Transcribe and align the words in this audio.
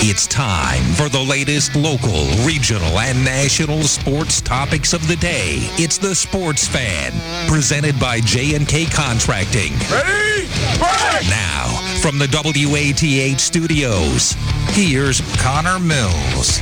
It's 0.00 0.28
time 0.28 0.84
for 0.94 1.08
the 1.08 1.18
latest 1.18 1.74
local, 1.74 2.28
regional, 2.46 3.00
and 3.00 3.24
national 3.24 3.82
sports 3.82 4.40
topics 4.40 4.92
of 4.92 5.06
the 5.08 5.16
day. 5.16 5.56
It's 5.74 5.98
the 5.98 6.14
Sports 6.14 6.68
Fan, 6.68 7.12
presented 7.48 7.98
by 7.98 8.20
J&K 8.20 8.86
Contracting. 8.86 9.72
Ready? 9.90 10.46
Break! 10.78 11.28
Now, 11.28 11.82
from 12.00 12.16
the 12.16 12.28
WATH 12.30 13.40
studios, 13.40 14.36
here's 14.68 15.20
Connor 15.42 15.80
Mills. 15.80 16.60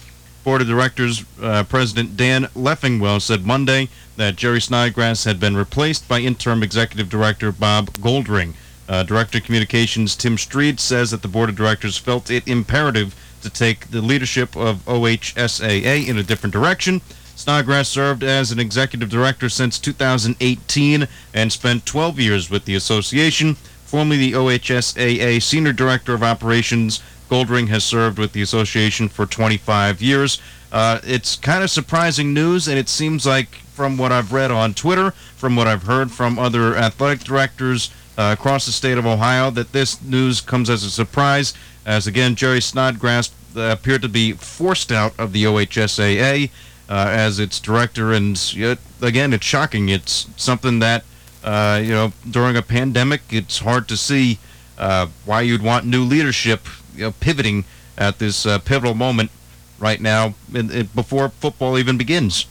Board 0.46 0.62
of 0.62 0.68
Directors 0.68 1.26
uh, 1.42 1.66
President 1.66 2.16
Dan 2.16 2.44
Leffingwell 2.56 3.22
said 3.22 3.46
Monday 3.46 3.90
that 4.16 4.38
Jerry 4.38 4.62
Snodgrass 4.62 5.26
had 5.26 5.38
been 5.38 5.58
replaced 5.58 6.08
by 6.08 6.20
interim 6.20 6.64
executive 6.64 7.10
director 7.10 7.52
Bob 7.52 7.90
Goldring. 7.96 8.54
Uh, 8.88 9.04
Director 9.04 9.40
of 9.40 9.44
Communications 9.44 10.16
Tim 10.16 10.38
Stried 10.38 10.80
says 10.80 11.12
that 11.12 11.24
the 11.24 11.28
Board 11.28 11.50
of 11.50 11.58
Directors 11.58 11.98
felt 11.98 12.32
it 12.32 12.48
imperative 12.48 13.14
to 13.42 13.50
take 13.50 13.92
the 13.92 14.02
leadership 14.02 14.56
of 14.56 14.86
OHSAA 14.86 16.08
in 16.08 16.18
a 16.18 16.24
different 16.24 16.54
direction. 16.54 17.02
Snodgrass 17.46 17.88
served 17.88 18.24
as 18.24 18.52
an 18.52 18.60
executive 18.60 19.08
director 19.08 19.50
since 19.50 19.78
2018 19.78 21.08
and 21.32 21.52
spent 21.52 21.86
12 21.86 22.20
years 22.20 22.50
with 22.50 22.66
the 22.66 22.74
association. 22.74 23.54
Formerly 23.86 24.18
the 24.18 24.32
OHSAA 24.32 25.40
Senior 25.44 25.72
Director 25.72 26.16
of 26.16 26.24
Operations, 26.24 27.04
Goldring 27.30 27.68
has 27.68 27.84
served 27.84 28.18
with 28.18 28.34
the 28.34 28.42
association 28.42 29.10
for 29.10 29.28
25 29.28 30.02
years. 30.02 30.42
Uh, 30.72 31.00
it's 31.04 31.36
kind 31.36 31.64
of 31.64 31.70
surprising 31.70 32.34
news, 32.34 32.68
and 32.68 32.80
it 32.80 32.90
seems 32.90 33.28
like, 33.28 33.50
from 33.76 33.96
what 33.96 34.12
I've 34.12 34.34
read 34.34 34.50
on 34.50 34.74
Twitter, 34.74 35.12
from 35.12 35.56
what 35.56 35.68
I've 35.68 35.84
heard 35.84 36.10
from 36.10 36.40
other 36.40 36.76
athletic 36.76 37.20
directors, 37.20 37.92
uh, 38.18 38.36
across 38.36 38.66
the 38.66 38.72
state 38.72 38.98
of 38.98 39.06
Ohio 39.06 39.52
that 39.52 39.72
this 39.72 40.02
news 40.02 40.42
comes 40.42 40.68
as 40.68 40.84
a 40.84 40.90
surprise, 40.90 41.54
as 41.86 42.08
again, 42.08 42.34
Jerry 42.34 42.60
Snodgrass 42.60 43.30
uh, 43.56 43.70
appeared 43.70 44.02
to 44.02 44.10
be 44.10 44.32
forced 44.32 44.92
out 44.92 45.14
of 45.20 45.32
the 45.32 45.44
OHSAA 45.44 46.50
uh, 46.90 47.08
as 47.10 47.40
its 47.40 47.60
director. 47.60 48.14
And 48.14 48.54
yet, 48.54 48.80
again, 49.02 49.34
it's 49.34 49.46
shocking. 49.46 49.90
It's 49.90 50.28
something 50.38 50.80
that, 50.80 51.04
uh, 51.44 51.82
you 51.84 51.92
know, 51.92 52.14
during 52.30 52.56
a 52.56 52.62
pandemic, 52.62 53.22
it's 53.30 53.60
hard 53.60 53.88
to 53.90 53.98
see 53.98 54.40
uh, 54.78 55.08
why 55.26 55.42
you'd 55.42 55.62
want 55.62 55.86
new 55.86 56.04
leadership 56.04 56.68
you 56.96 57.04
know, 57.04 57.12
pivoting 57.12 57.66
at 57.98 58.20
this 58.20 58.46
uh, 58.46 58.60
pivotal 58.60 58.94
moment 58.94 59.32
right 59.80 60.02
now 60.02 60.36
in, 60.54 60.72
in, 60.72 60.86
before 60.88 61.30
football 61.30 61.78
even 61.78 61.98
begins 61.98 62.46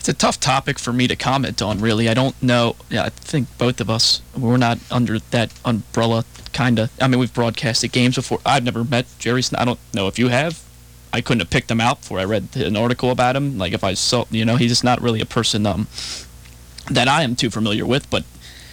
it's 0.00 0.08
a 0.08 0.14
tough 0.14 0.40
topic 0.40 0.78
for 0.78 0.94
me 0.94 1.06
to 1.06 1.14
comment 1.14 1.60
on, 1.60 1.78
really. 1.78 2.08
I 2.08 2.14
don't 2.14 2.42
know. 2.42 2.74
Yeah, 2.88 3.04
I 3.04 3.08
think 3.10 3.46
both 3.58 3.82
of 3.82 3.90
us, 3.90 4.22
we're 4.34 4.56
not 4.56 4.78
under 4.90 5.18
that 5.18 5.52
umbrella, 5.62 6.24
kind 6.54 6.78
of. 6.78 6.90
I 7.02 7.06
mean, 7.06 7.20
we've 7.20 7.32
broadcasted 7.32 7.92
games 7.92 8.14
before. 8.14 8.40
I've 8.46 8.64
never 8.64 8.82
met 8.82 9.04
Jerry 9.18 9.42
I 9.54 9.66
don't 9.66 9.78
know 9.92 10.08
if 10.08 10.18
you 10.18 10.28
have. 10.28 10.64
I 11.12 11.20
couldn't 11.20 11.40
have 11.40 11.50
picked 11.50 11.70
him 11.70 11.80
out 11.80 12.00
before 12.00 12.18
I 12.18 12.24
read 12.24 12.56
an 12.56 12.76
article 12.76 13.10
about 13.10 13.36
him. 13.36 13.58
Like, 13.58 13.72
if 13.72 13.84
I 13.84 13.94
saw, 13.94 14.24
you 14.30 14.44
know, 14.44 14.56
he's 14.56 14.70
just 14.70 14.84
not 14.84 15.00
really 15.00 15.20
a 15.20 15.26
person 15.26 15.66
um, 15.66 15.88
that 16.90 17.08
I 17.08 17.22
am 17.22 17.36
too 17.36 17.50
familiar 17.50 17.86
with. 17.86 18.08
But 18.10 18.24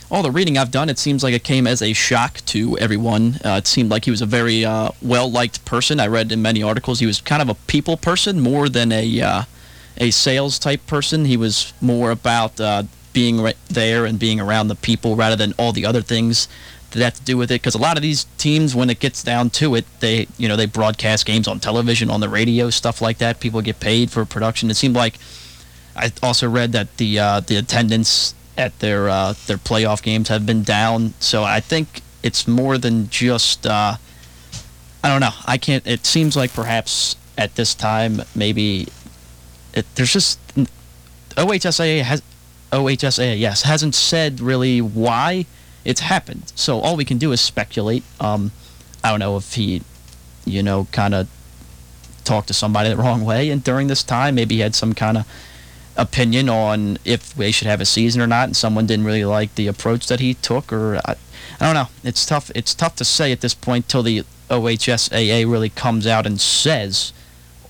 all 0.10 0.24
the 0.24 0.32
reading 0.32 0.58
I've 0.58 0.72
done, 0.72 0.90
it 0.90 1.00
seems 1.00 1.24
like 1.24 1.34
it 1.34 1.44
came 1.44 1.68
as 1.68 1.82
a 1.82 1.94
shock 1.94 2.42
to 2.48 2.78
everyone. 2.78 3.40
Uh, 3.44 3.58
it 3.58 3.68
seemed 3.68 3.90
like 3.90 4.06
he 4.06 4.12
was 4.12 4.22
a 4.22 4.26
very 4.26 4.64
uh, 4.64 4.92
well-liked 5.02 5.66
person. 5.66 6.00
I 6.00 6.08
read 6.08 6.32
in 6.32 6.42
many 6.42 6.64
articles 6.64 7.00
he 7.00 7.06
was 7.06 7.22
kind 7.22 7.42
of 7.42 7.50
a 7.50 7.56
people 7.68 7.98
person 7.98 8.40
more 8.40 8.70
than 8.70 8.92
a... 8.92 9.22
Uh, 9.22 9.44
a 10.00 10.12
sales 10.12 10.60
type 10.60 10.86
person. 10.86 11.26
He 11.26 11.38
was 11.38 11.74
more 11.82 12.12
about 12.12 12.62
uh, 12.62 12.84
being 13.14 13.42
right 13.42 13.58
there 13.68 14.06
and 14.06 14.20
being 14.20 14.40
around 14.40 14.68
the 14.68 14.76
people 14.76 15.16
rather 15.16 15.36
than 15.36 15.56
all 15.58 15.72
the 15.72 15.88
other 15.88 16.04
things 16.04 16.48
that 16.92 17.04
have 17.04 17.14
to 17.16 17.24
do 17.24 17.38
with 17.38 17.52
it. 17.52 17.62
Because 17.62 17.76
a 17.76 17.80
lot 17.80 17.98
of 17.98 18.04
these 18.04 18.26
teams, 18.38 18.76
when 18.76 18.90
it 18.90 19.00
gets 19.00 19.24
down 19.24 19.50
to 19.52 19.76
it, 19.76 19.86
they 20.00 20.28
you 20.38 20.48
know 20.48 20.56
they 20.56 20.66
broadcast 20.66 21.26
games 21.26 21.48
on 21.48 21.60
television, 21.60 22.10
on 22.10 22.20
the 22.20 22.30
radio, 22.30 22.70
stuff 22.70 23.02
like 23.02 23.18
that. 23.20 23.40
People 23.40 23.62
get 23.62 23.80
paid 23.80 24.12
for 24.12 24.26
production. 24.26 24.70
It 24.70 24.76
seemed 24.76 24.96
like 24.96 25.16
I 25.96 26.12
also 26.24 26.50
read 26.50 26.72
that 26.74 26.98
the 26.98 27.20
uh, 27.20 27.40
the 27.42 27.58
attendance 27.58 28.34
at 28.58 28.78
their 28.80 29.10
uh, 29.10 29.34
their 29.48 29.58
playoff 29.58 30.02
games 30.02 30.30
have 30.30 30.46
been 30.46 30.64
down. 30.64 31.14
So 31.20 31.44
I 31.44 31.60
think 31.60 32.02
it's 32.24 32.48
more 32.48 32.78
than 32.78 33.10
just. 33.10 33.66
Uh, 33.66 33.98
I 35.04 35.10
don't 35.10 35.22
know. 35.22 35.36
I 35.46 35.58
can't. 35.58 35.86
It 35.86 36.06
seems 36.06 36.36
like 36.36 36.54
perhaps 36.54 37.16
at 37.38 37.56
this 37.56 37.76
time 37.76 38.22
maybe 38.36 38.88
it, 39.74 39.86
there's 39.96 40.12
just 40.12 40.40
OHSAA 41.36 42.02
has 42.02 42.22
OHSAA 42.72 43.40
yes 43.40 43.62
hasn't 43.62 43.96
said 43.96 44.40
really 44.40 44.82
why 44.82 45.46
it's 45.88 46.02
happened. 46.02 46.52
So 46.54 46.82
all 46.82 46.98
we 46.98 47.06
can 47.06 47.18
do 47.18 47.32
is 47.32 47.40
speculate. 47.40 48.04
Um, 48.20 48.52
I 49.06 49.10
don't 49.10 49.22
know 49.22 49.38
if 49.38 49.54
he, 49.54 49.82
you 50.46 50.62
know, 50.62 50.86
kind 50.92 51.16
of 51.16 51.30
talked 52.26 52.50
to 52.50 52.54
somebody 52.54 52.90
the 52.90 52.98
wrong 52.98 53.24
way, 53.24 53.50
and 53.50 53.64
during 53.64 53.88
this 53.88 54.04
time 54.04 54.36
maybe 54.36 54.56
he 54.56 54.62
had 54.62 54.76
some 54.76 54.94
kind 54.94 55.18
of 55.18 55.26
opinion 55.96 56.50
on 56.50 57.00
if 57.06 57.34
they 57.34 57.52
should 57.52 57.68
have 57.68 57.80
a 57.80 57.86
season 57.86 58.22
or 58.22 58.28
not, 58.28 58.50
and 58.50 58.58
someone 58.58 58.86
didn't 58.86 59.06
really 59.06 59.24
like 59.24 59.56
the 59.56 59.68
approach 59.68 60.08
that 60.08 60.20
he 60.20 60.34
took, 60.34 60.74
or 60.74 60.98
I, 61.06 61.16
I 61.62 61.66
don't 61.66 61.74
know. 61.74 61.88
It's 62.04 62.26
tough. 62.26 62.52
It's 62.54 62.76
tough 62.76 62.98
to 62.98 63.06
say 63.06 63.32
at 63.32 63.40
this 63.40 63.54
point 63.54 63.88
till 63.88 64.04
the 64.04 64.26
OHSAA 64.50 65.50
really 65.50 65.70
comes 65.70 66.06
out 66.06 66.26
and 66.26 66.40
says 66.42 67.14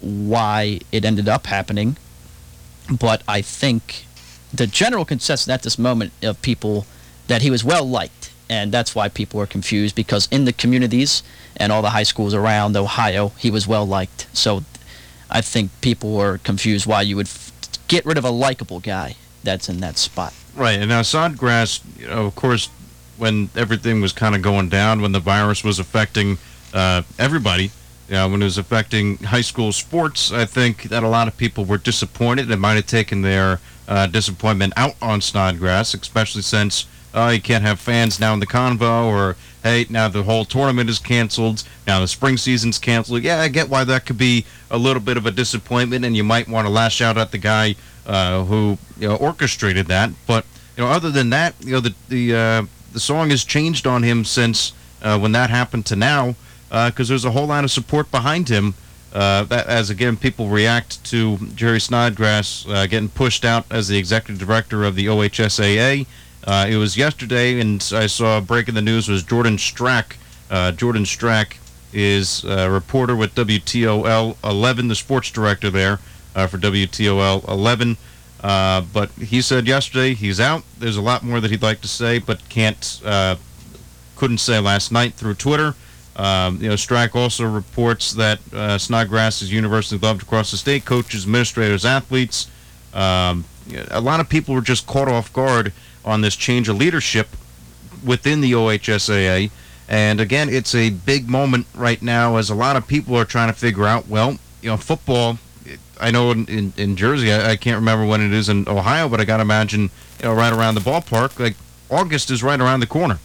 why 0.02 0.80
it 0.92 1.06
ended 1.06 1.30
up 1.30 1.46
happening. 1.46 1.98
But 2.90 3.22
I 3.28 3.42
think 3.42 4.08
the 4.52 4.66
general 4.66 5.06
consensus 5.06 5.48
at 5.50 5.62
this 5.62 5.78
moment 5.78 6.14
of 6.24 6.42
people 6.42 6.88
that 7.28 7.42
he 7.42 7.50
was 7.50 7.64
well 7.64 7.88
liked, 7.88 8.32
and 8.50 8.72
that's 8.72 8.96
why 8.96 9.10
people 9.10 9.40
were 9.40 9.48
confused 9.48 9.96
because 9.96 10.28
in 10.32 10.46
the 10.46 10.54
communities 10.54 11.24
and 11.58 11.72
all 11.72 11.82
the 11.82 11.92
high 11.92 12.04
schools 12.04 12.34
around 12.34 12.76
Ohio, 12.76 13.30
he 13.38 13.52
was 13.52 13.68
well 13.68 13.86
liked. 13.86 14.28
So 14.34 14.64
I 15.30 15.42
think 15.42 15.72
people 15.82 16.14
were 16.14 16.40
confused 16.40 16.86
why 16.86 17.02
you 17.02 17.16
would 17.16 17.30
get 17.88 18.06
rid 18.06 18.18
of 18.18 18.26
a 18.26 18.30
likable 18.30 18.80
guy 18.80 19.16
that's 19.44 19.70
in 19.70 19.80
that 19.80 19.98
spot. 19.98 20.34
Right, 20.56 20.80
and 20.80 20.90
now 20.90 21.02
Snodgrass, 21.02 21.82
you 21.98 22.08
know, 22.08 22.26
of 22.26 22.36
course, 22.36 22.70
when 23.18 23.50
everything 23.56 24.02
was 24.02 24.14
kind 24.14 24.36
of 24.36 24.42
going 24.42 24.70
down, 24.70 25.02
when 25.02 25.12
the 25.12 25.20
virus 25.20 25.64
was 25.64 25.80
affecting 25.80 26.38
uh, 26.74 27.02
everybody, 27.20 27.72
yeah, 28.10 28.26
when 28.26 28.42
it 28.42 28.46
was 28.46 28.58
affecting 28.58 29.18
high 29.18 29.42
school 29.42 29.72
sports, 29.72 30.32
I 30.32 30.46
think 30.46 30.84
that 30.84 31.04
a 31.04 31.08
lot 31.08 31.28
of 31.28 31.36
people 31.36 31.66
were 31.66 31.78
disappointed 31.78 32.50
and 32.50 32.62
might 32.62 32.76
have 32.76 32.88
taken 32.88 33.22
their 33.22 33.60
uh, 33.88 34.08
disappointment 34.08 34.74
out 34.78 34.96
on 35.02 35.22
Snodgrass, 35.22 35.94
especially 35.94 36.42
since 36.42 36.88
oh, 37.14 37.30
you 37.30 37.42
can't 37.42 37.64
have 37.64 37.80
fans 37.80 38.20
now 38.20 38.34
in 38.34 38.40
the 38.40 38.48
convo, 38.48 39.06
or 39.06 39.36
hey, 39.64 39.86
now 39.90 40.08
the 40.08 40.24
whole 40.24 40.46
tournament 40.46 40.90
is 40.90 41.00
canceled, 41.00 41.64
now 41.86 42.00
the 42.00 42.08
spring 42.08 42.38
season's 42.38 42.78
canceled. 42.78 43.24
Yeah, 43.24 43.40
I 43.40 43.48
get 43.48 43.70
why 43.70 43.84
that 43.84 44.06
could 44.06 44.18
be 44.18 44.46
a 44.70 44.78
little 44.78 45.02
bit 45.02 45.18
of 45.18 45.26
a 45.26 45.32
disappointment, 45.32 46.06
and 46.06 46.16
you 46.16 46.24
might 46.24 46.48
want 46.48 46.68
to 46.68 46.72
lash 46.72 47.02
out 47.02 47.18
at 47.18 47.32
the 47.32 47.38
guy 47.38 47.76
uh, 48.08 48.46
who 48.46 48.78
you 48.98 49.08
know, 49.08 49.16
orchestrated 49.16 49.88
that. 49.88 50.12
But 50.26 50.46
you 50.78 50.84
know, 50.84 50.90
other 50.90 51.12
than 51.12 51.30
that, 51.32 51.56
you 51.60 51.74
know, 51.74 51.80
the 51.80 51.94
the 52.08 52.36
uh, 52.36 52.66
the 52.94 53.00
song 53.00 53.30
has 53.32 53.44
changed 53.44 53.86
on 53.86 54.04
him 54.04 54.24
since 54.24 54.74
uh, 55.02 55.20
when 55.20 55.34
that 55.34 55.50
happened 55.50 55.86
to 55.88 55.96
now 55.96 56.36
because 56.70 57.10
uh, 57.10 57.12
there's 57.12 57.26
a 57.26 57.32
whole 57.32 57.48
lot 57.48 57.64
of 57.64 57.72
support 57.72 58.10
behind 58.12 58.50
him. 58.50 58.76
That, 59.12 59.66
as 59.68 59.90
again, 59.90 60.16
people 60.16 60.48
react 60.48 61.04
to 61.06 61.38
Jerry 61.56 61.80
Snodgrass 61.80 62.66
getting 62.66 63.10
pushed 63.10 63.44
out 63.44 63.66
as 63.72 63.88
the 63.88 63.98
executive 63.98 64.40
director 64.40 64.84
of 64.84 64.96
the 64.96 65.08
OHSAA. 65.08 66.06
Uh, 66.48 66.66
it 66.70 66.78
was 66.78 66.96
yesterday, 66.96 67.60
and 67.60 67.84
I 67.94 68.08
saw 68.08 68.40
breaking 68.40 68.74
the 68.74 68.82
news 68.82 69.10
was 69.10 69.22
Jordan 69.22 69.58
Strack. 69.58 70.16
Uh, 70.50 70.72
Jordan 70.72 71.04
Strack 71.04 71.58
is 71.92 72.46
a 72.46 72.72
reporter 72.72 73.18
with 73.18 73.36
WTOL 73.36 74.38
11, 74.46 74.88
the 74.88 74.96
sports 74.96 75.30
director 75.30 75.70
there 75.70 76.00
uh, 76.36 76.48
for 76.48 76.58
WTOL 76.58 77.46
11. 77.50 77.98
but 78.42 79.12
he 79.20 79.42
said 79.42 79.68
yesterday 79.68 80.14
he's 80.14 80.40
out. 80.40 80.64
There's 80.80 80.96
a 80.96 81.02
lot 81.02 81.22
more 81.22 81.42
that 81.42 81.52
he'd 81.52 81.62
like 81.62 81.82
to 81.82 81.88
say, 81.90 82.18
but 82.18 82.48
can't 82.48 83.02
couldn't 84.16 84.40
say 84.40 84.60
last 84.60 84.92
night 84.92 85.14
through 85.14 85.36
Twitter. 85.36 85.76
Um, 86.16 86.62
you 86.62 86.70
know, 86.70 86.76
Strack 86.76 87.16
also 87.16 87.46
reports 87.46 88.14
that 88.14 88.40
uh, 88.54 88.78
Snodgrass 88.78 89.42
is 89.42 89.54
universally 89.54 90.00
loved 90.00 90.24
across 90.24 90.52
the 90.52 90.58
state. 90.58 90.84
Coaches, 90.84 91.26
administrators, 91.26 91.86
athletes. 91.86 92.50
Um, 92.94 93.46
a 93.92 94.02
lot 94.02 94.20
of 94.20 94.28
people 94.28 94.56
were 94.56 94.62
just 94.62 94.88
caught 94.88 95.08
off 95.08 95.32
guard 95.32 95.72
on 96.08 96.22
this 96.22 96.36
change 96.36 96.70
of 96.70 96.78
leadership 96.78 97.28
within 98.04 98.42
the 98.42 98.54
OHSAA. 98.54 99.52
And 99.90 100.20
again, 100.20 100.50
it's 100.50 100.74
a 100.74 100.90
big 100.90 101.30
moment 101.30 101.68
right 101.76 102.02
now 102.02 102.38
as 102.38 102.50
a 102.50 102.56
lot 102.56 102.76
of 102.76 102.88
people 102.88 103.16
are 103.16 103.26
trying 103.26 103.50
to 103.50 103.54
figure 103.54 103.86
out, 103.86 104.08
well, 104.08 104.38
you 104.62 104.70
know, 104.70 104.78
football. 104.78 105.38
I 106.00 106.12
know 106.12 106.32
in, 106.32 106.46
in, 106.48 106.74
in 106.78 106.96
Jersey, 106.96 107.32
I, 107.32 107.52
I 107.52 107.56
can't 107.56 107.76
remember 107.78 108.06
when 108.06 108.22
it 108.22 108.32
is 108.32 108.50
in 108.50 108.68
Ohio, 108.68 109.10
but 109.10 109.20
I 109.20 109.26
got 109.26 109.38
to 109.38 109.42
imagine, 109.42 109.84
you 110.20 110.24
know, 110.26 110.34
right 110.34 110.54
around 110.54 110.76
the 110.76 110.82
ballpark, 110.82 111.40
like 111.40 111.56
August 111.90 112.32
is 112.32 112.42
right 112.44 112.60
around 112.60 112.80
the 112.80 112.88
corner. 112.88 113.20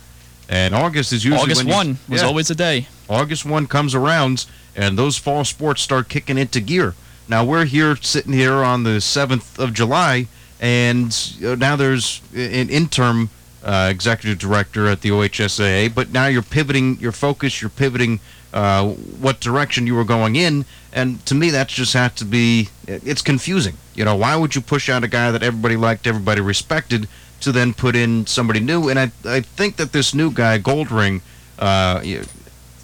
And 0.49 0.75
August 0.75 1.13
is 1.13 1.25
usually 1.25 1.43
August 1.43 1.61
when 1.61 1.69
you- 1.69 1.75
1 1.75 1.99
was 2.09 2.23
yeah. 2.23 2.27
always 2.27 2.51
a 2.51 2.55
day. 2.55 2.89
August 3.09 3.45
1 3.45 3.67
comes 3.67 3.95
around 3.95 4.47
and 4.75 4.99
those 4.99 5.17
fall 5.17 5.45
sports 5.45 5.83
start 5.83 6.09
kicking 6.09 6.39
into 6.39 6.61
gear. 6.61 6.95
Now 7.29 7.45
we're 7.45 7.65
here 7.67 7.97
sitting 7.97 8.33
here 8.33 8.55
on 8.65 8.83
the 8.85 9.01
7th 9.01 9.59
of 9.59 9.73
July 9.73 10.27
and 10.63 11.35
uh, 11.45 11.57
now 11.57 11.75
there's 11.75 12.23
an 12.33 12.71
interim 12.71 13.29
uh, 13.65 13.89
executive 13.91 14.39
director 14.39 14.87
at 14.87 15.01
the 15.01 15.11
OHSAA, 15.11 15.93
but 15.93 16.13
now 16.13 16.27
you're 16.27 16.41
pivoting 16.41 16.99
your 17.01 17.13
focus, 17.13 17.61
you're 17.61 17.69
pivoting 17.69 18.21
uh, 18.55 18.89
what 18.89 19.41
direction 19.41 19.87
you 19.87 19.95
were 19.95 20.05
going 20.05 20.37
in, 20.37 20.65
and 20.93 21.25
to 21.27 21.35
me 21.35 21.51
that 21.51 21.69
just 21.69 21.95
has 21.95 22.13
to 22.15 22.25
be 22.25 22.69
it's 22.87 23.23
confusing. 23.23 23.77
You 23.95 24.05
know, 24.05 24.15
why 24.15 24.37
would 24.37 24.55
you 24.55 24.61
push 24.61 24.89
out 24.89 25.03
a 25.03 25.09
guy 25.09 25.33
that 25.33 25.43
everybody 25.43 25.77
liked, 25.77 26.07
everybody 26.07 26.41
respected, 26.41 27.09
to 27.41 27.51
then 27.51 27.75
put 27.75 27.97
in 27.97 28.27
somebody 28.27 28.61
new? 28.61 28.89
And 28.89 28.99
I 28.99 29.11
I 29.25 29.41
think 29.41 29.77
that 29.77 29.93
this 29.93 30.15
new 30.15 30.31
guy 30.31 30.59
Goldring 30.61 31.23
uh, 31.59 32.03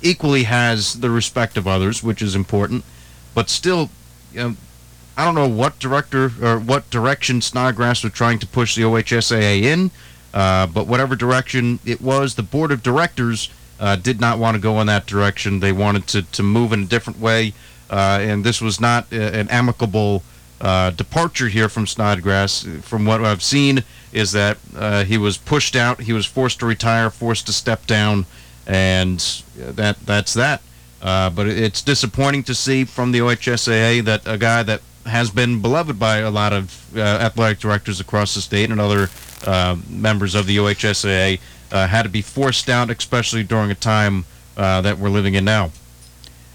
equally 0.02 0.44
has 0.44 0.94
the 0.94 1.10
respect 1.10 1.56
of 1.56 1.69
others, 1.69 2.02
which 2.02 2.22
is 2.22 2.34
important, 2.34 2.84
but 3.34 3.48
still, 3.48 3.90
you 4.32 4.40
know, 4.40 4.56
I 5.19 5.25
don't 5.25 5.35
know 5.35 5.49
what 5.49 5.81
director 5.81 6.31
or 6.41 6.61
what 6.61 6.88
direction 6.91 7.41
Snodgrass 7.41 8.05
was 8.05 8.12
trying 8.12 8.38
to 8.38 8.47
push 8.47 8.76
the 8.76 8.82
OHSAA 8.82 9.62
in, 9.62 9.91
uh, 10.32 10.69
but 10.69 10.87
whatever 10.87 11.17
direction 11.17 11.81
it 11.85 12.00
was, 12.00 12.37
the 12.37 12.44
board 12.44 12.70
of 12.70 12.85
directors 12.85 13.50
uh, 13.81 13.97
did 13.97 14.20
not 14.20 14.38
want 14.38 14.55
to 14.55 14.61
go 14.61 14.81
in 14.81 14.87
that 14.87 15.06
direction. 15.06 15.59
They 15.59 15.73
wanted 15.73 16.06
to, 16.09 16.23
to 16.23 16.43
move 16.44 16.73
in 16.73 16.85
a 16.85 16.87
different 16.87 17.19
way, 17.19 17.53
uh, 17.91 18.20
and 18.23 18.44
this 18.44 18.61
was 18.61 18.81
not 18.81 19.12
a, 19.12 19.37
an 19.37 19.49
amicable 19.49 20.23
uh, 20.61 20.91
departure 20.91 21.49
here 21.49 21.69
from 21.69 21.88
Snodgrass. 21.88 22.62
From 22.82 23.05
what 23.05 23.25
I've 23.25 23.43
seen, 23.43 23.82
is 24.12 24.31
that 24.32 24.59
uh, 24.76 25.03
he 25.03 25.19
was 25.19 25.37
pushed 25.37 25.75
out, 25.75 26.03
he 26.03 26.12
was 26.12 26.26
forced 26.26 26.61
to 26.61 26.67
retire, 26.67 27.11
forced 27.11 27.47
to 27.47 27.53
step 27.53 27.88
down, 27.88 28.25
and 28.69 29.19
that 29.56 29.99
that's 30.06 30.35
that. 30.35 30.62
Uh, 31.03 31.31
but 31.31 31.49
it's 31.49 31.82
disappointing 31.82 32.44
to 32.44 32.55
see 32.55 32.85
from 32.85 33.11
the 33.11 33.19
OHSAA 33.19 34.05
that 34.05 34.23
a 34.25 34.38
guy 34.38 34.62
that 34.62 34.81
has 35.06 35.30
been 35.30 35.60
beloved 35.60 35.98
by 35.98 36.18
a 36.18 36.30
lot 36.30 36.52
of 36.52 36.96
uh, 36.96 37.00
athletic 37.00 37.58
directors 37.58 38.00
across 38.00 38.34
the 38.34 38.40
state 38.40 38.70
and 38.70 38.80
other 38.80 39.08
uh, 39.46 39.76
members 39.88 40.34
of 40.34 40.46
the 40.46 40.56
OHSAA 40.56 41.40
uh, 41.70 41.86
had 41.86 42.02
to 42.02 42.08
be 42.08 42.22
forced 42.22 42.68
out, 42.68 42.90
especially 42.90 43.42
during 43.42 43.70
a 43.70 43.74
time 43.74 44.24
uh, 44.56 44.80
that 44.80 44.98
we're 44.98 45.08
living 45.10 45.34
in 45.34 45.44
now. 45.44 45.70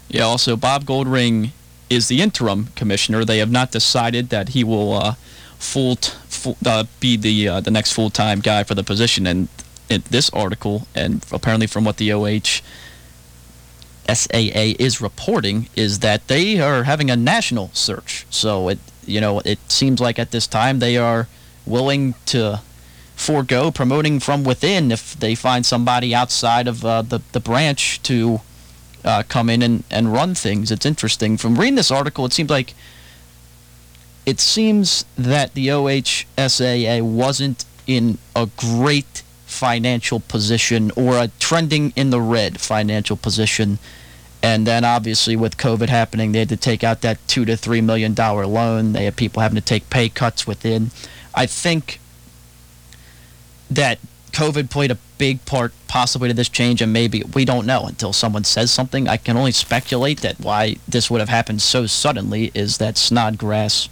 Yeah, 0.08 0.22
also, 0.22 0.56
Bob 0.56 0.84
Goldring 0.84 1.50
is 1.90 2.08
the 2.08 2.20
interim 2.20 2.68
commissioner. 2.76 3.24
They 3.24 3.38
have 3.38 3.50
not 3.50 3.70
decided 3.72 4.28
that 4.28 4.50
he 4.50 4.62
will 4.62 4.92
uh, 4.92 5.14
full, 5.58 5.96
t- 5.96 6.12
full 6.28 6.56
be 7.00 7.16
the 7.16 7.60
the 7.60 7.70
next 7.70 7.92
full 7.92 8.10
time 8.10 8.40
guy 8.40 8.64
for 8.64 8.74
the 8.74 8.84
position. 8.84 9.26
And 9.26 9.48
in 9.88 10.02
this 10.10 10.30
article, 10.30 10.86
and 10.94 11.24
apparently 11.32 11.66
from 11.66 11.84
what 11.84 11.96
the 11.96 12.12
OH 12.12 12.62
SAA 14.12 14.74
is 14.78 15.00
reporting, 15.00 15.68
is 15.76 16.00
that 16.00 16.28
they 16.28 16.60
are 16.60 16.84
having 16.84 17.10
a 17.10 17.16
national 17.16 17.70
search. 17.72 18.26
So 18.30 18.68
it 18.68 18.78
you 19.06 19.20
know 19.20 19.40
it 19.40 19.58
seems 19.70 20.00
like 20.00 20.18
at 20.18 20.30
this 20.30 20.46
time 20.46 20.78
they 20.78 20.96
are 20.96 21.28
willing 21.66 22.14
to 22.26 22.60
forego 23.16 23.70
promoting 23.70 24.20
from 24.20 24.44
within 24.44 24.90
if 24.90 25.18
they 25.18 25.34
find 25.34 25.64
somebody 25.64 26.14
outside 26.14 26.68
of 26.68 26.84
uh, 26.84 27.02
the 27.02 27.20
the 27.32 27.40
branch 27.40 28.02
to 28.02 28.40
uh, 29.04 29.22
come 29.28 29.50
in 29.50 29.62
and, 29.62 29.84
and 29.90 30.12
run 30.12 30.34
things. 30.34 30.70
It's 30.70 30.86
interesting. 30.86 31.36
From 31.36 31.56
reading 31.58 31.74
this 31.74 31.90
article, 31.90 32.24
it 32.24 32.32
seems 32.32 32.50
like 32.50 32.74
it 34.26 34.40
seems 34.40 35.04
that 35.16 35.54
the 35.54 35.68
OHSAA 35.68 37.02
wasn't 37.02 37.64
in 37.86 38.18
a 38.34 38.48
great 38.56 39.22
financial 39.54 40.20
position 40.20 40.90
or 40.96 41.16
a 41.16 41.28
trending 41.38 41.92
in 41.94 42.10
the 42.10 42.20
red 42.20 42.60
financial 42.60 43.16
position. 43.16 43.78
And 44.42 44.66
then 44.66 44.84
obviously 44.84 45.36
with 45.36 45.56
COVID 45.56 45.88
happening, 45.88 46.32
they 46.32 46.40
had 46.40 46.48
to 46.50 46.56
take 46.56 46.84
out 46.84 47.00
that 47.00 47.26
two 47.28 47.44
to 47.46 47.56
three 47.56 47.80
million 47.80 48.12
dollar 48.12 48.46
loan. 48.46 48.92
They 48.92 49.04
had 49.04 49.16
people 49.16 49.40
having 49.40 49.56
to 49.56 49.62
take 49.62 49.88
pay 49.88 50.08
cuts 50.08 50.46
within. 50.46 50.90
I 51.34 51.46
think 51.46 52.00
that 53.70 53.98
COVID 54.32 54.68
played 54.68 54.90
a 54.90 54.98
big 55.16 55.44
part 55.46 55.72
possibly 55.86 56.28
to 56.28 56.34
this 56.34 56.48
change, 56.48 56.82
and 56.82 56.92
maybe 56.92 57.22
we 57.34 57.44
don't 57.44 57.66
know 57.66 57.84
until 57.86 58.12
someone 58.12 58.44
says 58.44 58.70
something. 58.70 59.08
I 59.08 59.16
can 59.16 59.36
only 59.36 59.52
speculate 59.52 60.20
that 60.20 60.40
why 60.40 60.76
this 60.88 61.08
would 61.10 61.20
have 61.20 61.28
happened 61.28 61.62
so 61.62 61.86
suddenly 61.86 62.50
is 62.52 62.78
that 62.78 62.98
Snodgrass 62.98 63.88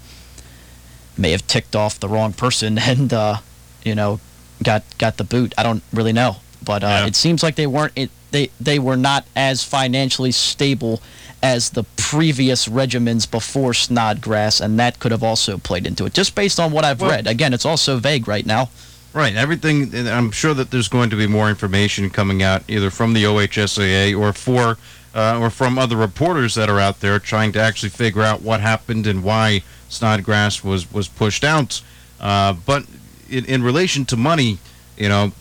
may 1.16 1.30
have 1.30 1.46
ticked 1.46 1.76
off 1.76 2.00
the 2.00 2.08
wrong 2.08 2.32
person 2.32 2.78
and 2.90 3.12
uh, 3.12 3.36
you 3.84 3.94
know 3.94 4.20
got 4.64 4.82
got 4.98 5.16
the 5.16 5.24
boot. 5.24 5.54
I 5.58 5.62
don't 5.62 5.82
really 5.92 6.12
know, 6.12 6.36
but 6.64 6.82
uh, 6.82 6.86
Yeah. 6.86 7.06
it 7.06 7.16
seems 7.16 7.42
like 7.42 7.56
they 7.56 7.66
weren't 7.66 7.92
it, 7.96 8.10
they 8.30 8.50
they 8.60 8.78
were 8.78 8.96
not 8.96 9.24
as 9.36 9.62
financially 9.64 10.32
stable 10.32 11.00
as 11.42 11.70
the 11.70 11.82
previous 11.96 12.68
regimens 12.68 13.28
before 13.28 13.74
Snodgrass, 13.74 14.60
and 14.60 14.78
that 14.78 15.00
could 15.00 15.10
have 15.10 15.24
also 15.24 15.58
played 15.58 15.86
into 15.86 16.04
it. 16.06 16.14
Just 16.14 16.34
based 16.34 16.60
on 16.60 16.70
what 16.70 16.84
I've 16.84 17.00
Well- 17.00 17.10
read. 17.10 17.26
Again, 17.26 17.52
it's 17.52 17.66
also 17.66 17.98
vague 17.98 18.28
right 18.28 18.46
now. 18.46 18.70
Right. 19.12 19.34
Everything. 19.34 20.08
I'm 20.08 20.30
sure 20.30 20.54
that 20.54 20.70
there's 20.70 20.88
going 20.88 21.10
to 21.10 21.16
be 21.16 21.26
more 21.26 21.50
information 21.50 22.08
coming 22.08 22.42
out 22.42 22.62
either 22.68 22.88
from 22.90 23.12
the 23.12 23.24
OHSAA 23.24 24.18
or 24.18 24.32
for 24.32 24.78
uh, 25.14 25.38
or 25.38 25.50
from 25.50 25.78
other 25.78 25.96
reporters 25.96 26.54
that 26.54 26.70
are 26.70 26.80
out 26.80 27.00
there 27.00 27.18
trying 27.18 27.52
to 27.52 27.60
actually 27.60 27.90
figure 27.90 28.22
out 28.22 28.40
what 28.40 28.60
happened 28.62 29.06
and 29.06 29.22
why 29.22 29.62
Snodgrass 29.90 30.64
was 30.64 30.90
was 30.90 31.08
pushed 31.08 31.44
out. 31.44 31.82
Uh, 32.20 32.54
but 32.54 32.84
in, 33.32 33.44
in 33.46 33.62
relation 33.62 34.04
to 34.06 34.16
money, 34.16 34.58
you 34.96 35.08
know, 35.08 35.32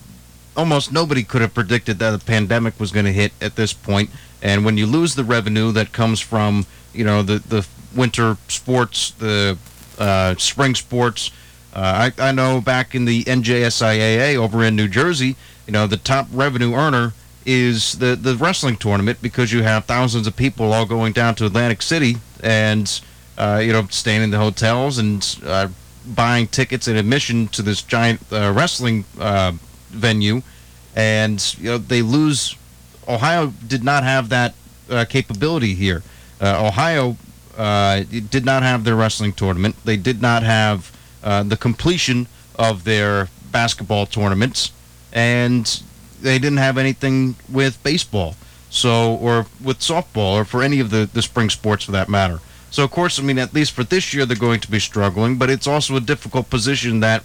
almost 0.55 0.91
nobody 0.91 1.23
could 1.23 1.41
have 1.41 1.53
predicted 1.53 1.99
that 1.99 2.11
the 2.11 2.25
pandemic 2.25 2.79
was 2.79 2.91
going 2.91 3.05
to 3.05 3.13
hit 3.13 3.31
at 3.41 3.55
this 3.55 3.73
point. 3.73 4.09
And 4.41 4.65
when 4.65 4.77
you 4.77 4.85
lose 4.85 5.16
the 5.16 5.23
revenue 5.23 5.71
that 5.73 5.92
comes 5.92 6.19
from, 6.19 6.66
you 6.94 7.04
know, 7.04 7.21
the, 7.21 7.39
the 7.39 7.68
winter 7.95 8.37
sports, 8.47 9.11
the 9.11 9.57
uh, 9.99 10.35
spring 10.35 10.75
sports, 10.75 11.31
uh, 11.73 12.11
I, 12.19 12.30
I 12.30 12.31
know 12.31 12.59
back 12.59 12.95
in 12.95 13.06
the 13.06 13.23
NJSIAA 13.23 14.35
over 14.35 14.63
in 14.63 14.75
New 14.75 14.87
Jersey, 14.87 15.35
you 15.68 15.73
know, 15.73 15.87
the 15.87 15.97
top 15.97 16.27
revenue 16.31 16.73
earner 16.73 17.13
is 17.45 17.94
the, 17.99 18.16
the 18.16 18.35
wrestling 18.35 18.77
tournament 18.77 19.19
because 19.21 19.51
you 19.51 19.63
have 19.63 19.85
thousands 19.85 20.27
of 20.27 20.35
people 20.35 20.73
all 20.73 20.85
going 20.85 21.13
down 21.13 21.35
to 21.35 21.45
Atlantic 21.45 21.81
City 21.81 22.18
and, 22.44 23.01
uh, 23.37 23.61
you 23.63 23.71
know, 23.71 23.87
staying 23.89 24.21
in 24.21 24.31
the 24.31 24.37
hotels 24.37 24.97
and 24.97 25.39
uh, 25.45 25.68
buying 26.05 26.47
tickets 26.47 26.87
and 26.87 26.97
admission 26.97 27.47
to 27.49 27.61
this 27.61 27.81
giant 27.81 28.21
uh, 28.31 28.53
wrestling 28.55 29.05
uh, 29.19 29.53
venue. 29.89 30.41
And, 30.95 31.55
you 31.57 31.71
know, 31.71 31.77
they 31.77 32.01
lose. 32.01 32.55
Ohio 33.07 33.53
did 33.67 33.83
not 33.83 34.03
have 34.03 34.29
that 34.29 34.53
uh, 34.89 35.05
capability 35.05 35.73
here. 35.73 36.03
Uh, 36.39 36.67
Ohio 36.67 37.17
uh, 37.57 38.03
did 38.29 38.45
not 38.45 38.63
have 38.63 38.83
their 38.83 38.95
wrestling 38.95 39.33
tournament. 39.33 39.75
They 39.85 39.97
did 39.97 40.21
not 40.21 40.43
have 40.43 40.91
uh, 41.23 41.43
the 41.43 41.57
completion 41.57 42.27
of 42.55 42.83
their 42.83 43.29
basketball 43.51 44.05
tournaments, 44.05 44.71
and 45.13 45.81
they 46.21 46.39
didn't 46.39 46.57
have 46.57 46.77
anything 46.77 47.35
with 47.49 47.81
baseball, 47.83 48.35
so 48.69 49.15
or 49.15 49.45
with 49.63 49.79
softball, 49.79 50.33
or 50.33 50.45
for 50.45 50.63
any 50.63 50.79
of 50.79 50.89
the 50.89 51.09
the 51.13 51.21
spring 51.21 51.49
sports 51.49 51.85
for 51.85 51.91
that 51.91 52.09
matter. 52.09 52.39
So 52.71 52.85
of 52.85 52.92
course, 52.92 53.19
I 53.19 53.23
mean, 53.23 53.37
at 53.37 53.54
least 53.54 53.73
for 53.73 53.83
this 53.83 54.13
year, 54.13 54.25
they're 54.25 54.37
going 54.37 54.61
to 54.61 54.71
be 54.71 54.80
struggling, 54.80 55.37
but 55.37 55.49
it's 55.49 55.68
also 55.68 55.97
a 55.97 55.99
difficult 55.99 56.49
position 56.49 57.01
that 57.01 57.23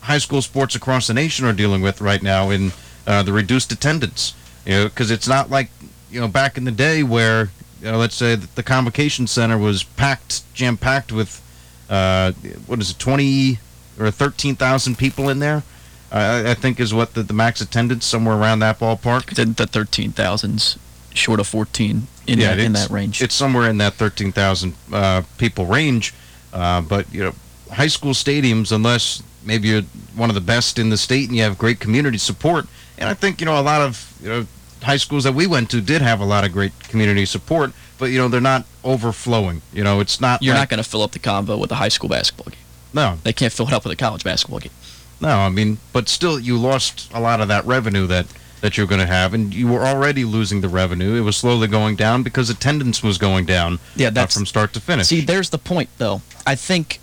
high 0.00 0.18
school 0.18 0.40
sports 0.40 0.74
across 0.74 1.06
the 1.06 1.14
nation 1.14 1.44
are 1.44 1.52
dealing 1.52 1.82
with 1.82 2.00
right 2.00 2.22
now 2.22 2.48
in 2.48 2.72
uh, 3.06 3.22
the 3.22 3.32
reduced 3.32 3.70
attendance. 3.70 4.34
You 4.64 4.72
know, 4.72 4.84
because 4.84 5.10
it's 5.10 5.28
not 5.28 5.50
like 5.50 5.68
you 6.10 6.18
know 6.18 6.28
back 6.28 6.56
in 6.56 6.64
the 6.64 6.72
day 6.72 7.02
where 7.02 7.50
you 7.82 7.92
know, 7.92 7.98
let's 7.98 8.14
say 8.14 8.34
the 8.36 8.62
convocation 8.62 9.26
center 9.26 9.58
was 9.58 9.84
packed, 9.84 10.42
jam 10.54 10.78
packed 10.78 11.12
with 11.12 11.42
uh, 11.90 12.32
what 12.66 12.80
is 12.80 12.90
it, 12.90 12.98
twenty 12.98 13.58
or 14.00 14.10
thirteen 14.10 14.56
thousand 14.56 14.96
people 14.96 15.28
in 15.28 15.40
there. 15.40 15.62
I 16.10 16.52
I 16.52 16.54
think 16.54 16.80
is 16.80 16.94
what 16.94 17.12
the, 17.12 17.22
the 17.22 17.34
max 17.34 17.60
attendance 17.60 18.06
somewhere 18.06 18.36
around 18.36 18.60
that 18.60 18.78
ballpark. 18.78 19.34
The, 19.34 19.44
the 19.44 19.66
13,000's 19.66 20.78
short 21.14 21.40
of 21.40 21.46
14 21.46 22.06
in, 22.28 22.38
that, 22.40 22.58
in 22.58 22.72
that 22.72 22.90
range. 22.90 23.22
It's 23.22 23.34
somewhere 23.34 23.68
in 23.68 23.78
that 23.78 23.94
thirteen 23.94 24.32
thousand 24.32 24.74
uh, 24.92 25.22
people 25.38 25.66
range. 25.66 26.14
Uh, 26.52 26.80
but 26.80 27.12
you 27.12 27.22
know, 27.22 27.34
high 27.72 27.86
school 27.88 28.12
stadiums, 28.12 28.72
unless 28.72 29.22
maybe 29.44 29.68
you're 29.68 29.82
one 30.14 30.30
of 30.30 30.34
the 30.34 30.40
best 30.40 30.78
in 30.78 30.90
the 30.90 30.96
state 30.96 31.28
and 31.28 31.36
you 31.36 31.42
have 31.42 31.58
great 31.58 31.78
community 31.80 32.18
support, 32.18 32.66
And 32.98 33.08
I 33.08 33.14
think 33.14 33.40
you 33.40 33.46
know 33.46 33.58
a 33.60 33.62
lot 33.62 33.82
of 33.82 34.18
you 34.22 34.28
know 34.28 34.46
high 34.82 34.96
schools 34.96 35.24
that 35.24 35.34
we 35.34 35.46
went 35.46 35.70
to 35.70 35.80
did 35.80 36.02
have 36.02 36.20
a 36.20 36.24
lot 36.24 36.44
of 36.44 36.52
great 36.52 36.72
community 36.88 37.24
support, 37.26 37.72
but 37.98 38.06
you 38.06 38.18
know 38.18 38.28
they're 38.28 38.40
not 38.40 38.64
overflowing. 38.84 39.62
You 39.72 39.84
know, 39.84 40.00
it's 40.00 40.20
not. 40.20 40.42
You're 40.42 40.54
like, 40.54 40.62
not 40.62 40.68
going 40.70 40.82
to 40.82 40.88
fill 40.88 41.02
up 41.02 41.12
the 41.12 41.18
convo 41.18 41.58
with 41.58 41.70
a 41.72 41.76
high 41.76 41.88
school 41.88 42.08
basketball 42.08 42.50
game. 42.50 42.60
No, 42.92 43.18
They 43.24 43.32
can't 43.32 43.52
fill 43.52 43.66
it 43.66 43.74
up 43.74 43.84
with 43.84 43.92
a 43.92 43.96
college 43.96 44.24
basketball 44.24 44.60
game. 44.60 44.72
no. 45.20 45.28
I 45.28 45.50
mean, 45.50 45.78
but 45.92 46.08
still, 46.08 46.38
you 46.40 46.56
lost 46.56 47.10
a 47.12 47.20
lot 47.20 47.40
of 47.40 47.48
that 47.48 47.64
revenue 47.66 48.06
that 48.06 48.26
that 48.60 48.76
you're 48.76 48.86
going 48.86 49.00
to 49.00 49.06
have, 49.06 49.34
and 49.34 49.52
you 49.54 49.68
were 49.68 49.84
already 49.86 50.24
losing 50.24 50.60
the 50.60 50.68
revenue. 50.68 51.14
It 51.14 51.20
was 51.20 51.36
slowly 51.36 51.68
going 51.68 51.96
down 51.96 52.22
because 52.22 52.50
attendance 52.50 53.02
was 53.02 53.18
going 53.18 53.44
down. 53.46 53.78
Yeah, 53.94 54.08
uh, 54.08 54.10
that's- 54.10 54.34
from 54.34 54.46
start 54.46 54.72
to 54.74 54.80
finish. 54.80 55.06
See, 55.08 55.20
there's 55.20 55.50
the 55.50 55.58
point, 55.58 55.90
though. 55.98 56.22
I 56.46 56.54
think 56.54 57.00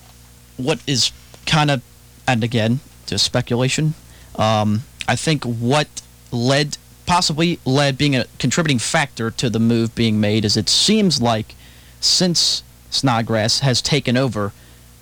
what 0.58 0.80
is 0.88 1.12
kind 1.46 1.70
of, 1.72 1.82
and 2.28 2.44
again, 2.44 2.80
just 3.06 3.24
speculation. 3.26 3.94
Um, 4.36 4.84
I 5.08 5.16
think 5.16 5.44
what 5.44 5.88
led, 6.32 6.78
possibly 7.06 7.60
led, 7.66 7.98
being 7.98 8.16
a 8.16 8.26
contributing 8.40 8.80
factor 8.80 9.30
to 9.32 9.50
the 9.50 9.60
move 9.60 9.94
being 9.94 10.20
made 10.20 10.46
is 10.46 10.58
it 10.58 10.70
seems 10.70 11.22
like 11.22 11.56
since 12.00 12.64
Snodgrass 12.90 13.60
has 13.60 13.82
taken 13.82 14.18
over, 14.18 14.54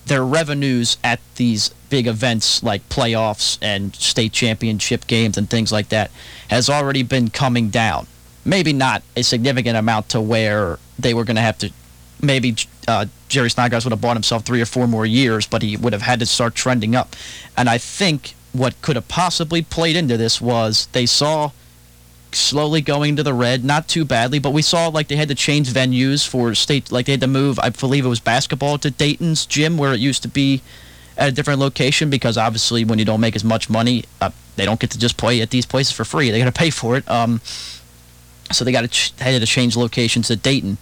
their 0.06 0.26
revenues 0.26 0.98
at 1.04 1.20
these 1.36 1.70
big 1.90 2.08
events 2.08 2.64
like 2.64 2.88
playoffs 2.90 3.58
and 3.62 3.96
state 3.96 4.32
championship 4.32 5.08
games 5.08 5.38
and 5.38 5.50
things 5.50 5.72
like 5.72 5.90
that 5.90 6.10
has 6.50 6.70
already 6.70 7.04
been 7.04 7.30
coming 7.30 7.70
down. 7.70 8.08
Maybe 8.44 8.74
not 8.74 9.04
a 9.16 9.24
significant 9.24 9.78
amount 9.78 10.10
to 10.10 10.22
where 10.22 10.80
they 10.98 11.14
were 11.14 11.24
going 11.24 11.36
to 11.36 11.42
have 11.42 11.58
to. 11.60 11.72
Maybe 12.22 12.56
uh, 12.88 13.06
Jerry 13.30 13.50
Snodgrass 13.50 13.84
would 13.84 13.92
have 13.92 14.02
bought 14.02 14.16
himself 14.16 14.44
three 14.44 14.62
or 14.62 14.66
four 14.66 14.88
more 14.88 15.06
years, 15.06 15.46
but 15.46 15.62
he 15.62 15.78
would 15.78 15.94
have 15.94 16.02
had 16.02 16.20
to 16.20 16.26
start 16.26 16.56
trending 16.56 16.96
up. 16.96 17.16
And 17.58 17.70
I 17.70 17.78
think 17.78 18.36
what 18.54 18.80
could 18.82 18.96
have 18.96 19.08
possibly 19.08 19.62
played 19.62 19.96
into 19.96 20.18
this 20.18 20.42
was 20.42 20.88
they 20.94 21.06
saw 21.06 21.52
slowly 22.36 22.82
going 22.82 23.16
to 23.16 23.24
the 23.24 23.34
red, 23.34 23.64
not 23.64 23.88
too 23.88 24.06
badly, 24.06 24.40
but 24.40 24.52
we 24.52 24.62
saw 24.62 24.88
like 24.88 25.08
they 25.08 25.16
had 25.16 25.28
to 25.30 25.36
change 25.36 25.72
venues 25.72 26.28
for 26.28 26.54
state, 26.56 26.92
like 26.92 27.06
they 27.06 27.14
had 27.14 27.22
to 27.22 27.28
move, 27.28 27.60
I 27.60 27.70
believe 27.70 28.06
it 28.06 28.10
was 28.10 28.20
basketball 28.20 28.78
to 28.80 28.92
Dayton's 28.92 29.46
gym 29.46 29.78
where 29.78 29.94
it 29.94 30.00
used 30.00 30.22
to 30.24 30.28
be 30.28 30.62
at 31.18 31.30
a 31.30 31.32
different 31.32 31.60
location 31.60 32.10
because 32.10 32.38
obviously 32.38 32.86
when 32.86 33.00
you 33.00 33.06
don't 33.06 33.22
make 33.22 33.36
as 33.36 33.44
much 33.44 33.70
money, 33.70 34.06
uh, 34.22 34.32
they 34.56 34.66
don't 34.66 34.80
get 34.80 34.92
to 34.92 35.00
just 35.00 35.18
play 35.18 35.42
at 35.42 35.50
these 35.50 35.66
places 35.66 35.94
for 35.94 36.06
free. 36.06 36.32
They 36.32 36.40
got 36.40 36.46
to 36.46 36.52
pay 36.52 36.70
for 36.70 36.98
it. 36.98 37.10
Um, 37.10 37.42
so 38.52 38.66
they 38.66 38.72
got 38.72 38.82
to 38.82 38.88
ch- 38.88 39.16
they 39.16 39.34
had 39.34 39.42
to 39.42 39.48
change 39.48 39.78
locations 39.78 40.28
to 40.28 40.36
Dayton. 40.36 40.78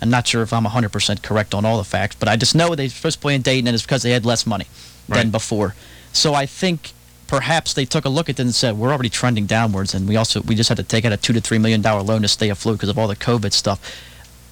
I'm 0.00 0.10
not 0.10 0.26
sure 0.26 0.42
if 0.42 0.52
I'm 0.52 0.64
100% 0.64 1.22
correct 1.22 1.54
on 1.54 1.64
all 1.64 1.78
the 1.78 1.84
facts, 1.84 2.16
but 2.16 2.28
I 2.28 2.36
just 2.36 2.54
know 2.54 2.74
they 2.74 2.88
first 2.88 3.16
to 3.16 3.22
play 3.22 3.34
in 3.34 3.42
Dayton, 3.42 3.66
and 3.66 3.74
it's 3.74 3.82
because 3.84 4.02
they 4.02 4.10
had 4.10 4.26
less 4.26 4.46
money 4.46 4.66
than 5.08 5.30
before. 5.30 5.74
So 6.12 6.34
I 6.34 6.46
think 6.46 6.92
perhaps 7.26 7.72
they 7.74 7.84
took 7.84 8.04
a 8.04 8.08
look 8.08 8.28
at 8.28 8.38
it 8.38 8.42
and 8.42 8.54
said, 8.54 8.78
"We're 8.78 8.92
already 8.92 9.08
trending 9.08 9.46
downwards, 9.46 9.94
and 9.94 10.08
we 10.08 10.16
also 10.16 10.42
we 10.42 10.54
just 10.54 10.68
had 10.68 10.76
to 10.78 10.82
take 10.82 11.04
out 11.04 11.12
a 11.12 11.16
two 11.16 11.32
to 11.32 11.40
three 11.40 11.58
million 11.58 11.82
dollar 11.82 12.02
loan 12.02 12.22
to 12.22 12.28
stay 12.28 12.48
afloat 12.48 12.78
because 12.78 12.88
of 12.88 12.98
all 12.98 13.08
the 13.08 13.16
COVID 13.16 13.52
stuff." 13.52 13.80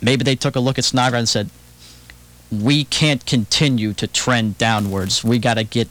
Maybe 0.01 0.25
they 0.25 0.37
took 0.37 0.57
a 0.57 0.61
look 0.61 0.79
at 0.79 0.85
Snodgrass 0.85 1.21
and 1.21 1.29
said, 1.29 1.51
"We 2.51 2.85
can't 2.85 3.25
continue 3.27 3.93
to 3.95 4.07
trend 4.07 4.59
downwards. 4.59 5.25
We 5.25 5.39
got 5.39 5.55
to 5.55 5.65
get 5.65 5.89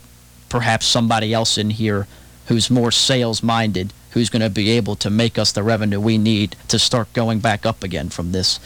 perhaps 0.49 0.85
somebody 0.85 1.33
else 1.33 1.57
in 1.57 1.71
here 1.71 2.07
who's 2.47 2.69
more 2.69 2.91
sales 2.91 3.41
minded." 3.41 3.93
Who's 4.11 4.29
going 4.29 4.43
to 4.43 4.49
be 4.51 4.69
able 4.69 4.95
to 4.97 5.09
make 5.09 5.39
us 5.39 5.51
the 5.51 5.63
revenue 5.63 5.99
we 5.99 6.19
need 6.19 6.55
to 6.67 6.77
start 6.77 7.11
going 7.13 7.39
back 7.39 7.65
up 7.65 7.81
again 7.81 8.09
from 8.09 8.31
this? 8.31 8.59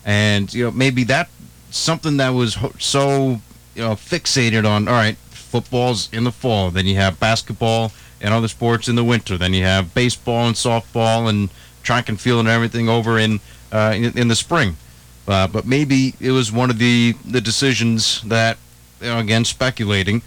And 0.05 0.53
you 0.53 0.65
know, 0.65 0.71
maybe 0.71 1.05
that 1.05 1.29
something 1.71 2.17
that 2.17 2.31
was 2.31 2.57
so 2.79 3.41
you 3.75 3.83
know 3.83 3.93
fixated 3.93 4.69
on. 4.69 4.89
All 4.89 4.95
right, 4.95 5.17
football's 5.31 6.09
in 6.13 6.25
the 6.25 6.33
fall. 6.33 6.71
Then 6.71 6.87
you 6.87 6.97
have 6.97 7.21
basketball 7.21 7.93
and 8.21 8.35
other 8.35 8.49
sports 8.49 8.89
in 8.89 8.97
the 8.97 9.05
winter. 9.05 9.37
Then 9.39 9.55
you 9.55 9.65
have 9.65 9.95
baseball 9.95 10.47
and 10.47 10.57
softball 10.57 11.29
and 11.29 11.51
track 11.83 12.09
and 12.09 12.21
field 12.21 12.41
and 12.41 12.49
everything 12.49 12.89
over 12.89 13.19
in 13.19 13.41
uh, 13.73 13.93
in, 13.95 14.17
in 14.19 14.29
the 14.29 14.37
spring. 14.37 14.77
Uh, 15.27 15.47
but 15.47 15.67
maybe 15.67 16.15
it 16.21 16.33
was 16.33 16.51
one 16.51 16.71
of 16.71 16.79
the 16.79 17.15
the 17.25 17.41
decisions 17.41 18.23
that 18.23 18.57
you 19.01 19.09
know, 19.09 19.19
again 19.19 19.45
speculating. 19.45 20.23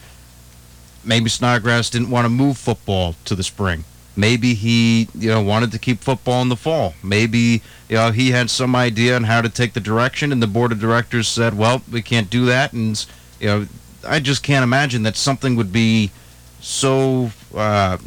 Maybe 1.03 1.29
Snodgrass 1.29 1.89
didn't 1.89 2.11
want 2.11 2.25
to 2.25 2.29
move 2.29 2.57
football 2.57 3.15
to 3.25 3.35
the 3.35 3.43
spring. 3.43 3.83
Maybe 4.15 4.53
he, 4.53 5.07
you 5.15 5.29
know, 5.29 5.41
wanted 5.41 5.71
to 5.71 5.79
keep 5.79 6.01
football 6.01 6.41
in 6.41 6.49
the 6.49 6.55
fall. 6.57 6.93
Maybe, 7.01 7.61
you 7.89 7.95
know, 7.95 8.11
he 8.11 8.31
had 8.31 8.49
some 8.49 8.75
idea 8.75 9.15
on 9.15 9.23
how 9.23 9.41
to 9.41 9.49
take 9.49 9.73
the 9.73 9.79
direction, 9.79 10.31
and 10.31 10.41
the 10.43 10.47
board 10.47 10.71
of 10.71 10.79
directors 10.79 11.27
said, 11.27 11.57
"Well, 11.57 11.81
we 11.91 12.01
can't 12.01 12.29
do 12.29 12.45
that." 12.45 12.73
And 12.73 13.03
you 13.39 13.47
know, 13.47 13.67
I 14.07 14.19
just 14.19 14.43
can't 14.43 14.63
imagine 14.63 15.03
that 15.03 15.15
something 15.15 15.55
would 15.55 15.71
be 15.71 16.11
so, 16.59 17.31
uh, 17.55 17.97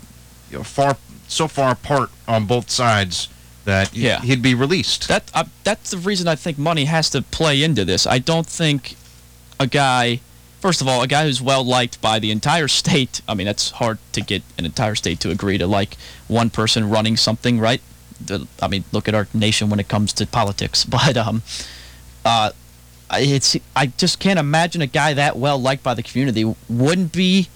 you 0.51 0.59
know, 0.59 0.65
far 0.65 0.97
so 1.27 1.49
far 1.49 1.73
apart 1.73 2.11
on 2.29 2.45
both 2.47 2.71
sides 2.71 3.29
that 3.65 3.95
Yeah. 3.95 4.21
he'd 4.21 4.43
be 4.43 4.55
released. 4.55 5.09
That 5.09 5.31
uh, 5.35 5.45
that's 5.65 5.91
the 5.91 5.97
reason 5.99 6.29
I 6.29 6.35
think 6.37 6.59
money 6.59 6.85
has 6.85 7.09
to 7.11 7.23
play 7.23 7.63
into 7.63 7.85
this. 7.85 8.07
I 8.07 8.19
don't 8.19 8.47
think 8.47 8.97
a 9.59 9.67
guy, 9.67 10.21
first 10.65 10.81
of 10.81 10.89
all, 10.89 11.03
a 11.03 11.07
guy 11.07 11.25
who's 11.25 11.43
well 11.43 11.63
liked 11.63 12.01
by 12.01 12.19
the 12.19 12.31
entire 12.31 12.69
state. 12.69 13.21
I 13.29 13.35
mean, 13.35 13.47
that's 13.47 13.73
hard 13.73 13.99
to 14.13 14.23
get 14.23 14.43
an 14.57 14.65
entire 14.65 14.95
state 14.95 15.21
to 15.21 15.31
agree 15.31 15.59
to 15.59 15.67
like 15.67 15.99
one 16.27 16.49
person 16.49 16.89
running 16.89 17.19
something, 17.19 17.61
right? 17.61 17.83
I 18.63 18.69
mean, 18.69 18.85
look 18.91 19.07
at 19.07 19.15
our 19.15 19.29
nation 19.35 19.69
when 19.69 19.79
it 19.79 19.89
comes 19.89 20.15
to 20.15 20.27
politics. 20.27 20.87
But 20.89 21.19
um, 21.19 21.43
uh, 22.25 22.53
it's 23.13 23.59
I 23.77 23.89
just 23.89 24.19
can't 24.21 24.39
imagine 24.39 24.81
a 24.81 24.87
guy 24.87 25.13
that 25.13 25.37
well 25.37 25.59
liked 25.59 25.83
by 25.83 25.93
the 25.93 26.03
community 26.03 26.45
wouldn't 26.71 27.13
be 27.13 27.49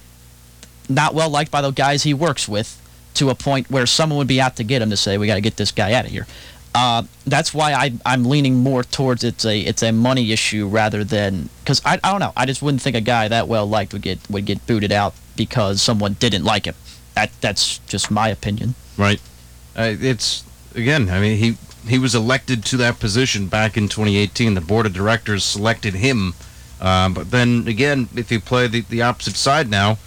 not 0.86 1.14
well 1.14 1.30
liked 1.30 1.50
by 1.50 1.62
the 1.62 1.70
guys 1.70 2.02
he 2.02 2.12
works 2.12 2.46
with 2.46 2.78
to 3.14 3.30
a 3.30 3.34
point 3.34 3.70
where 3.70 3.86
someone 3.86 4.18
would 4.18 4.28
be 4.28 4.38
out 4.38 4.56
to 4.56 4.64
get 4.64 4.82
him 4.82 4.90
to 4.90 4.98
say 4.98 5.16
we 5.16 5.26
got 5.26 5.36
to 5.36 5.40
get 5.40 5.56
this 5.56 5.72
guy 5.72 5.94
out 5.94 6.04
of 6.04 6.10
here. 6.10 6.26
Uh, 6.74 7.02
that's 7.26 7.52
why 7.54 7.72
I, 7.72 7.92
I'm 8.04 8.24
leaning 8.24 8.56
more 8.56 8.84
towards 8.84 9.24
it's 9.24 9.44
a 9.44 9.58
it's 9.60 9.82
a 9.82 9.90
money 9.90 10.32
issue 10.32 10.68
rather 10.68 11.02
than 11.02 11.48
because 11.60 11.80
I, 11.84 11.98
I 12.04 12.10
don't 12.10 12.20
know 12.20 12.32
I 12.36 12.46
just 12.46 12.62
wouldn't 12.62 12.82
think 12.82 12.94
a 12.94 13.00
guy 13.00 13.26
that 13.26 13.48
well 13.48 13.66
liked 13.66 13.94
would 13.94 14.02
get 14.02 14.18
would 14.30 14.44
get 14.44 14.64
booted 14.66 14.92
out 14.92 15.14
because 15.34 15.80
someone 15.80 16.14
didn't 16.14 16.44
like 16.44 16.66
him. 16.66 16.74
That 17.14 17.30
that's 17.40 17.78
just 17.78 18.10
my 18.10 18.28
opinion. 18.28 18.74
Right. 18.98 19.20
Uh, 19.74 19.94
it's 19.98 20.44
again. 20.74 21.08
I 21.08 21.20
mean, 21.20 21.38
he 21.38 21.56
he 21.86 21.98
was 21.98 22.14
elected 22.14 22.64
to 22.66 22.76
that 22.78 23.00
position 23.00 23.46
back 23.46 23.76
in 23.76 23.88
2018. 23.88 24.54
The 24.54 24.60
board 24.60 24.84
of 24.84 24.92
directors 24.92 25.44
selected 25.44 25.94
him. 25.94 26.34
Um, 26.80 27.14
but 27.14 27.30
then 27.30 27.66
again, 27.66 28.08
if 28.14 28.30
you 28.30 28.40
play 28.40 28.66
the, 28.68 28.82
the 28.82 29.02
opposite 29.02 29.36
side 29.36 29.70
now, 29.70 29.98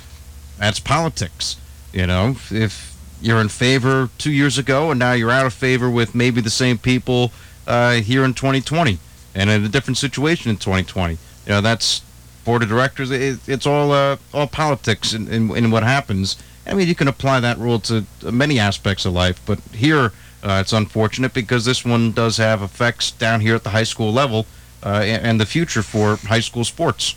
that's 0.57 0.79
politics. 0.79 1.57
You 1.91 2.07
know, 2.07 2.35
if 2.49 2.90
you're 3.21 3.39
in 3.39 3.49
favor 3.49 4.09
two 4.17 4.31
years 4.31 4.57
ago 4.57 4.91
and 4.91 4.99
now 4.99 5.13
you're 5.13 5.31
out 5.31 5.45
of 5.45 5.53
favor 5.53 5.89
with 5.89 6.15
maybe 6.15 6.41
the 6.41 6.49
same 6.49 6.77
people 6.77 7.31
uh, 7.67 7.93
here 7.93 8.23
in 8.23 8.33
2020 8.33 8.97
and 9.35 9.49
in 9.49 9.63
a 9.63 9.69
different 9.69 9.97
situation 9.97 10.49
in 10.49 10.57
2020, 10.57 11.13
you 11.13 11.19
know, 11.47 11.61
that's 11.61 12.01
board 12.43 12.63
of 12.63 12.69
directors. 12.69 13.11
It, 13.11 13.39
it's 13.47 13.65
all 13.65 13.91
uh, 13.91 14.17
all 14.33 14.47
politics 14.47 15.13
in, 15.13 15.27
in, 15.27 15.55
in 15.55 15.71
what 15.71 15.83
happens. 15.83 16.41
I 16.65 16.73
mean, 16.73 16.87
you 16.87 16.95
can 16.95 17.07
apply 17.07 17.39
that 17.39 17.57
rule 17.57 17.79
to 17.81 18.05
many 18.23 18.59
aspects 18.59 19.05
of 19.05 19.13
life, 19.13 19.41
but 19.45 19.59
here 19.73 20.11
uh, 20.43 20.59
it's 20.61 20.73
unfortunate 20.73 21.33
because 21.33 21.65
this 21.65 21.85
one 21.85 22.11
does 22.11 22.37
have 22.37 22.61
effects 22.61 23.11
down 23.11 23.41
here 23.41 23.55
at 23.55 23.63
the 23.63 23.69
high 23.69 23.83
school 23.83 24.11
level 24.11 24.45
uh, 24.83 25.01
and, 25.03 25.25
and 25.25 25.41
the 25.41 25.45
future 25.45 25.81
for 25.81 26.17
high 26.17 26.39
school 26.39 26.63
sports. 26.63 27.15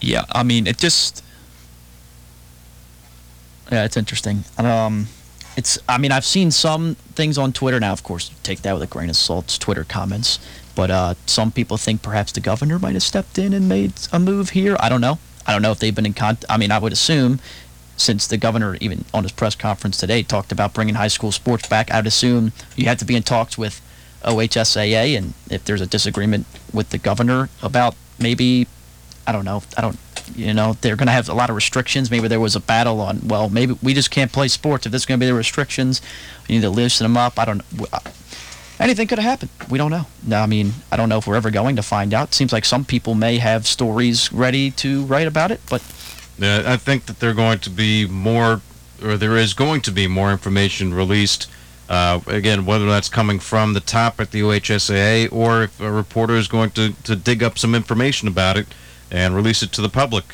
Yeah, 0.00 0.24
I 0.32 0.42
mean 0.42 0.66
it 0.66 0.78
just 0.78 1.24
yeah, 3.72 3.84
it's 3.84 3.96
interesting. 3.96 4.44
Um, 4.58 5.08
it's 5.56 5.78
I 5.88 5.98
mean 5.98 6.12
I've 6.12 6.24
seen 6.24 6.50
some 6.50 6.94
things 7.14 7.38
on 7.38 7.52
Twitter 7.52 7.80
now. 7.80 7.92
Of 7.92 8.02
course, 8.02 8.30
take 8.42 8.62
that 8.62 8.74
with 8.74 8.82
a 8.82 8.86
grain 8.86 9.08
of 9.08 9.16
salt. 9.16 9.46
It's 9.46 9.58
Twitter 9.58 9.84
comments, 9.84 10.38
but 10.74 10.90
uh, 10.90 11.14
some 11.26 11.50
people 11.50 11.78
think 11.78 12.02
perhaps 12.02 12.32
the 12.32 12.40
governor 12.40 12.78
might 12.78 12.92
have 12.92 13.02
stepped 13.02 13.38
in 13.38 13.54
and 13.54 13.68
made 13.68 13.94
a 14.12 14.18
move 14.18 14.50
here. 14.50 14.76
I 14.78 14.88
don't 14.88 15.00
know. 15.00 15.18
I 15.46 15.52
don't 15.52 15.62
know 15.62 15.72
if 15.72 15.78
they've 15.78 15.94
been 15.94 16.06
in 16.06 16.14
contact. 16.14 16.44
I 16.50 16.58
mean, 16.58 16.70
I 16.70 16.78
would 16.78 16.92
assume 16.92 17.40
since 17.96 18.26
the 18.26 18.36
governor 18.36 18.76
even 18.80 19.04
on 19.14 19.22
his 19.22 19.32
press 19.32 19.54
conference 19.54 19.96
today 19.96 20.22
talked 20.22 20.52
about 20.52 20.74
bringing 20.74 20.94
high 20.94 21.08
school 21.08 21.32
sports 21.32 21.68
back, 21.68 21.90
I'd 21.92 22.06
assume 22.06 22.52
you 22.76 22.86
have 22.86 22.98
to 22.98 23.04
be 23.04 23.16
in 23.16 23.22
talks 23.22 23.56
with 23.56 23.80
OHSAA, 24.22 25.16
and 25.16 25.34
if 25.50 25.64
there's 25.64 25.80
a 25.80 25.86
disagreement 25.86 26.46
with 26.72 26.90
the 26.90 26.98
governor 26.98 27.48
about 27.62 27.94
maybe 28.18 28.66
I 29.26 29.32
don't 29.32 29.44
know. 29.44 29.62
I 29.76 29.80
don't. 29.80 29.98
You 30.36 30.54
know, 30.54 30.74
they're 30.80 30.96
going 30.96 31.08
to 31.08 31.12
have 31.12 31.28
a 31.28 31.34
lot 31.34 31.50
of 31.50 31.56
restrictions. 31.56 32.10
Maybe 32.10 32.28
there 32.28 32.40
was 32.40 32.56
a 32.56 32.60
battle 32.60 33.00
on. 33.00 33.20
Well, 33.26 33.48
maybe 33.50 33.76
we 33.82 33.92
just 33.92 34.10
can't 34.10 34.32
play 34.32 34.48
sports 34.48 34.86
if 34.86 34.92
there's 34.92 35.04
going 35.04 35.18
to 35.18 35.22
be 35.24 35.28
the 35.28 35.34
restrictions. 35.34 36.00
We 36.48 36.54
need 36.54 36.62
to 36.62 36.70
loosen 36.70 37.04
them 37.04 37.16
up. 37.16 37.38
I 37.38 37.44
don't. 37.44 37.62
Anything 38.80 39.06
could 39.06 39.18
have 39.18 39.28
happened. 39.28 39.50
We 39.70 39.78
don't 39.78 39.90
know. 39.90 40.06
No, 40.26 40.40
I 40.40 40.46
mean, 40.46 40.72
I 40.90 40.96
don't 40.96 41.08
know 41.08 41.18
if 41.18 41.26
we're 41.26 41.36
ever 41.36 41.50
going 41.50 41.76
to 41.76 41.82
find 41.82 42.14
out. 42.14 42.28
It 42.28 42.34
seems 42.34 42.52
like 42.52 42.64
some 42.64 42.84
people 42.84 43.14
may 43.14 43.38
have 43.38 43.66
stories 43.66 44.32
ready 44.32 44.70
to 44.72 45.04
write 45.04 45.26
about 45.26 45.50
it, 45.50 45.60
but 45.68 45.82
Yeah, 46.38 46.62
I 46.66 46.76
think 46.78 47.06
that 47.06 47.20
they're 47.20 47.34
going 47.34 47.58
to 47.60 47.70
be 47.70 48.06
more, 48.06 48.60
or 49.02 49.16
there 49.16 49.36
is 49.36 49.54
going 49.54 49.82
to 49.82 49.92
be 49.92 50.06
more 50.06 50.32
information 50.32 50.94
released. 50.94 51.48
Uh, 51.88 52.20
again, 52.26 52.64
whether 52.64 52.86
that's 52.86 53.08
coming 53.08 53.38
from 53.38 53.74
the 53.74 53.80
top 53.80 54.20
at 54.20 54.30
the 54.30 54.40
OHSAA 54.40 55.30
or 55.30 55.64
if 55.64 55.80
a 55.80 55.92
reporter 55.92 56.36
is 56.36 56.48
going 56.48 56.70
to, 56.70 56.94
to 57.04 57.14
dig 57.14 57.42
up 57.42 57.58
some 57.58 57.74
information 57.74 58.26
about 58.28 58.56
it 58.56 58.66
and 59.12 59.36
release 59.36 59.62
it 59.62 59.70
to 59.72 59.82
the 59.82 59.88
public. 59.88 60.24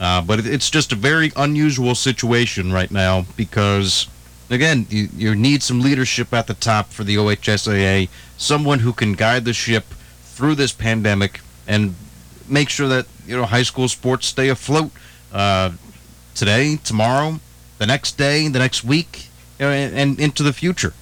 Uh, 0.00 0.20
but 0.20 0.40
it, 0.40 0.46
it's 0.46 0.68
just 0.68 0.92
a 0.92 0.96
very 0.96 1.32
unusual 1.36 1.94
situation 1.94 2.72
right 2.72 2.90
now 2.90 3.24
because, 3.36 4.08
again, 4.50 4.86
you, 4.90 5.08
you 5.16 5.34
need 5.34 5.62
some 5.62 5.80
leadership 5.80 6.34
at 6.34 6.46
the 6.48 6.54
top 6.54 6.90
for 6.90 7.04
the 7.04 7.14
OHSAA, 7.14 8.08
someone 8.36 8.80
who 8.80 8.92
can 8.92 9.14
guide 9.14 9.44
the 9.44 9.52
ship 9.52 9.84
through 10.24 10.56
this 10.56 10.72
pandemic 10.72 11.40
and 11.66 11.94
make 12.48 12.68
sure 12.68 12.88
that 12.88 13.06
you 13.26 13.36
know 13.36 13.44
high 13.44 13.62
school 13.62 13.88
sports 13.88 14.26
stay 14.26 14.48
afloat 14.48 14.90
uh, 15.32 15.70
today, 16.34 16.76
tomorrow, 16.84 17.38
the 17.78 17.86
next 17.86 18.18
day, 18.18 18.48
the 18.48 18.58
next 18.58 18.84
week, 18.84 19.28
you 19.58 19.66
know, 19.66 19.72
and, 19.72 19.94
and 19.96 20.20
into 20.20 20.42
the 20.42 20.52
future. 20.52 20.92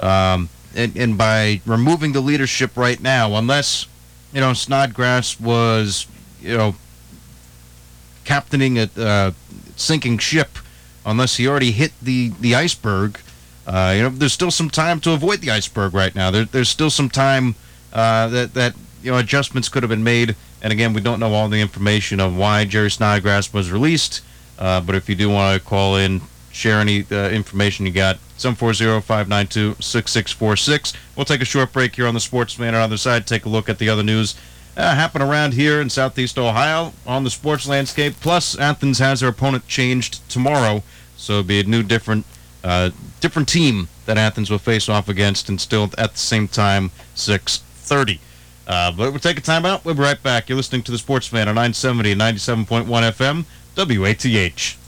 Um, 0.00 0.48
and, 0.74 0.96
and 0.96 1.18
by 1.18 1.60
removing 1.66 2.12
the 2.12 2.20
leadership 2.20 2.76
right 2.76 3.00
now, 3.02 3.34
unless 3.34 3.86
you 4.32 4.40
know 4.40 4.52
Snodgrass 4.52 5.40
was 5.40 6.06
you 6.46 6.56
know 6.56 6.74
captaining 8.24 8.78
a 8.78 8.88
uh, 8.96 9.32
sinking 9.76 10.18
ship, 10.18 10.58
unless 11.04 11.36
he 11.36 11.48
already 11.48 11.72
hit 11.72 11.92
the 12.02 12.30
the 12.40 12.54
iceberg. 12.54 13.18
Uh, 13.66 13.92
you 13.96 14.02
know, 14.02 14.10
there's 14.10 14.32
still 14.32 14.52
some 14.52 14.70
time 14.70 15.00
to 15.00 15.12
avoid 15.12 15.40
the 15.40 15.50
iceberg 15.50 15.92
right 15.92 16.14
now. 16.14 16.30
There, 16.30 16.44
there's 16.44 16.68
still 16.68 16.90
some 16.90 17.08
time 17.08 17.56
uh, 17.92 18.28
that 18.28 18.54
that 18.54 18.76
you 19.02 19.10
know 19.10 19.18
adjustments 19.18 19.68
could 19.68 19.82
have 19.82 19.90
been 19.90 20.04
made. 20.04 20.36
And 20.62 20.72
again, 20.72 20.92
we 20.92 21.00
don't 21.00 21.18
know 21.20 21.32
all 21.32 21.48
the 21.48 21.60
information 21.60 22.20
of 22.20 22.36
why 22.36 22.64
Jerry 22.64 22.90
Snodgrass 22.90 23.52
was 23.52 23.70
released. 23.70 24.22
Uh, 24.58 24.80
but 24.80 24.94
if 24.94 25.08
you 25.08 25.14
do 25.14 25.30
want 25.30 25.60
to 25.60 25.68
call 25.68 25.96
in, 25.96 26.22
share 26.50 26.80
any 26.80 27.04
uh, 27.10 27.28
information 27.28 27.84
you 27.84 27.92
got, 27.92 28.16
740-592-6646. 28.38 30.94
We'll 31.14 31.26
take 31.26 31.42
a 31.42 31.44
short 31.44 31.72
break 31.72 31.94
here 31.94 32.06
on 32.06 32.14
the 32.14 32.20
Sports 32.20 32.54
Fan. 32.54 32.68
On 32.68 32.74
the 32.74 32.78
other 32.78 32.96
side, 32.96 33.26
take 33.26 33.44
a 33.44 33.50
look 33.50 33.68
at 33.68 33.78
the 33.78 33.90
other 33.90 34.02
news 34.02 34.34
uh, 34.76 34.94
happen 34.94 35.22
around 35.22 35.54
here 35.54 35.80
in 35.80 35.88
Southeast 35.88 36.38
Ohio 36.38 36.92
on 37.06 37.24
the 37.24 37.30
sports 37.30 37.66
landscape. 37.66 38.14
Plus, 38.20 38.58
Athens 38.58 38.98
has 38.98 39.20
their 39.20 39.30
opponent 39.30 39.66
changed 39.66 40.28
tomorrow, 40.28 40.82
so 41.16 41.34
it'll 41.34 41.44
be 41.44 41.60
a 41.60 41.64
new, 41.64 41.82
different, 41.82 42.26
uh, 42.62 42.90
different 43.20 43.48
team 43.48 43.88
that 44.04 44.18
Athens 44.18 44.50
will 44.50 44.58
face 44.58 44.88
off 44.88 45.08
against, 45.08 45.48
and 45.48 45.60
still 45.60 45.90
at 45.96 46.12
the 46.12 46.18
same 46.18 46.46
time, 46.48 46.90
6:30. 47.14 48.20
Uh, 48.66 48.90
but 48.92 49.10
we'll 49.12 49.20
take 49.20 49.38
a 49.38 49.42
time 49.42 49.64
out. 49.64 49.84
We'll 49.84 49.94
be 49.94 50.02
right 50.02 50.20
back. 50.22 50.48
You're 50.48 50.56
listening 50.56 50.82
to 50.82 50.92
the 50.92 50.98
Sports 50.98 51.26
Fan 51.26 51.48
on 51.48 51.54
970 51.54 52.14
97.1 52.14 52.86
FM, 52.86 53.44
WATH. 53.76 54.85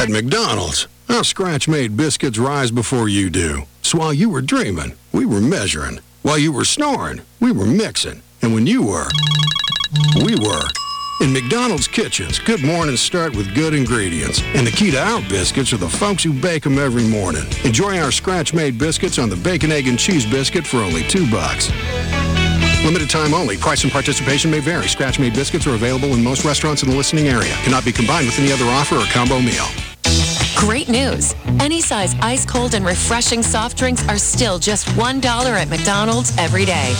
At 0.00 0.08
McDonald's, 0.08 0.86
our 1.10 1.22
scratch-made 1.22 1.94
biscuits 1.94 2.38
rise 2.38 2.70
before 2.70 3.10
you 3.10 3.28
do. 3.28 3.64
So 3.82 3.98
while 3.98 4.14
you 4.14 4.30
were 4.30 4.40
dreaming, 4.40 4.94
we 5.12 5.26
were 5.26 5.42
measuring. 5.42 6.00
While 6.22 6.38
you 6.38 6.52
were 6.52 6.64
snoring, 6.64 7.20
we 7.38 7.52
were 7.52 7.66
mixing. 7.66 8.22
And 8.40 8.54
when 8.54 8.66
you 8.66 8.82
were, 8.82 9.08
we 10.24 10.36
were. 10.36 10.62
In 11.20 11.34
McDonald's 11.34 11.86
kitchens, 11.86 12.38
good 12.38 12.64
mornings 12.64 13.00
start 13.00 13.36
with 13.36 13.54
good 13.54 13.74
ingredients. 13.74 14.40
And 14.54 14.66
the 14.66 14.70
key 14.70 14.90
to 14.90 14.98
our 14.98 15.20
biscuits 15.28 15.74
are 15.74 15.76
the 15.76 15.90
folks 15.90 16.24
who 16.24 16.32
bake 16.32 16.62
them 16.62 16.78
every 16.78 17.04
morning. 17.04 17.44
Enjoy 17.66 17.98
our 17.98 18.10
scratch-made 18.10 18.78
biscuits 18.78 19.18
on 19.18 19.28
the 19.28 19.36
bacon, 19.36 19.70
egg, 19.70 19.86
and 19.86 19.98
cheese 19.98 20.24
biscuit 20.24 20.66
for 20.66 20.78
only 20.78 21.02
two 21.02 21.30
bucks. 21.30 21.70
Limited 22.86 23.10
time 23.10 23.34
only. 23.34 23.58
Price 23.58 23.82
and 23.82 23.92
participation 23.92 24.50
may 24.50 24.60
vary. 24.60 24.88
Scratch-made 24.88 25.34
biscuits 25.34 25.66
are 25.66 25.74
available 25.74 26.14
in 26.14 26.24
most 26.24 26.46
restaurants 26.46 26.82
in 26.82 26.88
the 26.88 26.96
listening 26.96 27.28
area. 27.28 27.52
Cannot 27.64 27.84
be 27.84 27.92
combined 27.92 28.24
with 28.24 28.38
any 28.38 28.50
other 28.50 28.64
offer 28.64 28.96
or 28.96 29.04
combo 29.12 29.38
meal. 29.42 29.66
Great 30.60 30.90
news! 30.90 31.34
Any 31.58 31.80
size 31.80 32.14
ice 32.20 32.44
cold 32.44 32.74
and 32.74 32.84
refreshing 32.84 33.42
soft 33.42 33.78
drinks 33.78 34.06
are 34.08 34.18
still 34.18 34.58
just 34.58 34.86
$1 34.88 35.24
at 35.24 35.68
McDonald's 35.70 36.36
every 36.36 36.66
day. 36.66 36.92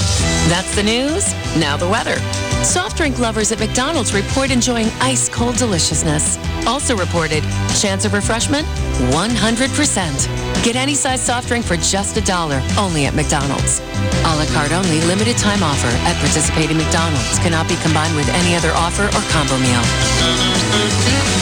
That's 0.49 0.75
the 0.75 0.83
news. 0.83 1.31
Now 1.61 1.77
the 1.77 1.87
weather. 1.87 2.17
Soft 2.65 2.97
drink 2.97 3.19
lovers 3.19 3.53
at 3.53 3.61
McDonald's 3.61 4.15
report 4.15 4.51
enjoying 4.51 4.87
ice 5.03 5.29
cold 5.29 5.57
deliciousness. 5.57 6.39
Also 6.67 6.97
reported, 6.97 7.45
chance 7.79 8.07
of 8.07 8.15
refreshment 8.15 8.67
100%. 9.13 10.65
Get 10.65 10.75
any 10.75 10.95
size 10.95 11.21
soft 11.21 11.49
drink 11.49 11.67
for 11.67 11.77
just 11.77 12.17
a 12.17 12.23
dollar 12.23 12.63
only 12.79 13.05
at 13.05 13.15
McDonald's. 13.15 13.81
A 14.25 14.37
la 14.41 14.47
carte 14.55 14.73
only, 14.73 15.03
limited 15.03 15.37
time 15.37 15.63
offer 15.63 15.93
at 16.09 16.17
participating 16.17 16.79
McDonald's. 16.79 17.39
Cannot 17.41 17.69
be 17.69 17.77
combined 17.77 18.17
with 18.17 18.29
any 18.31 18.57
other 18.57 18.71
offer 18.73 19.05
or 19.05 19.23
combo 19.29 19.59
meal. 19.59 21.40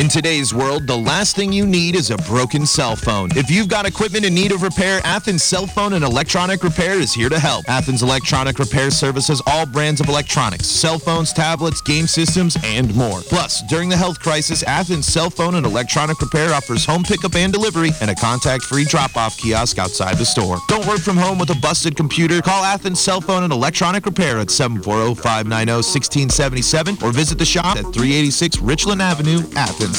In 0.00 0.08
today's 0.08 0.54
world, 0.54 0.86
the 0.86 0.96
last 0.96 1.36
thing 1.36 1.52
you 1.52 1.66
need 1.66 1.94
is 1.94 2.10
a 2.10 2.16
broken 2.16 2.64
cell 2.64 2.96
phone. 2.96 3.28
If 3.36 3.50
you've 3.50 3.68
got 3.68 3.84
equipment 3.84 4.24
in 4.24 4.32
need 4.32 4.50
of 4.50 4.62
repair, 4.62 5.02
Athens 5.04 5.42
Cell 5.42 5.66
Phone 5.66 5.92
and 5.92 6.02
Electronic 6.02 6.64
Repair 6.64 6.94
is 6.94 7.12
here 7.12 7.28
to 7.28 7.38
help. 7.38 7.68
Athens 7.68 8.02
Electronic 8.02 8.58
Repair 8.58 8.90
services 8.90 9.42
all 9.46 9.66
brands 9.66 10.00
of 10.00 10.08
electronics, 10.08 10.68
cell 10.68 10.98
phones, 10.98 11.34
tablets, 11.34 11.82
game 11.82 12.06
systems, 12.06 12.56
and 12.64 12.94
more. 12.94 13.20
Plus, 13.20 13.60
during 13.68 13.90
the 13.90 13.96
health 13.96 14.20
crisis, 14.20 14.62
Athens 14.62 15.06
Cell 15.06 15.28
Phone 15.28 15.56
and 15.56 15.66
Electronic 15.66 16.18
Repair 16.18 16.54
offers 16.54 16.86
home 16.86 17.02
pickup 17.02 17.34
and 17.34 17.52
delivery 17.52 17.90
and 18.00 18.10
a 18.10 18.14
contact-free 18.14 18.86
drop-off 18.86 19.36
kiosk 19.36 19.78
outside 19.78 20.16
the 20.16 20.24
store. 20.24 20.56
Don't 20.68 20.86
work 20.86 21.00
from 21.00 21.18
home 21.18 21.38
with 21.38 21.50
a 21.50 21.58
busted 21.60 21.94
computer. 21.94 22.40
Call 22.40 22.64
Athens 22.64 23.00
Cell 23.00 23.20
Phone 23.20 23.42
and 23.42 23.52
Electronic 23.52 24.06
Repair 24.06 24.38
at 24.38 24.46
740-590-1677 24.46 27.02
or 27.02 27.12
visit 27.12 27.36
the 27.36 27.44
shop 27.44 27.76
at 27.76 27.84
386 27.92 28.60
Richland 28.60 29.02
Avenue, 29.02 29.40
Athens. 29.56 29.89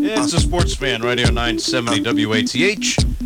It's 0.00 0.32
a 0.34 0.40
sports 0.40 0.74
fan 0.74 1.02
right 1.02 1.18
here, 1.18 1.32
970 1.32 2.26
WATH. 2.26 2.54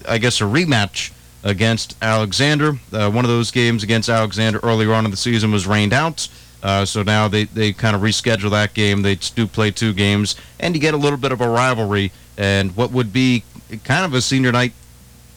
I 0.08 0.18
guess, 0.18 0.40
a 0.42 0.46
rematch 0.46 1.12
against 1.44 1.96
Alexander. 2.02 2.80
Uh, 2.92 3.12
one 3.12 3.26
of 3.26 3.30
those 3.30 3.52
games 3.52 3.84
against 3.84 4.10
Alexander 4.10 4.60
earlier 4.64 4.94
on 4.94 5.06
in 5.06 5.12
the 5.12 5.18
season 5.18 5.52
was 5.52 5.68
rained 5.68 5.94
out. 5.94 6.28
Uh, 6.64 6.84
so 6.84 7.04
now 7.04 7.28
they, 7.28 7.44
they 7.44 7.72
kind 7.72 7.96
of 7.96 8.02
reschedule 8.02 8.50
that 8.50 8.74
game. 8.74 9.04
They 9.04 9.16
do 9.16 9.46
play 9.46 9.70
two 9.72 9.94
games, 9.94 10.36
and 10.60 10.74
you 10.74 10.82
get 10.82 10.96
a 10.96 10.98
little 10.98 11.20
bit 11.20 11.32
of 11.32 11.40
a 11.42 11.48
rivalry 11.48 12.12
and 12.38 12.76
what 12.76 12.92
would 12.92 13.14
be 13.14 13.44
kind 13.84 14.06
of 14.06 14.14
a 14.14 14.22
senior 14.22 14.52
night 14.52 14.74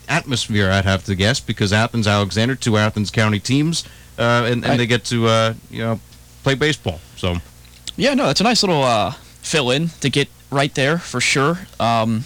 atmosphere, 0.09 0.71
I'd 0.71 0.85
have 0.85 1.05
to 1.05 1.15
guess, 1.15 1.41
because 1.41 1.73
Athens, 1.73 2.07
Alexander, 2.07 2.55
two 2.55 2.77
Athens 2.77 3.11
County 3.11 3.39
teams, 3.39 3.85
uh, 4.19 4.49
and, 4.51 4.65
and 4.65 4.81
they 4.81 4.87
get 4.87 5.05
to 5.07 5.27
uh, 5.27 5.55
you 5.71 5.83
know 5.83 6.01
play 6.43 6.55
baseball. 6.55 7.01
So 7.17 7.37
yeah, 7.97 8.15
no, 8.15 8.29
it's 8.29 8.41
a 8.41 8.45
nice 8.45 8.63
little 8.63 8.83
uh, 8.83 9.13
fill 9.43 9.71
in 9.71 9.89
to 10.01 10.11
get 10.11 10.29
right 10.51 10.75
there 10.75 10.99
for 10.99 11.21
sure. 11.21 11.61
Um, 11.79 12.25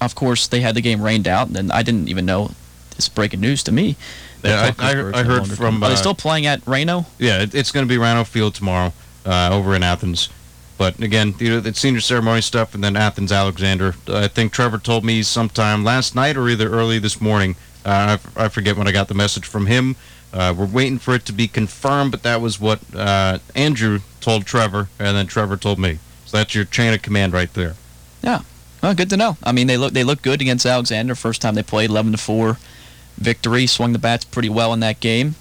of 0.00 0.14
course, 0.14 0.46
they 0.46 0.60
had 0.60 0.74
the 0.74 0.80
game 0.80 1.02
rained 1.02 1.26
out, 1.26 1.48
and 1.48 1.72
I 1.72 1.82
didn't 1.82 2.08
even 2.08 2.26
know 2.26 2.52
this 2.96 3.08
breaking 3.08 3.40
news 3.40 3.62
to 3.64 3.72
me. 3.72 3.96
Yeah, 4.44 4.72
I, 4.78 4.92
I, 4.92 5.20
I 5.20 5.22
heard 5.24 5.48
from. 5.48 5.82
Are 5.82 5.88
they 5.88 5.96
still 5.96 6.14
playing 6.14 6.46
at 6.46 6.64
Reno? 6.66 7.06
Yeah, 7.18 7.42
it, 7.42 7.54
it's 7.54 7.72
going 7.72 7.86
to 7.86 7.88
be 7.88 7.98
Reno 7.98 8.24
Field 8.24 8.54
tomorrow 8.54 8.92
uh, 9.26 9.50
over 9.52 9.74
in 9.74 9.82
Athens. 9.82 10.28
But 10.78 11.00
again, 11.00 11.34
you 11.40 11.60
know, 11.60 11.72
senior 11.72 12.00
ceremony 12.00 12.40
stuff, 12.40 12.72
and 12.74 12.82
then 12.82 12.96
Athens 12.96 13.32
Alexander. 13.32 13.94
I 14.06 14.28
think 14.28 14.52
Trevor 14.52 14.78
told 14.78 15.04
me 15.04 15.24
sometime 15.24 15.82
last 15.84 16.14
night 16.14 16.36
or 16.36 16.48
either 16.48 16.70
early 16.70 17.00
this 17.00 17.20
morning. 17.20 17.56
Uh, 17.84 18.16
I, 18.36 18.44
I 18.44 18.48
forget 18.48 18.76
when 18.76 18.86
I 18.86 18.92
got 18.92 19.08
the 19.08 19.14
message 19.14 19.44
from 19.44 19.66
him. 19.66 19.96
Uh, 20.32 20.54
we're 20.56 20.66
waiting 20.66 20.98
for 20.98 21.14
it 21.14 21.24
to 21.26 21.32
be 21.32 21.48
confirmed, 21.48 22.12
but 22.12 22.22
that 22.22 22.40
was 22.40 22.60
what 22.60 22.80
uh, 22.94 23.38
Andrew 23.56 24.00
told 24.20 24.46
Trevor, 24.46 24.88
and 25.00 25.16
then 25.16 25.26
Trevor 25.26 25.56
told 25.56 25.80
me. 25.80 25.98
So 26.26 26.36
that's 26.36 26.54
your 26.54 26.64
chain 26.64 26.94
of 26.94 27.02
command 27.02 27.32
right 27.32 27.52
there. 27.54 27.74
Yeah, 28.22 28.42
well, 28.80 28.94
good 28.94 29.10
to 29.10 29.16
know. 29.16 29.36
I 29.42 29.50
mean, 29.50 29.66
they 29.66 29.76
look 29.76 29.94
they 29.94 30.04
look 30.04 30.22
good 30.22 30.40
against 30.40 30.64
Alexander. 30.64 31.16
First 31.16 31.42
time 31.42 31.56
they 31.56 31.62
played, 31.64 31.90
11 31.90 32.12
to 32.12 32.18
four 32.18 32.58
victory. 33.16 33.66
Swung 33.66 33.92
the 33.92 33.98
bats 33.98 34.24
pretty 34.24 34.48
well 34.48 34.72
in 34.72 34.80
that 34.80 35.00
game. 35.00 35.34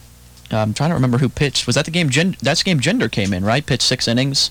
I'm 0.50 0.74
trying 0.74 0.90
to 0.90 0.96
remember 0.96 1.18
who 1.20 1.30
pitched. 1.30 1.68
Was 1.68 1.76
that 1.76 1.86
the 1.86 1.92
game? 1.92 2.10
Gen- 2.10 2.38
that's 2.42 2.64
the 2.64 2.70
game. 2.72 2.80
Gender 2.80 3.10
came 3.10 3.34
in, 3.34 3.44
right? 3.44 3.66
Pitched 3.66 3.84
six 3.84 4.08
innings 4.08 4.50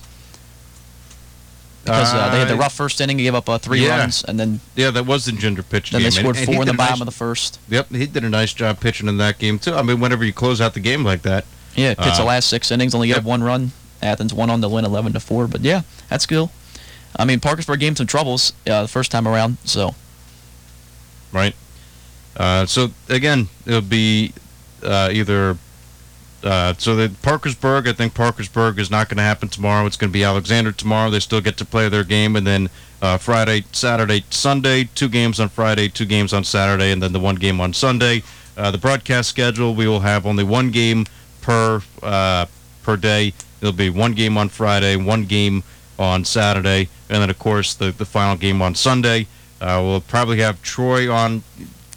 because 1.87 2.13
uh, 2.13 2.29
they 2.29 2.39
had 2.39 2.47
the 2.47 2.55
rough 2.55 2.73
first 2.73 3.01
inning, 3.01 3.17
He 3.17 3.25
gave 3.25 3.35
up 3.35 3.49
uh, 3.49 3.57
three 3.57 3.85
yeah. 3.85 3.99
runs, 3.99 4.23
and 4.23 4.39
then 4.39 4.59
yeah, 4.75 4.91
that 4.91 5.05
was 5.05 5.25
the 5.25 5.31
Gender 5.31 5.63
pitch. 5.63 5.91
Then 5.91 6.01
game. 6.01 6.05
they 6.05 6.11
scored 6.11 6.37
and, 6.37 6.45
four 6.45 6.55
and 6.55 6.63
in 6.63 6.67
the 6.67 6.73
bottom 6.73 6.99
nice, 6.99 7.01
of 7.01 7.05
the 7.05 7.11
first. 7.11 7.59
Yep, 7.69 7.89
he 7.89 8.05
did 8.05 8.23
a 8.23 8.29
nice 8.29 8.53
job 8.53 8.79
pitching 8.79 9.07
in 9.07 9.17
that 9.17 9.39
game 9.39 9.59
too. 9.59 9.73
I 9.73 9.81
mean, 9.81 9.99
whenever 9.99 10.23
you 10.23 10.33
close 10.33 10.61
out 10.61 10.73
the 10.73 10.79
game 10.79 11.03
like 11.03 11.23
that. 11.23 11.45
Yeah, 11.75 11.93
pitched 11.93 12.15
uh, 12.15 12.19
the 12.19 12.25
last 12.25 12.49
six 12.49 12.71
innings, 12.71 12.93
only 12.95 13.09
yep. 13.09 13.23
one 13.23 13.43
run. 13.43 13.71
Athens 14.01 14.33
won 14.33 14.49
on 14.49 14.61
the 14.61 14.69
win, 14.69 14.85
eleven 14.85 15.13
to 15.13 15.19
four. 15.19 15.47
But 15.47 15.61
yeah, 15.61 15.81
that's 16.09 16.25
cool. 16.25 16.51
I 17.15 17.25
mean, 17.25 17.39
Parkersburg 17.39 17.79
gave 17.79 17.89
him 17.89 17.95
some 17.95 18.07
troubles 18.07 18.53
uh, 18.67 18.83
the 18.83 18.87
first 18.87 19.11
time 19.11 19.27
around, 19.27 19.57
so. 19.63 19.95
Right. 21.31 21.55
Uh, 22.35 22.65
so 22.65 22.91
again, 23.09 23.49
it'll 23.65 23.81
be 23.81 24.33
uh, 24.83 25.09
either 25.11 25.57
uh, 26.43 26.73
so 26.77 26.95
the 26.95 27.09
Parkersburg, 27.21 27.87
I 27.87 27.93
think 27.93 28.13
Parkersburg 28.13 28.77
is 28.79 28.91
not 28.91 29.09
going 29.09 29.17
to 29.17 29.23
happen 29.23 29.49
tomorrow. 29.49 29.85
It's 29.85 29.97
going 29.97 30.09
to 30.09 30.13
be 30.13 30.23
Alexander 30.23 30.71
tomorrow. 30.71 31.09
They 31.09 31.19
still 31.19 31.41
get 31.41 31.57
to 31.57 31.65
play 31.65 31.89
their 31.89 32.03
game, 32.03 32.35
and 32.35 32.45
then 32.45 32.69
uh, 33.01 33.17
Friday, 33.17 33.63
Saturday, 33.71 34.23
Sunday, 34.29 34.89
two 34.95 35.09
games 35.09 35.39
on 35.39 35.49
Friday, 35.49 35.87
two 35.87 36.05
games 36.05 36.33
on 36.33 36.43
Saturday, 36.43 36.91
and 36.91 37.01
then 37.01 37.11
the 37.13 37.19
one 37.19 37.35
game 37.35 37.59
on 37.59 37.73
Sunday. 37.73 38.23
Uh, 38.55 38.71
the 38.71 38.77
broadcast 38.77 39.29
schedule, 39.29 39.73
we 39.73 39.87
will 39.87 40.01
have 40.01 40.25
only 40.25 40.43
one 40.43 40.69
game 40.69 41.05
per 41.41 41.81
uh, 42.03 42.45
per 42.83 42.97
day. 42.97 43.33
It'll 43.61 43.73
be 43.73 43.89
one 43.89 44.13
game 44.13 44.37
on 44.37 44.49
Friday, 44.49 44.95
one 44.95 45.25
game 45.25 45.63
on 45.97 46.23
Saturday, 46.23 46.89
and 47.09 47.21
then 47.21 47.29
of 47.29 47.39
course 47.39 47.73
the 47.73 47.91
the 47.91 48.05
final 48.05 48.35
game 48.35 48.61
on 48.61 48.75
Sunday. 48.75 49.27
Uh, 49.59 49.81
we'll 49.83 50.01
probably 50.01 50.39
have 50.39 50.61
Troy 50.61 51.11
on 51.11 51.41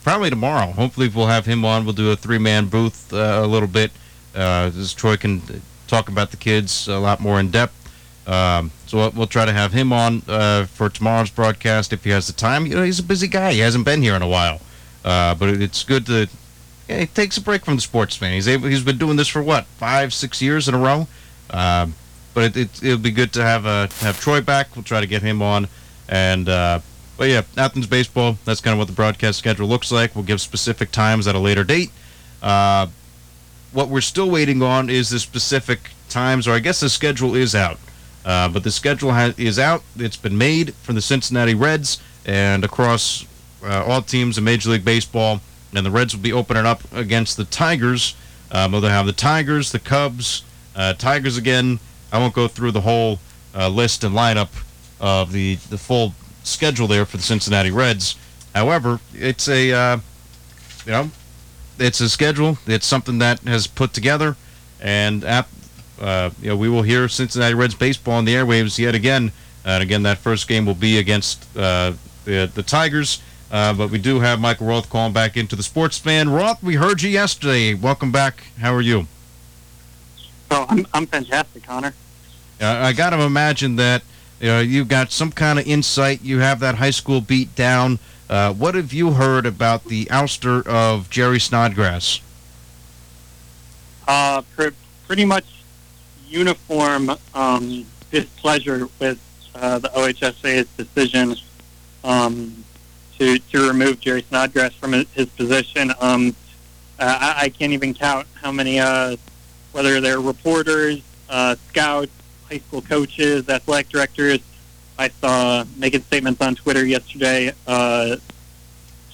probably 0.02 0.30
tomorrow. 0.30 0.72
Hopefully 0.72 1.08
we'll 1.08 1.26
have 1.26 1.44
him 1.44 1.64
on. 1.64 1.84
We'll 1.84 1.94
do 1.94 2.10
a 2.10 2.16
three 2.16 2.38
man 2.38 2.66
booth 2.66 3.12
uh, 3.12 3.40
a 3.42 3.46
little 3.46 3.68
bit 3.68 3.90
uh, 4.34 4.70
this 4.70 4.92
Troy 4.94 5.16
can 5.16 5.42
talk 5.88 6.08
about 6.08 6.30
the 6.30 6.36
kids 6.36 6.88
a 6.88 6.98
lot 6.98 7.20
more 7.20 7.40
in 7.40 7.50
depth. 7.50 7.76
Um, 8.26 8.70
so 8.86 9.10
we'll 9.10 9.26
try 9.26 9.44
to 9.44 9.52
have 9.52 9.72
him 9.72 9.92
on 9.92 10.22
uh, 10.28 10.66
for 10.66 10.88
tomorrow's 10.88 11.30
broadcast 11.30 11.92
if 11.92 12.04
he 12.04 12.10
has 12.10 12.26
the 12.26 12.32
time. 12.32 12.66
You 12.66 12.76
know, 12.76 12.82
he's 12.82 12.98
a 12.98 13.02
busy 13.02 13.26
guy. 13.26 13.52
He 13.52 13.58
hasn't 13.58 13.84
been 13.84 14.02
here 14.02 14.14
in 14.14 14.22
a 14.22 14.28
while, 14.28 14.60
uh, 15.04 15.34
but 15.34 15.48
it's 15.48 15.82
good 15.84 16.06
to. 16.06 16.28
Yeah, 16.88 17.00
he 17.00 17.06
takes 17.06 17.36
a 17.36 17.40
break 17.40 17.64
from 17.64 17.76
the 17.76 17.82
sports 17.82 18.16
fan. 18.16 18.32
He's 18.32 18.46
able. 18.46 18.68
He's 18.68 18.84
been 18.84 18.98
doing 18.98 19.16
this 19.16 19.28
for 19.28 19.42
what 19.42 19.64
five, 19.64 20.12
six 20.14 20.40
years 20.40 20.68
in 20.68 20.74
a 20.74 20.78
row. 20.78 21.08
Um, 21.50 21.94
but 22.34 22.56
it, 22.56 22.82
it, 22.82 22.88
will 22.88 22.98
be 22.98 23.10
good 23.10 23.32
to 23.32 23.42
have 23.42 23.66
uh, 23.66 23.88
have 24.00 24.20
Troy 24.20 24.40
back. 24.40 24.76
We'll 24.76 24.84
try 24.84 25.00
to 25.00 25.06
get 25.06 25.22
him 25.22 25.42
on, 25.42 25.68
and 26.08 26.48
uh, 26.48 26.80
but 27.16 27.28
yeah, 27.28 27.42
Athens 27.56 27.86
baseball. 27.86 28.38
That's 28.44 28.60
kind 28.60 28.72
of 28.72 28.78
what 28.78 28.86
the 28.86 28.94
broadcast 28.94 29.38
schedule 29.38 29.66
looks 29.66 29.90
like. 29.90 30.14
We'll 30.14 30.24
give 30.24 30.40
specific 30.40 30.92
times 30.92 31.26
at 31.26 31.34
a 31.34 31.38
later 31.38 31.64
date. 31.64 31.90
Uh, 32.42 32.86
what 33.72 33.88
we're 33.88 34.00
still 34.00 34.30
waiting 34.30 34.62
on 34.62 34.90
is 34.90 35.10
the 35.10 35.18
specific 35.18 35.90
times, 36.08 36.48
or 36.48 36.52
I 36.52 36.58
guess 36.58 36.80
the 36.80 36.88
schedule 36.88 37.34
is 37.34 37.54
out. 37.54 37.78
Uh, 38.24 38.48
but 38.48 38.64
the 38.64 38.70
schedule 38.70 39.12
ha- 39.12 39.34
is 39.38 39.58
out. 39.58 39.82
It's 39.96 40.16
been 40.16 40.36
made 40.36 40.74
for 40.74 40.92
the 40.92 41.00
Cincinnati 41.00 41.54
Reds 41.54 42.02
and 42.26 42.64
across 42.64 43.24
uh, 43.64 43.84
all 43.84 44.02
teams 44.02 44.36
in 44.36 44.44
Major 44.44 44.70
League 44.70 44.84
Baseball. 44.84 45.40
And 45.74 45.86
the 45.86 45.90
Reds 45.90 46.14
will 46.14 46.22
be 46.22 46.32
opening 46.32 46.66
up 46.66 46.82
against 46.92 47.36
the 47.36 47.44
Tigers. 47.44 48.16
Um, 48.50 48.72
they'll 48.72 48.82
have 48.82 49.06
the 49.06 49.12
Tigers, 49.12 49.72
the 49.72 49.78
Cubs, 49.78 50.42
uh, 50.74 50.94
Tigers 50.94 51.36
again. 51.36 51.78
I 52.12 52.18
won't 52.18 52.34
go 52.34 52.48
through 52.48 52.72
the 52.72 52.80
whole 52.80 53.20
uh, 53.54 53.68
list 53.68 54.02
and 54.02 54.14
lineup 54.14 54.48
of 55.00 55.32
the, 55.32 55.54
the 55.54 55.78
full 55.78 56.14
schedule 56.42 56.88
there 56.88 57.04
for 57.06 57.16
the 57.16 57.22
Cincinnati 57.22 57.70
Reds. 57.70 58.16
However, 58.54 58.98
it's 59.14 59.48
a 59.48 59.72
uh, 59.72 59.98
you 60.84 60.92
know 60.92 61.10
it's 61.80 62.00
a 62.00 62.08
schedule. 62.08 62.58
It's 62.66 62.86
something 62.86 63.18
that 63.18 63.40
has 63.40 63.66
put 63.66 63.92
together, 63.92 64.36
and 64.80 65.24
uh, 65.24 65.42
you 66.40 66.48
know 66.48 66.56
we 66.56 66.68
will 66.68 66.82
hear 66.82 67.08
Cincinnati 67.08 67.54
Reds 67.54 67.74
baseball 67.74 68.14
on 68.14 68.24
the 68.24 68.34
airwaves 68.34 68.78
yet 68.78 68.94
again. 68.94 69.32
And 69.64 69.82
again, 69.82 70.02
that 70.04 70.18
first 70.18 70.48
game 70.48 70.64
will 70.66 70.74
be 70.74 70.98
against 70.98 71.44
uh, 71.56 71.92
the 72.24 72.50
the 72.54 72.62
Tigers. 72.62 73.22
Uh, 73.50 73.72
but 73.72 73.90
we 73.90 73.98
do 73.98 74.20
have 74.20 74.38
Michael 74.38 74.68
Roth 74.68 74.88
calling 74.88 75.12
back 75.12 75.36
into 75.36 75.56
the 75.56 75.62
sports 75.64 75.98
fan. 75.98 76.28
Roth, 76.28 76.62
we 76.62 76.76
heard 76.76 77.02
you 77.02 77.10
yesterday. 77.10 77.74
Welcome 77.74 78.12
back. 78.12 78.44
How 78.60 78.72
are 78.72 78.80
you? 78.80 79.08
Oh, 80.50 80.66
I'm 80.68 80.86
I'm 80.94 81.06
fantastic, 81.06 81.64
Connor. 81.64 81.94
I 82.60 82.92
got 82.92 83.10
to 83.10 83.22
imagine 83.22 83.76
that 83.76 84.02
you 84.40 84.48
know, 84.48 84.60
you've 84.60 84.88
got 84.88 85.12
some 85.12 85.30
kind 85.30 85.58
of 85.58 85.66
insight. 85.66 86.22
You 86.22 86.38
have 86.38 86.60
that 86.60 86.76
high 86.76 86.90
school 86.90 87.20
beat 87.20 87.54
down. 87.54 87.98
Uh, 88.30 88.52
what 88.52 88.76
have 88.76 88.92
you 88.92 89.10
heard 89.10 89.44
about 89.44 89.86
the 89.86 90.04
ouster 90.04 90.64
of 90.64 91.10
Jerry 91.10 91.40
Snodgrass? 91.40 92.20
Uh, 94.06 94.42
pr- 94.54 94.68
pretty 95.08 95.24
much 95.24 95.44
uniform 96.28 97.10
um, 97.34 97.84
displeasure 98.12 98.88
with 99.00 99.18
uh, 99.56 99.80
the 99.80 99.88
OHSA's 99.88 100.68
decision 100.76 101.34
um, 102.04 102.64
to 103.18 103.40
to 103.40 103.66
remove 103.66 103.98
Jerry 103.98 104.22
Snodgrass 104.22 104.74
from 104.74 104.92
his 104.92 105.26
position. 105.36 105.92
Um, 106.00 106.36
I, 107.00 107.34
I, 107.36 107.48
can't 107.48 107.72
even 107.72 107.94
count 107.94 108.28
how 108.34 108.52
many, 108.52 108.78
uh, 108.78 109.16
whether 109.72 110.00
they're 110.00 110.20
reporters, 110.20 111.02
uh, 111.28 111.56
scouts, 111.68 112.12
high 112.48 112.58
school 112.58 112.82
coaches, 112.82 113.48
athletic 113.48 113.88
directors, 113.88 114.38
I 115.00 115.08
saw 115.08 115.64
making 115.78 116.02
statements 116.02 116.42
on 116.42 116.54
Twitter 116.56 116.84
yesterday 116.84 117.54
uh, 117.66 118.16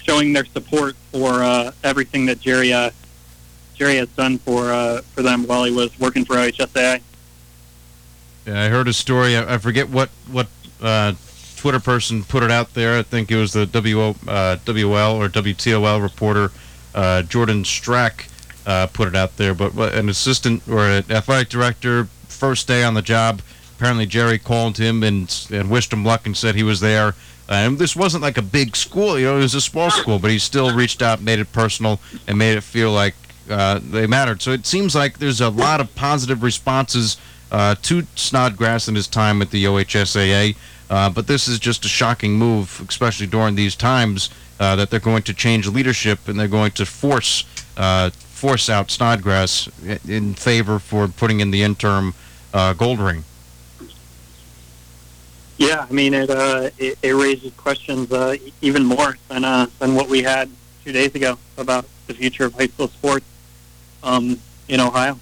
showing 0.02 0.32
their 0.32 0.44
support 0.44 0.96
for 1.12 1.44
uh, 1.44 1.70
everything 1.84 2.26
that 2.26 2.40
Jerry 2.40 2.72
uh, 2.72 2.90
Jerry 3.76 3.94
has 3.98 4.08
done 4.08 4.38
for 4.38 4.72
uh, 4.72 5.02
for 5.02 5.22
them 5.22 5.46
while 5.46 5.62
he 5.62 5.70
was 5.70 5.96
working 6.00 6.24
for 6.24 6.34
OHSAA. 6.34 7.00
Yeah, 8.46 8.62
I 8.64 8.68
heard 8.68 8.88
a 8.88 8.92
story. 8.92 9.38
I, 9.38 9.58
forget 9.58 9.88
what 9.88 10.08
what 10.28 10.48
uh, 10.82 11.12
Twitter 11.54 11.78
person 11.78 12.24
put 12.24 12.42
it 12.42 12.50
out 12.50 12.74
there. 12.74 12.98
I 12.98 13.02
think 13.02 13.30
it 13.30 13.36
was 13.36 13.52
the 13.52 13.66
WO, 13.66 14.10
uh, 14.26 14.56
WL 14.64 15.14
or 15.14 15.28
WTOL 15.28 16.02
reporter 16.02 16.50
Jordan 17.28 17.62
Strack 17.62 18.28
put 18.92 19.06
it 19.06 19.14
out 19.14 19.36
there. 19.36 19.54
But 19.54 19.94
an 19.94 20.08
assistant 20.08 20.66
or 20.66 20.80
an 20.80 21.04
athletic 21.10 21.48
director, 21.48 22.08
first 22.26 22.66
day 22.66 22.82
on 22.82 22.94
the 22.94 23.02
job 23.02 23.40
apparently 23.76 24.06
Jerry 24.06 24.38
called 24.38 24.78
him 24.78 25.02
and 25.02 25.46
and 25.50 25.70
wished 25.70 25.92
him 25.92 26.04
luck 26.04 26.26
and 26.26 26.36
said 26.36 26.54
he 26.54 26.62
was 26.62 26.80
there. 26.80 27.14
And 27.48 27.78
this 27.78 27.94
wasn't 27.94 28.22
like 28.22 28.38
a 28.38 28.42
big 28.42 28.74
school, 28.74 29.18
you 29.18 29.26
know, 29.26 29.36
it 29.36 29.42
was 29.42 29.54
a 29.54 29.60
small 29.60 29.90
school, 29.90 30.18
but 30.18 30.32
he 30.32 30.38
still 30.38 30.74
reached 30.74 31.00
out, 31.00 31.22
made 31.22 31.38
it 31.38 31.52
personal, 31.52 32.00
and 32.26 32.36
made 32.36 32.56
it 32.56 32.62
feel 32.62 32.90
like 32.90 33.14
uh, 33.48 33.78
they 33.82 34.06
mattered. 34.08 34.42
So 34.42 34.50
it 34.50 34.66
seems 34.66 34.96
like 34.96 35.18
there's 35.18 35.40
a 35.40 35.50
lot 35.50 35.80
of 35.80 35.94
positive 35.94 36.42
responses 36.42 37.16
uh, 37.52 37.76
to 37.82 38.02
Snodgrass 38.16 38.88
and 38.88 38.96
his 38.96 39.06
time 39.06 39.40
at 39.42 39.50
the 39.50 39.64
OHSAA. 39.64 40.56
Uh, 40.88 41.10
but 41.10 41.26
this 41.26 41.48
is 41.48 41.58
just 41.58 41.84
a 41.84 41.88
shocking 41.88 42.32
move, 42.32 42.84
especially 42.88 43.26
during 43.26 43.54
these 43.54 43.74
times, 43.74 44.30
uh, 44.58 44.76
that 44.76 44.90
they're 44.90 45.00
going 45.00 45.22
to 45.22 45.34
change 45.34 45.68
leadership 45.68 46.28
and 46.28 46.38
they're 46.38 46.48
going 46.48 46.72
to 46.72 46.86
force 46.86 47.44
uh, 47.76 48.10
force 48.10 48.68
out 48.68 48.90
Snodgrass 48.90 49.68
in 50.06 50.34
favor 50.34 50.78
for 50.78 51.08
putting 51.08 51.40
in 51.40 51.50
the 51.50 51.62
interim 51.62 52.14
uh, 52.52 52.74
Goldring. 52.74 53.22
Yeah, 55.58 55.86
I 55.88 55.92
mean 55.92 56.12
it. 56.14 56.30
Uh, 56.30 56.70
it, 56.78 56.98
it 57.02 57.14
raises 57.14 57.52
questions 57.54 58.12
uh, 58.12 58.36
even 58.60 58.84
more 58.84 59.16
than 59.28 59.44
uh, 59.44 59.66
than 59.78 59.94
what 59.94 60.08
we 60.08 60.22
had 60.22 60.50
two 60.84 60.92
days 60.92 61.14
ago 61.14 61.38
about 61.56 61.86
the 62.06 62.14
future 62.14 62.44
of 62.44 62.54
high 62.54 62.66
school 62.66 62.88
sports 62.88 63.24
um, 64.02 64.38
in 64.68 64.80
Ohio. 64.80 65.18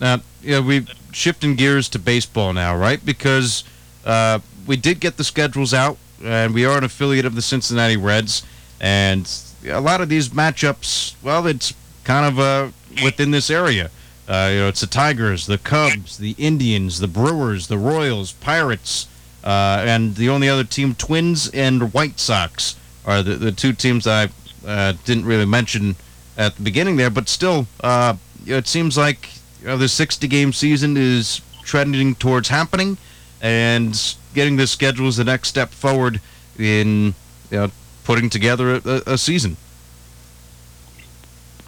Now, 0.00 0.20
yeah, 0.42 0.58
we're 0.58 0.84
shifting 1.12 1.54
gears 1.54 1.88
to 1.90 1.98
baseball 1.98 2.52
now, 2.52 2.76
right? 2.76 3.04
Because 3.04 3.64
uh, 4.04 4.40
we 4.66 4.76
did 4.76 5.00
get 5.00 5.16
the 5.16 5.24
schedules 5.24 5.72
out, 5.72 5.96
and 6.22 6.52
we 6.52 6.64
are 6.64 6.76
an 6.76 6.84
affiliate 6.84 7.24
of 7.24 7.34
the 7.34 7.42
Cincinnati 7.42 7.96
Reds, 7.96 8.42
and 8.80 9.30
a 9.66 9.80
lot 9.80 10.00
of 10.00 10.08
these 10.08 10.28
matchups, 10.30 11.14
well, 11.22 11.46
it's 11.46 11.72
kind 12.04 12.26
of 12.26 12.38
uh, 12.38 12.68
within 13.02 13.30
this 13.30 13.50
area. 13.50 13.90
Uh, 14.28 14.50
you 14.52 14.58
know, 14.60 14.68
it's 14.68 14.80
the 14.80 14.86
Tigers, 14.86 15.46
the 15.46 15.58
Cubs, 15.58 16.18
the 16.18 16.34
Indians, 16.36 16.98
the 16.98 17.06
Brewers, 17.06 17.68
the 17.68 17.78
Royals, 17.78 18.32
Pirates, 18.32 19.06
uh, 19.44 19.84
and 19.86 20.16
the 20.16 20.28
only 20.28 20.48
other 20.48 20.64
team, 20.64 20.94
Twins 20.94 21.48
and 21.50 21.92
White 21.94 22.18
Sox, 22.18 22.76
are 23.04 23.22
the, 23.22 23.36
the 23.36 23.52
two 23.52 23.72
teams 23.72 24.06
I 24.06 24.28
uh, 24.66 24.94
didn't 25.04 25.26
really 25.26 25.46
mention 25.46 25.94
at 26.36 26.56
the 26.56 26.62
beginning 26.62 26.96
there. 26.96 27.10
But 27.10 27.28
still, 27.28 27.68
uh, 27.82 28.16
you 28.44 28.52
know, 28.52 28.58
it 28.58 28.66
seems 28.66 28.98
like 28.98 29.28
you 29.60 29.68
know, 29.68 29.76
the 29.76 29.88
60 29.88 30.26
game 30.26 30.52
season 30.52 30.96
is 30.96 31.40
trending 31.62 32.16
towards 32.16 32.48
happening, 32.48 32.98
and 33.40 34.16
getting 34.34 34.56
the 34.56 34.66
schedule 34.66 35.06
is 35.06 35.16
the 35.16 35.24
next 35.24 35.48
step 35.48 35.70
forward 35.70 36.20
in 36.58 37.14
you 37.50 37.58
know, 37.58 37.70
putting 38.02 38.28
together 38.28 38.80
a, 38.84 39.02
a 39.06 39.18
season. 39.18 39.56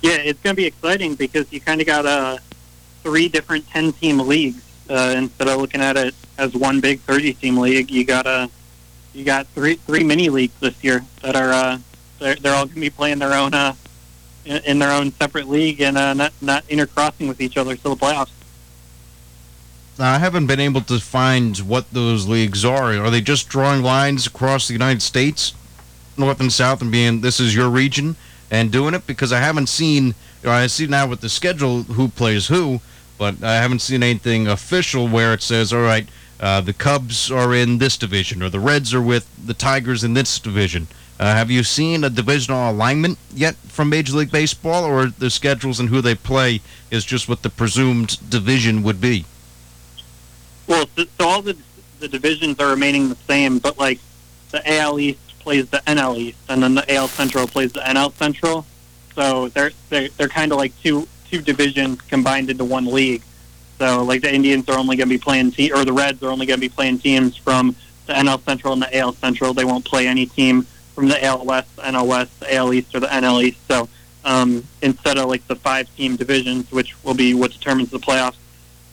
Yeah, 0.02 0.16
it's 0.16 0.40
going 0.40 0.54
to 0.54 0.56
be 0.56 0.66
exciting 0.66 1.14
because 1.14 1.52
you 1.52 1.60
kind 1.60 1.80
of 1.80 1.86
got 1.86 2.06
a 2.06 2.40
three 3.02 3.28
different 3.28 3.68
10 3.68 3.92
team 3.92 4.18
leagues 4.18 4.62
uh, 4.90 5.14
instead 5.16 5.48
of 5.48 5.60
looking 5.60 5.80
at 5.80 5.96
it 5.96 6.14
as 6.38 6.54
one 6.54 6.80
big 6.80 7.00
30 7.00 7.34
team 7.34 7.58
league. 7.58 7.90
You 7.90 8.04
got 8.04 8.26
a 8.26 8.50
you 9.14 9.24
got 9.24 9.46
three 9.48 9.74
three 9.74 10.04
mini 10.04 10.28
leagues 10.28 10.54
this 10.60 10.82
year 10.82 11.04
that 11.22 11.34
are 11.36 11.50
uh, 11.50 11.78
they're, 12.18 12.36
they're 12.36 12.54
all 12.54 12.66
going 12.66 12.74
to 12.74 12.80
be 12.80 12.90
playing 12.90 13.18
their 13.18 13.34
own 13.34 13.54
uh, 13.54 13.74
in, 14.44 14.58
in 14.64 14.78
their 14.78 14.92
own 14.92 15.12
separate 15.12 15.48
league 15.48 15.80
and 15.80 15.98
uh, 15.98 16.14
not 16.14 16.32
not 16.40 16.66
intercrossing 16.68 17.28
with 17.28 17.40
each 17.40 17.56
other 17.56 17.76
till 17.76 17.94
the 17.94 18.04
playoffs. 18.04 18.30
Now, 19.98 20.14
I 20.14 20.18
haven't 20.18 20.46
been 20.46 20.60
able 20.60 20.82
to 20.82 21.00
find 21.00 21.58
what 21.58 21.90
those 21.92 22.28
leagues 22.28 22.64
are. 22.64 22.94
Are 22.94 23.10
they 23.10 23.20
just 23.20 23.48
drawing 23.48 23.82
lines 23.82 24.28
across 24.28 24.68
the 24.68 24.72
United 24.72 25.02
States, 25.02 25.54
north 26.16 26.38
and 26.38 26.52
south, 26.52 26.80
and 26.80 26.92
being 26.92 27.20
this 27.20 27.40
is 27.40 27.52
your 27.52 27.68
region 27.68 28.14
and 28.48 28.70
doing 28.70 28.94
it? 28.94 29.06
Because 29.06 29.32
I 29.32 29.40
haven't 29.40 29.68
seen. 29.68 30.14
I 30.44 30.66
see 30.66 30.86
now 30.86 31.06
with 31.06 31.20
the 31.20 31.28
schedule 31.28 31.82
who 31.82 32.08
plays 32.08 32.46
who, 32.48 32.80
but 33.18 33.42
I 33.42 33.56
haven't 33.56 33.80
seen 33.80 34.02
anything 34.02 34.46
official 34.46 35.08
where 35.08 35.34
it 35.34 35.42
says, 35.42 35.72
all 35.72 35.82
right, 35.82 36.08
uh, 36.40 36.60
the 36.60 36.72
Cubs 36.72 37.30
are 37.30 37.54
in 37.54 37.78
this 37.78 37.96
division 37.96 38.42
or 38.42 38.48
the 38.48 38.60
Reds 38.60 38.94
are 38.94 39.02
with 39.02 39.28
the 39.44 39.54
Tigers 39.54 40.04
in 40.04 40.14
this 40.14 40.38
division. 40.38 40.86
Uh, 41.18 41.34
have 41.34 41.50
you 41.50 41.64
seen 41.64 42.04
a 42.04 42.10
divisional 42.10 42.70
alignment 42.70 43.18
yet 43.34 43.56
from 43.66 43.88
Major 43.88 44.16
League 44.16 44.30
Baseball, 44.30 44.84
or 44.84 45.06
the 45.06 45.30
schedules 45.30 45.80
and 45.80 45.88
who 45.88 46.00
they 46.00 46.14
play 46.14 46.60
is 46.92 47.04
just 47.04 47.28
what 47.28 47.42
the 47.42 47.50
presumed 47.50 48.18
division 48.30 48.84
would 48.84 49.00
be? 49.00 49.24
Well, 50.68 50.86
so, 50.94 51.04
so 51.18 51.28
all 51.28 51.42
the 51.42 51.56
the 51.98 52.06
divisions 52.06 52.60
are 52.60 52.70
remaining 52.70 53.08
the 53.08 53.16
same, 53.26 53.58
but 53.58 53.78
like 53.78 53.98
the 54.52 54.78
AL 54.78 55.00
East 55.00 55.18
plays 55.40 55.68
the 55.68 55.78
NL 55.78 56.16
East, 56.16 56.38
and 56.48 56.62
then 56.62 56.76
the 56.76 56.94
AL 56.94 57.08
Central 57.08 57.48
plays 57.48 57.72
the 57.72 57.80
NL 57.80 58.12
Central. 58.14 58.64
So 59.18 59.48
they're 59.48 59.72
they're, 59.88 60.08
they're 60.10 60.28
kind 60.28 60.52
of 60.52 60.58
like 60.58 60.80
two 60.80 61.08
two 61.28 61.42
divisions 61.42 62.00
combined 62.02 62.50
into 62.50 62.64
one 62.64 62.86
league. 62.86 63.22
So 63.76 64.04
like 64.04 64.22
the 64.22 64.32
Indians 64.32 64.68
are 64.68 64.78
only 64.78 64.96
going 64.96 65.08
to 65.08 65.14
be 65.14 65.18
playing 65.18 65.50
te- 65.50 65.72
or 65.72 65.84
the 65.84 65.92
Reds 65.92 66.22
are 66.22 66.30
only 66.30 66.46
going 66.46 66.58
to 66.58 66.60
be 66.60 66.68
playing 66.68 67.00
teams 67.00 67.36
from 67.36 67.74
the 68.06 68.12
NL 68.12 68.40
Central 68.44 68.72
and 68.74 68.80
the 68.80 68.96
AL 68.96 69.14
Central. 69.14 69.52
They 69.52 69.64
won't 69.64 69.84
play 69.84 70.06
any 70.06 70.26
team 70.26 70.62
from 70.94 71.08
the 71.08 71.22
AL 71.24 71.44
West, 71.44 71.74
NL 71.78 72.06
West, 72.06 72.38
the 72.38 72.54
AL 72.54 72.72
East, 72.72 72.94
or 72.94 73.00
the 73.00 73.08
NL 73.08 73.42
East. 73.42 73.58
So 73.66 73.88
um, 74.24 74.62
instead 74.82 75.18
of 75.18 75.28
like 75.28 75.44
the 75.48 75.56
five 75.56 75.92
team 75.96 76.14
divisions, 76.14 76.70
which 76.70 76.94
will 77.02 77.14
be 77.14 77.34
what 77.34 77.50
determines 77.50 77.90
the 77.90 77.98
playoffs, 77.98 78.36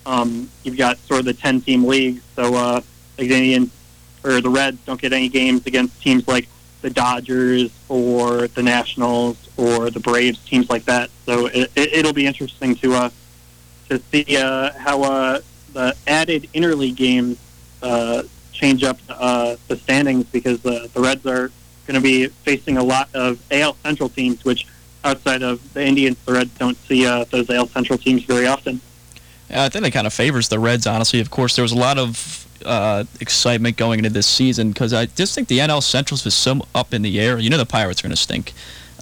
um, 0.06 0.50
you've 0.64 0.76
got 0.76 0.98
sort 1.06 1.20
of 1.20 1.26
the 1.26 1.34
ten 1.34 1.60
team 1.60 1.84
league. 1.84 2.20
So 2.34 2.52
uh, 2.52 2.80
like 3.16 3.28
the 3.28 3.36
Indians 3.36 3.70
or 4.24 4.40
the 4.40 4.50
Reds 4.50 4.78
don't 4.86 5.00
get 5.00 5.12
any 5.12 5.28
games 5.28 5.66
against 5.66 6.02
teams 6.02 6.26
like 6.26 6.48
the 6.86 6.90
Dodgers 6.90 7.72
or 7.88 8.46
the 8.46 8.62
Nationals 8.62 9.36
or 9.56 9.90
the 9.90 9.98
Braves, 9.98 10.38
teams 10.44 10.70
like 10.70 10.84
that. 10.84 11.10
So 11.24 11.46
it, 11.46 11.68
it, 11.74 12.06
will 12.06 12.12
be 12.12 12.28
interesting 12.28 12.76
to 12.76 12.94
uh, 12.94 13.10
to 13.88 13.98
see 14.12 14.36
uh, 14.36 14.70
how 14.78 15.02
uh, 15.02 15.40
the 15.72 15.96
added 16.06 16.48
interleague 16.54 16.94
games 16.94 17.38
uh, 17.82 18.22
change 18.52 18.84
up 18.84 19.00
uh, 19.08 19.56
the 19.66 19.76
standings 19.76 20.26
because 20.26 20.64
uh, 20.64 20.86
the 20.94 21.00
Reds 21.00 21.26
are 21.26 21.50
going 21.88 21.96
to 21.96 22.00
be 22.00 22.28
facing 22.28 22.76
a 22.76 22.84
lot 22.84 23.08
of 23.14 23.42
AL 23.50 23.74
Central 23.82 24.08
teams, 24.08 24.44
which 24.44 24.64
outside 25.02 25.42
of 25.42 25.60
the 25.74 25.84
Indians, 25.84 26.16
the 26.24 26.34
Reds 26.34 26.56
don't 26.56 26.76
see 26.86 27.04
uh, 27.04 27.24
those 27.24 27.50
AL 27.50 27.66
Central 27.66 27.98
teams 27.98 28.22
very 28.22 28.46
often. 28.46 28.80
Yeah, 29.50 29.64
I 29.64 29.68
think 29.68 29.86
it 29.86 29.92
kind 29.92 30.06
of 30.06 30.12
favors 30.12 30.48
the 30.48 30.58
Reds, 30.58 30.86
honestly. 30.86 31.20
Of 31.20 31.30
course, 31.30 31.56
there 31.56 31.62
was 31.62 31.72
a 31.72 31.76
lot 31.76 31.98
of 31.98 32.46
uh, 32.64 33.04
excitement 33.20 33.76
going 33.76 33.98
into 33.98 34.10
this 34.10 34.26
season 34.26 34.70
because 34.70 34.92
I 34.92 35.06
just 35.06 35.34
think 35.34 35.48
the 35.48 35.58
NL 35.58 35.82
Centrals 35.82 36.24
was 36.24 36.34
so 36.34 36.66
up 36.74 36.92
in 36.92 37.02
the 37.02 37.20
air. 37.20 37.38
You 37.38 37.50
know 37.50 37.58
the 37.58 37.66
Pirates 37.66 38.00
are 38.00 38.04
going 38.04 38.10
to 38.10 38.16
stink. 38.16 38.52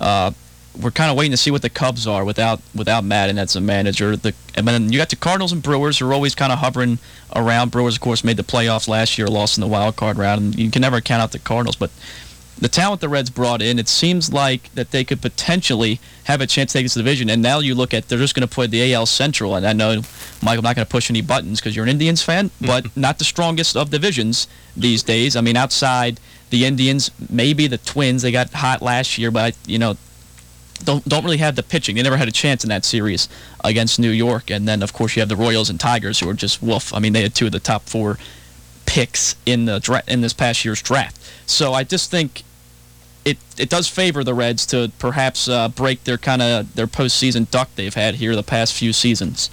Uh, 0.00 0.33
we're 0.80 0.90
kind 0.90 1.11
of 1.11 1.16
waiting 1.16 1.30
to 1.30 1.37
see 1.37 1.50
what 1.50 1.62
the 1.62 1.70
Cubs 1.70 2.07
are 2.07 2.24
without 2.24 2.61
without 2.74 3.04
Maddon 3.04 3.38
as 3.38 3.54
a 3.54 3.61
manager. 3.61 4.16
The 4.16 4.35
and 4.57 4.66
then 4.66 4.92
you 4.92 4.98
got 4.98 5.11
the 5.11 5.16
Cardinals 5.16 5.52
and 5.52 5.62
Brewers 5.62 5.98
who 5.98 6.09
are 6.09 6.12
always 6.12 6.35
kind 6.35 6.52
of 6.52 6.59
hovering 6.59 6.98
around. 7.35 7.70
Brewers, 7.70 7.94
of 7.94 8.00
course, 8.00 8.24
made 8.24 8.37
the 8.37 8.42
playoffs 8.42 8.88
last 8.88 9.16
year, 9.16 9.28
lost 9.28 9.57
in 9.57 9.61
the 9.61 9.68
wild 9.68 9.96
card 9.96 10.18
round, 10.18 10.40
and 10.40 10.59
you 10.59 10.70
can 10.70 10.83
never 10.83 11.00
count 11.00 11.22
out 11.22 11.33
the 11.33 11.38
Cardinals. 11.38 11.76
But 11.76 11.90
the 12.58 12.68
talent 12.68 13.00
the 13.00 13.08
Reds 13.08 13.30
brought 13.30 13.60
in, 13.60 13.78
it 13.78 13.88
seems 13.88 14.32
like 14.32 14.72
that 14.74 14.90
they 14.90 15.04
could 15.04 15.20
potentially 15.20 16.00
have 16.24 16.40
a 16.40 16.46
chance 16.46 16.72
to 16.72 16.78
take 16.78 16.84
this 16.84 16.94
division. 16.94 17.28
And 17.28 17.42
now 17.42 17.58
you 17.58 17.74
look 17.74 17.92
at 17.92 18.08
they're 18.08 18.18
just 18.18 18.34
going 18.34 18.46
to 18.46 18.52
play 18.52 18.66
the 18.66 18.94
AL 18.94 19.06
Central, 19.06 19.56
and 19.56 19.66
I 19.66 19.72
know 19.72 20.02
Mike, 20.42 20.58
I'm 20.58 20.64
not 20.64 20.76
going 20.76 20.86
to 20.86 20.90
push 20.90 21.10
any 21.10 21.20
buttons 21.20 21.60
because 21.60 21.74
you're 21.74 21.84
an 21.84 21.90
Indians 21.90 22.22
fan, 22.22 22.50
but 22.60 22.96
not 22.96 23.18
the 23.18 23.24
strongest 23.24 23.76
of 23.76 23.90
divisions 23.90 24.46
these 24.76 25.02
days. 25.02 25.36
I 25.36 25.40
mean, 25.40 25.56
outside 25.56 26.20
the 26.50 26.64
Indians, 26.64 27.10
maybe 27.28 27.66
the 27.66 27.78
Twins, 27.78 28.22
they 28.22 28.30
got 28.30 28.52
hot 28.52 28.82
last 28.82 29.18
year, 29.18 29.30
but 29.30 29.56
you 29.66 29.78
know 29.78 29.96
don't 30.84 31.06
don't 31.08 31.24
really 31.24 31.38
have 31.38 31.56
the 31.56 31.62
pitching. 31.62 31.96
They 31.96 32.02
never 32.02 32.16
had 32.16 32.28
a 32.28 32.32
chance 32.32 32.64
in 32.64 32.70
that 32.70 32.84
series 32.84 33.28
against 33.62 33.98
New 33.98 34.10
York. 34.10 34.50
And 34.50 34.68
then 34.68 34.82
of 34.82 34.92
course 34.92 35.16
you 35.16 35.20
have 35.20 35.28
the 35.28 35.36
Royals 35.36 35.70
and 35.70 35.80
Tigers 35.80 36.20
who 36.20 36.28
are 36.28 36.34
just 36.34 36.62
woof. 36.62 36.92
I 36.92 36.98
mean 36.98 37.12
they 37.12 37.22
had 37.22 37.34
two 37.34 37.46
of 37.46 37.52
the 37.52 37.60
top 37.60 37.88
four 37.88 38.18
picks 38.86 39.36
in 39.46 39.64
the 39.64 39.80
dra- 39.80 40.02
in 40.06 40.20
this 40.20 40.32
past 40.32 40.64
year's 40.64 40.82
draft. 40.82 41.18
So 41.46 41.72
I 41.72 41.84
just 41.84 42.10
think 42.10 42.42
it 43.24 43.38
it 43.56 43.68
does 43.68 43.88
favor 43.88 44.22
the 44.22 44.34
Reds 44.34 44.66
to 44.66 44.92
perhaps 44.98 45.48
uh, 45.48 45.68
break 45.68 46.04
their 46.04 46.18
kind 46.18 46.42
of 46.42 46.74
their 46.74 46.86
postseason 46.86 47.50
duck 47.50 47.70
they've 47.76 47.94
had 47.94 48.16
here 48.16 48.36
the 48.36 48.42
past 48.42 48.74
few 48.74 48.92
seasons. 48.92 49.50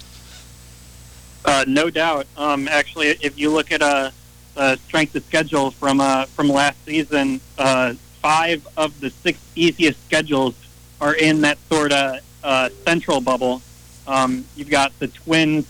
Uh, 1.44 1.64
no 1.66 1.90
doubt. 1.90 2.26
Um, 2.36 2.68
actually, 2.68 3.08
if 3.08 3.38
you 3.38 3.50
look 3.50 3.72
at 3.72 3.82
a, 3.82 4.12
a 4.56 4.76
strength 4.76 5.14
of 5.16 5.24
schedule 5.24 5.70
from 5.70 6.00
uh, 6.00 6.26
from 6.26 6.48
last 6.48 6.84
season, 6.84 7.40
uh, 7.58 7.94
five 8.20 8.66
of 8.76 8.98
the 9.00 9.10
six 9.10 9.38
easiest 9.56 10.02
schedules 10.04 10.54
are 11.00 11.14
in 11.14 11.40
that 11.40 11.58
sort 11.68 11.92
of 11.92 12.20
uh, 12.44 12.68
central 12.84 13.20
bubble. 13.20 13.62
Um, 14.06 14.44
you've 14.56 14.70
got 14.70 14.96
the 14.98 15.08
Twins 15.08 15.66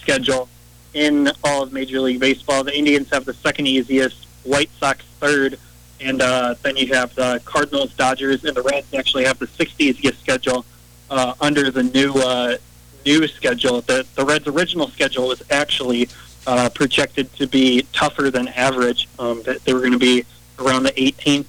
schedule 0.00 0.48
in 0.96 1.30
all 1.44 1.62
of 1.62 1.72
Major 1.72 2.00
League 2.00 2.20
Baseball. 2.20 2.64
The 2.64 2.76
Indians 2.76 3.10
have 3.10 3.26
the 3.26 3.34
second 3.34 3.66
easiest, 3.68 4.26
White 4.44 4.70
Sox 4.80 5.04
third, 5.20 5.58
and 6.00 6.22
uh, 6.22 6.54
then 6.62 6.76
you 6.76 6.92
have 6.94 7.14
the 7.14 7.40
Cardinals, 7.44 7.92
Dodgers, 7.94 8.44
and 8.44 8.56
the 8.56 8.62
Reds 8.62 8.92
actually 8.94 9.24
have 9.24 9.38
the 9.38 9.46
sixth 9.46 9.78
easiest 9.78 10.18
schedule 10.20 10.64
uh, 11.10 11.34
under 11.40 11.70
the 11.70 11.82
new 11.82 12.14
uh, 12.14 12.56
new 13.04 13.28
schedule. 13.28 13.82
The 13.82 14.06
the 14.14 14.24
Reds' 14.24 14.48
original 14.48 14.88
schedule 14.88 15.28
was 15.28 15.42
actually 15.50 16.08
uh, 16.46 16.70
projected 16.70 17.32
to 17.34 17.46
be 17.46 17.82
tougher 17.92 18.30
than 18.30 18.48
average. 18.48 19.06
Um, 19.18 19.42
that 19.42 19.62
they 19.64 19.74
were 19.74 19.80
going 19.80 19.92
to 19.92 19.98
be 19.98 20.24
around 20.58 20.84
the 20.84 20.92
18th 20.92 21.46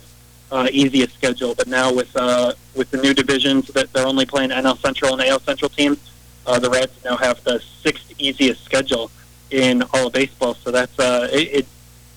uh, 0.51 0.67
easiest 0.71 1.13
schedule. 1.15 1.55
But 1.55 1.67
now 1.67 1.93
with 1.93 2.13
uh, 2.17 2.51
with 2.75 2.91
the 2.91 2.97
new 2.97 3.13
divisions 3.13 3.67
that 3.67 3.93
they're 3.93 4.07
only 4.07 4.25
playing 4.25 4.49
NL 4.49 4.77
Central 4.81 5.13
and 5.13 5.21
AL 5.21 5.39
Central 5.39 5.69
teams, 5.69 5.99
uh, 6.45 6.59
the 6.59 6.69
Reds 6.69 6.91
now 7.05 7.15
have 7.15 7.41
the 7.45 7.61
sixth 7.81 8.11
easiest 8.19 8.65
schedule 8.65 9.09
in 9.51 9.83
all 9.93 10.07
of 10.07 10.13
baseball. 10.13 10.53
So 10.55 10.71
that's 10.71 10.97
uh, 10.99 11.29
it, 11.31 11.59
it 11.59 11.65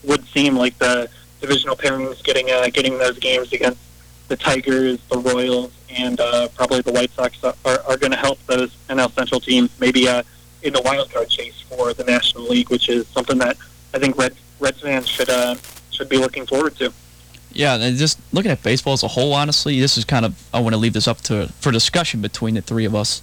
would 0.05 0.27
seem 0.29 0.57
like 0.57 0.79
the 0.79 1.09
divisional 1.40 1.77
pairings 1.77 2.23
getting 2.23 2.51
uh, 2.51 2.69
getting 2.73 2.99
those 2.99 3.19
games 3.19 3.53
against 3.53 3.81
the 4.29 4.37
Tigers, 4.37 5.01
the 5.11 5.19
Royals, 5.19 5.73
and 5.90 6.21
uh, 6.21 6.49
probably 6.49 6.81
the 6.83 6.93
White 6.93 7.11
Sox 7.12 7.43
are, 7.43 7.55
are 7.64 7.97
going 7.97 8.12
to 8.12 8.16
help 8.16 8.38
those 8.47 8.75
NL 8.88 9.12
Central 9.12 9.40
teams 9.40 9.71
maybe 9.81 10.09
uh, 10.09 10.23
in 10.62 10.73
the 10.73 10.81
wild 10.83 11.12
card 11.12 11.29
chase 11.29 11.61
for 11.62 11.93
the 11.93 12.05
National 12.05 12.45
League, 12.45 12.71
which 12.71 12.88
is 12.88 13.07
something 13.09 13.38
that 13.38 13.57
I 13.93 13.99
think 13.99 14.16
Red 14.16 14.35
Reds 14.61 14.81
fans 14.81 15.09
should 15.09 15.31
uh, 15.31 15.57
should 15.90 16.09
be 16.09 16.19
looking 16.19 16.47
forward 16.47 16.77
to. 16.77 16.93
Yeah, 17.53 17.75
and 17.75 17.97
just 17.97 18.21
looking 18.33 18.53
at 18.53 18.62
baseball 18.62 18.93
as 18.93 19.03
a 19.03 19.09
whole, 19.09 19.33
honestly, 19.33 19.81
this 19.81 19.99
is 19.99 20.05
kind 20.05 20.25
of 20.25 20.40
I 20.55 20.61
want 20.61 20.75
to 20.75 20.79
leave 20.79 20.93
this 20.93 21.09
up 21.09 21.21
to 21.23 21.49
for 21.61 21.73
discussion 21.73 22.21
between 22.21 22.55
the 22.55 22.62
three 22.62 22.85
of 22.85 22.95
us. 22.95 23.21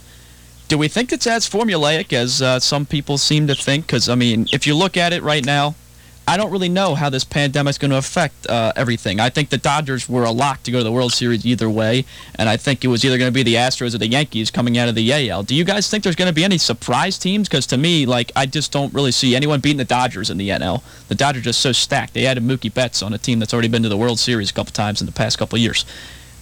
Do 0.68 0.78
we 0.78 0.90
think 0.90 1.14
it's 1.14 1.26
as 1.28 1.50
formulaic 1.50 2.12
as 2.12 2.42
uh, 2.42 2.60
some 2.60 2.86
people 2.86 3.18
seem 3.18 3.48
to 3.48 3.56
think? 3.56 3.88
Because 3.88 4.10
I 4.10 4.16
mean, 4.16 4.48
if 4.52 4.68
you 4.68 4.76
look 4.76 4.98
at 4.98 5.14
it 5.14 5.24
right 5.24 5.46
now, 5.46 5.76
I 6.30 6.36
don't 6.36 6.52
really 6.52 6.68
know 6.68 6.94
how 6.94 7.10
this 7.10 7.24
pandemic's 7.24 7.78
going 7.78 7.92
to 7.92 7.98
affect 7.98 8.48
uh, 8.48 8.74
everything. 8.76 9.22
I 9.22 9.30
think 9.30 9.50
the 9.50 9.58
Dodgers 9.58 10.10
were 10.10 10.26
a 10.26 10.32
lock 10.32 10.62
to 10.64 10.72
go 10.72 10.80
to 10.80 10.84
the 10.84 10.92
World 10.92 11.14
Series 11.14 11.46
either 11.46 11.70
way, 11.70 12.04
and 12.36 12.50
I 12.50 12.58
think 12.58 12.84
it 12.84 12.90
was 12.90 13.06
either 13.06 13.18
going 13.18 13.30
to 13.30 13.34
be 13.34 13.44
the 13.44 13.54
Astros 13.54 13.96
or 13.96 13.98
the 13.98 14.10
Yankees 14.10 14.52
coming 14.52 14.78
out 14.78 14.90
of 14.90 14.96
the 14.96 15.30
AL. 15.30 15.44
Do 15.44 15.56
you 15.56 15.64
guys 15.64 15.90
think 15.90 16.04
there's 16.04 16.18
going 16.18 16.28
to 16.28 16.36
be 16.36 16.44
any 16.44 16.58
surprise 16.58 17.18
teams? 17.18 17.48
Because 17.48 17.66
to 17.68 17.78
me, 17.78 18.06
like, 18.06 18.34
I 18.36 18.46
just 18.46 18.74
don't 18.74 18.94
really 18.94 19.14
see 19.14 19.38
anyone 19.38 19.62
beating 19.62 19.78
the 19.78 19.86
Dodgers 19.86 20.30
in 20.30 20.38
the 20.38 20.50
NL. 20.50 20.84
The 21.08 21.16
Dodgers 21.16 21.44
are 21.44 21.46
just 21.46 21.62
so 21.62 21.72
stacked. 21.72 22.14
They 22.14 22.26
added 22.26 22.44
Mookie 22.44 22.74
Betts 22.74 23.02
on 23.02 23.14
a 23.14 23.18
team 23.18 23.40
that's 23.40 23.54
already 23.54 23.70
been 23.70 23.84
to 23.84 23.90
the 23.90 23.96
World 23.96 24.20
Series 24.20 24.50
a 24.50 24.54
couple 24.54 24.74
times 24.74 25.00
in 25.00 25.06
the 25.06 25.14
past 25.14 25.38
couple 25.38 25.58
years. 25.58 25.86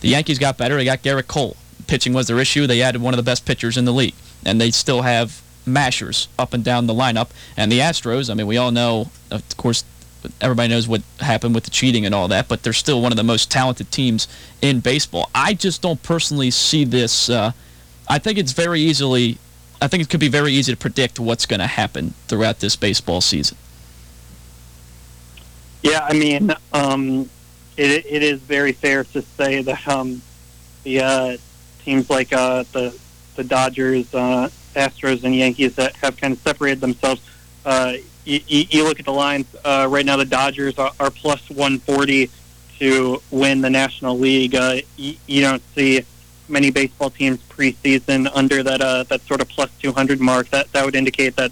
The 0.02 0.08
Yankees 0.08 0.40
got 0.40 0.58
better. 0.58 0.78
They 0.78 0.86
got 0.86 1.04
Gerrit 1.04 1.28
Cole. 1.28 1.58
Pitching 1.88 2.14
was 2.14 2.28
their 2.28 2.40
issue. 2.40 2.68
They 2.68 2.82
added 2.82 3.02
one 3.02 3.14
of 3.14 3.18
the 3.18 3.24
best 3.24 3.46
pitchers 3.46 3.78
in 3.78 3.86
the 3.86 3.94
league, 3.94 4.16
and 4.46 4.60
they 4.60 4.72
still 4.72 5.04
have 5.04 5.42
mashers 5.66 6.28
up 6.38 6.54
and 6.54 6.64
down 6.64 6.88
the 6.88 6.94
lineup. 6.94 7.30
And 7.58 7.72
the 7.72 7.80
Astros, 7.80 8.30
I 8.30 8.34
mean, 8.34 8.48
we 8.48 8.58
all 8.58 8.72
know, 8.72 9.10
of 9.32 9.58
course, 9.58 9.84
everybody 10.42 10.70
knows 10.70 10.88
what 10.88 11.02
happened 11.20 11.56
with 11.56 11.64
the 11.66 11.70
cheating 11.70 12.06
and 12.06 12.16
all 12.16 12.28
that, 12.28 12.48
but 12.48 12.64
they're 12.64 12.74
still 12.74 13.02
one 13.02 13.12
of 13.12 13.18
the 13.18 13.24
most 13.24 13.52
talented 13.52 13.92
teams 13.92 14.28
in 14.62 14.80
baseball. 14.80 15.30
I 15.34 15.54
just 15.54 15.82
don't 15.82 16.02
personally 16.02 16.52
see 16.52 16.84
this. 16.84 17.30
Uh, 17.30 17.52
I 18.08 18.20
think 18.20 18.38
it's 18.38 18.52
very 18.52 18.82
easily, 18.82 19.38
I 19.82 19.88
think 19.88 20.04
it 20.04 20.10
could 20.10 20.20
be 20.20 20.28
very 20.28 20.54
easy 20.54 20.72
to 20.72 20.78
predict 20.78 21.20
what's 21.20 21.46
going 21.46 21.60
to 21.60 21.68
happen 21.68 22.14
throughout 22.28 22.60
this 22.60 22.76
baseball 22.76 23.22
season. 23.22 23.58
Yeah, 25.84 26.04
I 26.04 26.14
mean, 26.14 26.52
um, 26.74 27.30
it, 27.78 28.06
it 28.06 28.24
is 28.24 28.40
very 28.40 28.72
fair 28.72 29.04
to 29.04 29.22
say 29.22 29.62
that 29.62 29.88
um, 29.88 30.22
the 30.84 31.02
uh, 31.02 31.38
teams 31.86 32.10
like 32.10 32.34
uh, 32.34 32.64
the 32.74 32.98
the 33.36 33.44
Dodgers, 33.44 34.14
uh, 34.14 34.50
Astros, 34.76 35.24
and 35.24 35.36
Yankees 35.36 35.76
that 35.76 35.96
have 35.98 36.18
kind 36.18 36.34
of 36.34 36.40
separated 36.40 36.82
themselves 36.82 37.22
uh, 37.66 37.94
you, 38.26 38.40
you, 38.48 38.84
look 38.84 39.00
at 39.00 39.06
the 39.06 39.14
lines 39.14 39.48
uh, 39.66 39.88
right 39.90 40.06
now. 40.06 40.18
The 40.18 40.26
Dodgers 40.26 40.78
are, 40.78 40.92
are 41.00 41.10
plus 41.10 41.50
140 41.50 42.30
to 42.80 43.22
win 43.32 43.62
the 43.62 43.70
National 43.70 44.18
League. 44.18 44.56
Uh, 44.56 44.78
you, 44.98 45.16
you, 45.26 45.42
don't 45.42 45.62
see 45.74 46.04
many 46.48 46.70
baseball 46.70 47.10
teams 47.10 47.40
preseason 47.50 48.30
under 48.34 48.62
that 48.62 48.82
uh, 48.82 49.04
that 49.04 49.22
sort 49.22 49.42
of 49.42 49.50
plus 49.50 49.70
200 49.80 50.20
mark. 50.20 50.50
That 50.50 50.72
that 50.74 50.86
would 50.86 50.96
indicate 50.96 51.36
that 51.38 51.52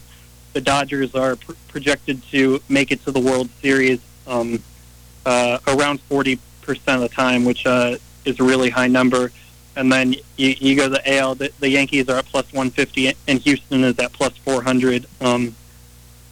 the 0.54 0.62
Dodgers 0.62 1.16
are 1.16 1.36
pr- 1.36 1.54
projected 1.68 2.22
to 2.32 2.62
make 2.70 2.92
it 2.92 3.04
to 3.06 3.12
the 3.12 3.20
World 3.20 3.50
Series 3.62 4.00
um, 4.28 4.62
uh, 5.26 5.60
around 5.68 6.00
40 6.02 6.40
percent 6.62 7.02
of 7.02 7.10
the 7.10 7.16
time, 7.16 7.46
which 7.46 7.66
uh, 7.66 7.98
is 8.26 8.40
a 8.40 8.44
really 8.44 8.70
high 8.70 8.88
number. 8.88 9.32
And 9.76 9.92
then 9.92 10.14
you, 10.38 10.56
you 10.60 10.76
go 10.76 10.84
to 10.84 10.90
the 10.90 11.18
AL. 11.18 11.36
The, 11.36 11.52
the 11.60 11.70
Yankees 11.70 12.08
are 12.10 12.18
at 12.18 12.26
plus 12.26 12.46
150, 12.54 13.14
and 13.28 13.40
Houston 13.40 13.84
is 13.84 13.98
at 14.00 14.14
plus 14.14 14.36
400. 14.38 15.06
Um, 15.22 15.56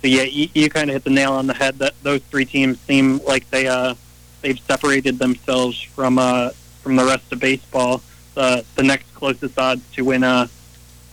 so 0.01 0.07
yeah, 0.07 0.23
you, 0.23 0.49
you 0.53 0.69
kind 0.69 0.89
of 0.89 0.93
hit 0.93 1.03
the 1.03 1.09
nail 1.09 1.33
on 1.33 1.47
the 1.47 1.53
head. 1.53 1.77
That 1.79 1.93
those 2.03 2.21
three 2.29 2.45
teams 2.45 2.79
seem 2.81 3.19
like 3.19 3.49
they 3.49 3.67
uh, 3.67 3.95
they've 4.41 4.59
separated 4.59 5.19
themselves 5.19 5.79
from 5.81 6.17
uh, 6.17 6.51
from 6.81 6.95
the 6.95 7.05
rest 7.05 7.31
of 7.31 7.39
baseball. 7.39 8.01
Uh, 8.35 8.61
the 8.75 8.83
next 8.83 9.13
closest 9.13 9.59
odds 9.59 9.83
to 9.93 10.03
win 10.03 10.23
uh, 10.23 10.47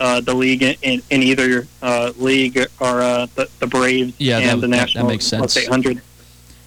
uh, 0.00 0.20
the 0.20 0.34
league 0.34 0.62
in, 0.62 1.02
in 1.10 1.22
either 1.22 1.66
uh, 1.82 2.12
league 2.16 2.58
are 2.80 3.02
uh, 3.02 3.26
the, 3.34 3.48
the 3.58 3.66
Braves 3.66 4.14
yeah, 4.18 4.38
and 4.38 4.50
that, 4.50 4.60
the 4.60 4.68
Nationals. 4.68 5.06
That 5.06 5.12
makes 5.12 5.26
sense. 5.26 5.56
800. 5.56 6.00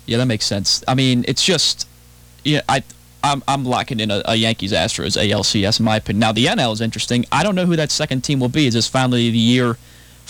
Yeah, 0.06 0.18
that 0.18 0.26
makes 0.26 0.46
sense. 0.46 0.84
I 0.88 0.94
mean, 0.94 1.26
it's 1.28 1.44
just 1.44 1.88
yeah, 2.44 2.62
I. 2.68 2.84
I'm, 3.24 3.44
I'm 3.48 3.66
locking 3.66 4.00
in 4.00 4.12
a, 4.12 4.22
a 4.26 4.36
Yankees 4.36 4.72
Astros 4.72 5.18
ALCS 5.18 5.80
in 5.80 5.86
my 5.86 5.98
opinion. 5.98 6.20
Now 6.20 6.32
the 6.32 6.46
NL 6.46 6.74
is 6.74 6.82
interesting. 6.82 7.26
I 7.32 7.44
don't 7.44 7.56
know 7.56 7.66
who 7.66 7.76
that 7.76 7.92
second 7.92 8.22
team 8.22 8.40
will 8.40 8.50
be. 8.50 8.68
Is 8.68 8.74
this 8.74 8.88
finally 8.88 9.30
the 9.30 9.38
year 9.38 9.78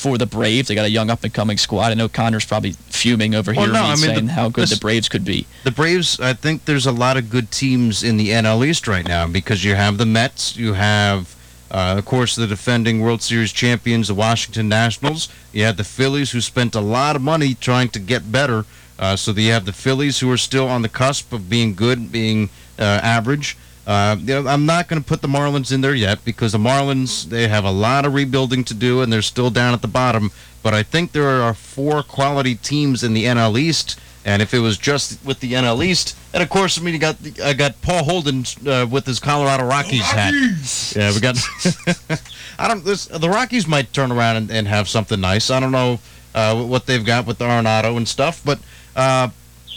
for 0.02 0.18
the 0.18 0.26
Braves. 0.26 0.68
They 0.68 0.76
got 0.76 0.86
a 0.86 0.90
young 0.90 1.10
up 1.10 1.24
and 1.24 1.34
coming 1.34 1.58
squad. 1.58 1.92
I 1.92 1.94
know 1.94 2.10
Connor's 2.10 2.46
probably 2.46 2.72
fuming 2.90 3.36
over 3.36 3.54
well, 3.54 3.66
here 3.66 3.74
no, 3.74 3.84
I 3.84 3.90
mean, 3.90 3.98
saying 3.98 4.26
the, 4.26 4.32
how 4.32 4.50
good 4.50 4.68
the 4.68 4.78
Braves 4.78 5.08
could 5.08 5.24
be. 5.24 5.46
The 5.64 5.72
Braves, 5.72 6.20
I 6.20 6.34
think 6.34 6.66
there's 6.66 6.88
a 6.88 6.92
lot 6.92 7.18
of 7.18 7.30
good 7.30 7.52
teams 7.52 8.04
in 8.04 8.18
the 8.18 8.30
NL 8.30 8.66
East 8.66 8.88
right 8.88 9.08
now 9.08 9.28
because 9.28 9.64
you 9.64 9.76
have 9.76 9.98
the 9.98 10.06
Mets, 10.06 10.58
you 10.58 10.74
have. 10.74 11.36
Uh, 11.70 11.96
of 11.98 12.04
course, 12.04 12.36
the 12.36 12.48
defending 12.48 13.00
World 13.00 13.22
Series 13.22 13.54
champions, 13.54 14.10
the 14.10 14.14
Washington 14.14 14.68
Nationals. 14.68 15.30
You 15.54 15.64
have 15.64 15.78
the 15.78 15.86
Phillies, 15.86 16.32
who 16.32 16.42
spent 16.42 16.76
a 16.76 16.82
lot 16.82 17.16
of 17.16 17.22
money 17.22 17.54
trying 17.54 17.88
to 17.90 18.00
get 18.00 18.30
better. 18.30 18.66
Uh, 19.02 19.16
so 19.16 19.32
you 19.32 19.52
have 19.52 19.66
the 19.66 19.74
Phillies, 19.74 20.20
who 20.20 20.32
are 20.32 20.38
still 20.38 20.68
on 20.68 20.84
the 20.84 20.90
cusp 20.90 21.34
of 21.34 21.50
being 21.50 21.74
good, 21.74 22.12
being 22.12 22.50
uh, 22.78 22.84
average. 23.02 23.58
Uh, 23.88 24.16
you 24.20 24.28
know, 24.42 24.48
I'm 24.48 24.68
not 24.68 24.88
going 24.88 25.02
to 25.02 25.08
put 25.08 25.24
the 25.24 25.28
Marlins 25.28 25.72
in 25.74 25.82
there 25.82 25.96
yet 25.96 26.24
because 26.24 26.52
the 26.52 26.60
Marlins 26.60 27.26
they 27.26 27.48
have 27.48 27.66
a 27.66 27.72
lot 27.72 28.06
of 28.06 28.14
rebuilding 28.14 28.64
to 28.66 28.76
do 28.76 29.02
and 29.02 29.12
they're 29.12 29.24
still 29.24 29.50
down 29.50 29.74
at 29.74 29.82
the 29.82 29.88
bottom. 29.88 30.32
But 30.62 30.76
I 30.76 30.84
think 30.84 31.12
there 31.12 31.28
are 31.42 31.56
four 31.56 32.04
quality 32.04 32.54
teams 32.54 33.04
in 33.04 33.14
the 33.14 33.26
NL 33.26 33.60
East, 33.60 34.00
and 34.24 34.44
if 34.44 34.54
it 34.54 34.60
was 34.60 34.78
just 34.78 35.26
with 35.26 35.40
the 35.40 35.54
NL 35.54 35.84
East, 35.84 36.16
and 36.32 36.44
of 36.44 36.50
course, 36.50 36.78
I 36.78 36.84
mean, 36.84 36.94
you 36.94 37.00
got 37.00 37.18
I 37.44 37.54
got 37.54 37.82
Paul 37.82 38.04
Holden 38.04 38.46
uh, 38.68 38.86
with 38.86 39.08
his 39.08 39.20
Colorado 39.20 39.66
Rockies, 39.66 40.02
Rockies. 40.14 40.94
hat. 40.94 41.02
Yeah, 41.02 41.14
we 41.14 41.20
got. 41.20 42.22
I 42.60 42.68
don't. 42.68 42.86
This, 42.86 43.08
the 43.08 43.30
Rockies 43.30 43.68
might 43.68 43.92
turn 43.92 44.12
around 44.12 44.36
and, 44.36 44.52
and 44.52 44.68
have 44.68 44.88
something 44.88 45.20
nice. 45.20 45.50
I 45.50 45.60
don't 45.60 45.72
know 45.72 46.00
uh, 46.36 46.64
what 46.64 46.86
they've 46.86 47.04
got 47.04 47.26
with 47.26 47.40
the 47.40 47.46
Arenado 47.46 47.98
and 47.98 48.08
stuff, 48.08 48.42
but 48.46 48.60
uh, 48.96 49.30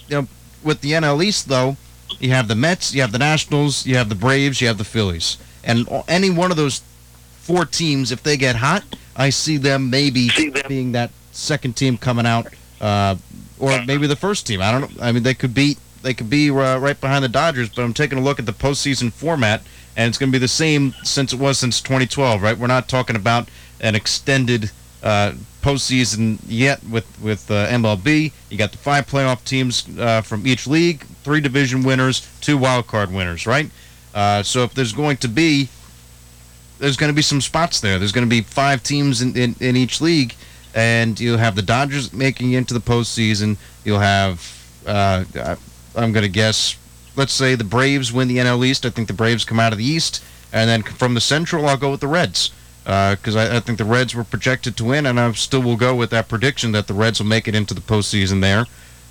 you 0.09 0.22
know, 0.22 0.29
with 0.62 0.81
the 0.81 0.92
NL 0.92 1.22
East 1.24 1.48
though 1.48 1.77
you 2.20 2.31
have 2.31 2.48
the 2.48 2.55
Mets, 2.55 2.94
you 2.94 3.00
have 3.00 3.12
the 3.12 3.18
Nationals, 3.18 3.87
you 3.87 3.96
have 3.96 4.09
the 4.09 4.14
Braves, 4.14 4.61
you 4.61 4.66
have 4.68 4.79
the 4.79 4.85
Phillies. 4.85 5.38
And 5.62 5.87
any 6.09 6.31
one 6.31 6.50
of 6.50 6.57
those 6.57 6.83
four 7.38 7.64
teams, 7.64 8.12
if 8.12 8.22
they 8.22 8.37
get 8.37 8.57
hot, 8.57 8.85
I 9.16 9.31
see 9.31 9.57
them 9.57 9.90
maybe 9.90 10.31
being 10.68 10.92
that 10.92 11.11
second 11.33 11.77
team 11.77 11.96
coming 11.96 12.27
out, 12.27 12.46
uh, 12.81 13.16
or 13.59 13.83
maybe 13.85 14.07
the 14.07 14.16
first 14.16 14.46
team. 14.46 14.61
I 14.61 14.72
don't 14.72 14.96
know. 14.96 15.03
I 15.03 15.12
mean, 15.12 15.22
they 15.22 15.35
could 15.35 15.55
beat, 15.55 15.79
they 16.03 16.14
could 16.14 16.29
be 16.29 16.50
uh, 16.50 16.79
right 16.79 17.00
behind 17.00 17.24
the 17.24 17.29
Dodgers. 17.29 17.68
But 17.68 17.83
I'm 17.83 17.94
taking 17.94 18.18
a 18.18 18.20
look 18.20 18.38
at 18.38 18.46
the 18.46 18.53
postseason 18.53 19.12
format, 19.12 19.62
and 19.96 20.09
it's 20.09 20.18
going 20.18 20.31
to 20.31 20.37
be 20.37 20.40
the 20.40 20.48
same 20.48 20.94
since 21.03 21.33
it 21.33 21.38
was 21.38 21.59
since 21.59 21.81
2012. 21.81 22.42
Right? 22.42 22.59
We're 22.59 22.66
not 22.66 22.88
talking 22.88 23.16
about 23.16 23.48
an 23.81 23.94
extended 23.94 24.70
uh, 25.03 25.33
postseason 25.64 26.38
yet 26.46 26.85
with 26.85 27.07
with 27.22 27.50
uh, 27.50 27.66
MLB. 27.68 28.33
You 28.50 28.59
got 28.59 28.72
the 28.72 28.79
five 28.79 29.07
playoff 29.07 29.42
teams 29.44 29.88
uh, 29.98 30.20
from 30.20 30.46
each 30.46 30.66
league, 30.66 31.05
three 31.24 31.40
division 31.40 31.83
winners, 31.83 32.29
two 32.42 32.59
wild 32.59 32.87
card 32.87 33.11
winners, 33.11 33.46
right? 33.46 33.70
Uh, 34.14 34.42
so 34.42 34.62
if 34.62 34.74
there's 34.74 34.92
going 34.92 35.16
to 35.18 35.29
be 35.29 35.70
there's 36.79 36.98
going 36.98 37.11
to 37.11 37.16
be 37.16 37.22
some 37.22 37.40
spots 37.40 37.81
there. 37.81 37.98
There's 37.98 38.12
going 38.12 38.29
to 38.29 38.31
be 38.31 38.42
five 38.42 38.83
teams 38.83 39.22
in, 39.22 39.35
in, 39.37 39.57
in 39.61 39.74
each 39.74 40.03
league, 40.03 40.35
and 40.74 41.18
you'll 41.18 41.38
have 41.38 41.57
the 41.57 41.62
Dodgers 41.62 42.12
making 42.12 42.53
into 42.53 42.74
the 42.74 42.81
postseason. 42.81 43.57
You'll 43.85 44.00
have, 44.00 44.38
uh, 44.87 45.24
I'm 45.96 46.12
going 46.12 46.24
to 46.24 46.29
guess, 46.29 46.77
let's 47.16 47.33
say 47.33 47.55
the 47.55 47.64
Braves 47.64 48.12
win 48.12 48.29
the 48.29 48.38
NL 48.38 48.66
East. 48.66 48.85
I 48.85 48.90
think 48.90 49.09
the 49.09 49.14
Braves 49.14 49.44
come 49.44 49.61
out 49.61 49.72
of 49.72 49.79
the 49.79 49.85
East, 49.85 50.22
and 50.53 50.68
then 50.68 50.83
from 50.83 51.14
the 51.14 51.20
Central, 51.22 51.66
I'll 51.66 51.79
go 51.79 51.90
with 51.92 52.00
the 52.00 52.09
Reds 52.09 52.50
because 52.85 53.35
uh, 53.35 53.49
I, 53.51 53.57
I, 53.57 53.61
think 53.61 53.79
the 53.79 53.85
Reds 53.85 54.14
were 54.14 54.25
projected 54.25 54.77
to 54.77 54.85
win, 54.85 55.07
and 55.07 55.18
I 55.18 55.33
still 55.33 55.62
will 55.62 55.77
go 55.77 55.94
with 55.94 56.11
that 56.11 56.29
prediction 56.29 56.73
that 56.73 56.87
the 56.87 56.92
Reds 56.92 57.18
will 57.18 57.27
make 57.27 57.49
it 57.49 57.55
into 57.55 57.73
the 57.73 57.81
postseason 57.81 58.42
there. 58.42 58.66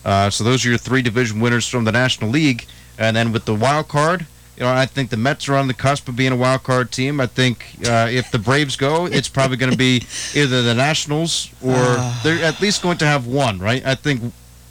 Uh, 0.05 0.29
so 0.29 0.43
those 0.43 0.63
are 0.65 0.69
your 0.69 0.77
three 0.77 1.01
division 1.01 1.39
winners 1.39 1.67
from 1.67 1.83
the 1.83 1.91
National 1.91 2.29
League, 2.29 2.67
and 2.99 3.15
then 3.15 3.31
with 3.31 3.45
the 3.45 3.55
wild 3.55 3.87
card, 3.87 4.27
you 4.57 4.63
know, 4.63 4.71
I 4.71 4.85
think 4.85 5.09
the 5.09 5.17
Mets 5.17 5.49
are 5.49 5.55
on 5.55 5.67
the 5.67 5.73
cusp 5.73 6.07
of 6.07 6.15
being 6.15 6.31
a 6.31 6.35
wild 6.35 6.61
card 6.61 6.91
team. 6.91 7.19
I 7.19 7.25
think 7.25 7.65
uh, 7.87 8.07
if 8.11 8.29
the 8.29 8.37
Braves 8.37 8.75
go, 8.75 9.07
it's 9.07 9.27
probably 9.27 9.57
going 9.57 9.71
to 9.71 9.77
be 9.77 10.03
either 10.35 10.61
the 10.61 10.75
Nationals 10.75 11.49
or 11.63 11.73
uh. 11.75 12.21
they're 12.23 12.43
at 12.43 12.61
least 12.61 12.83
going 12.83 12.99
to 12.99 13.05
have 13.05 13.25
one, 13.25 13.57
right? 13.57 13.83
I 13.83 13.95
think 13.95 14.21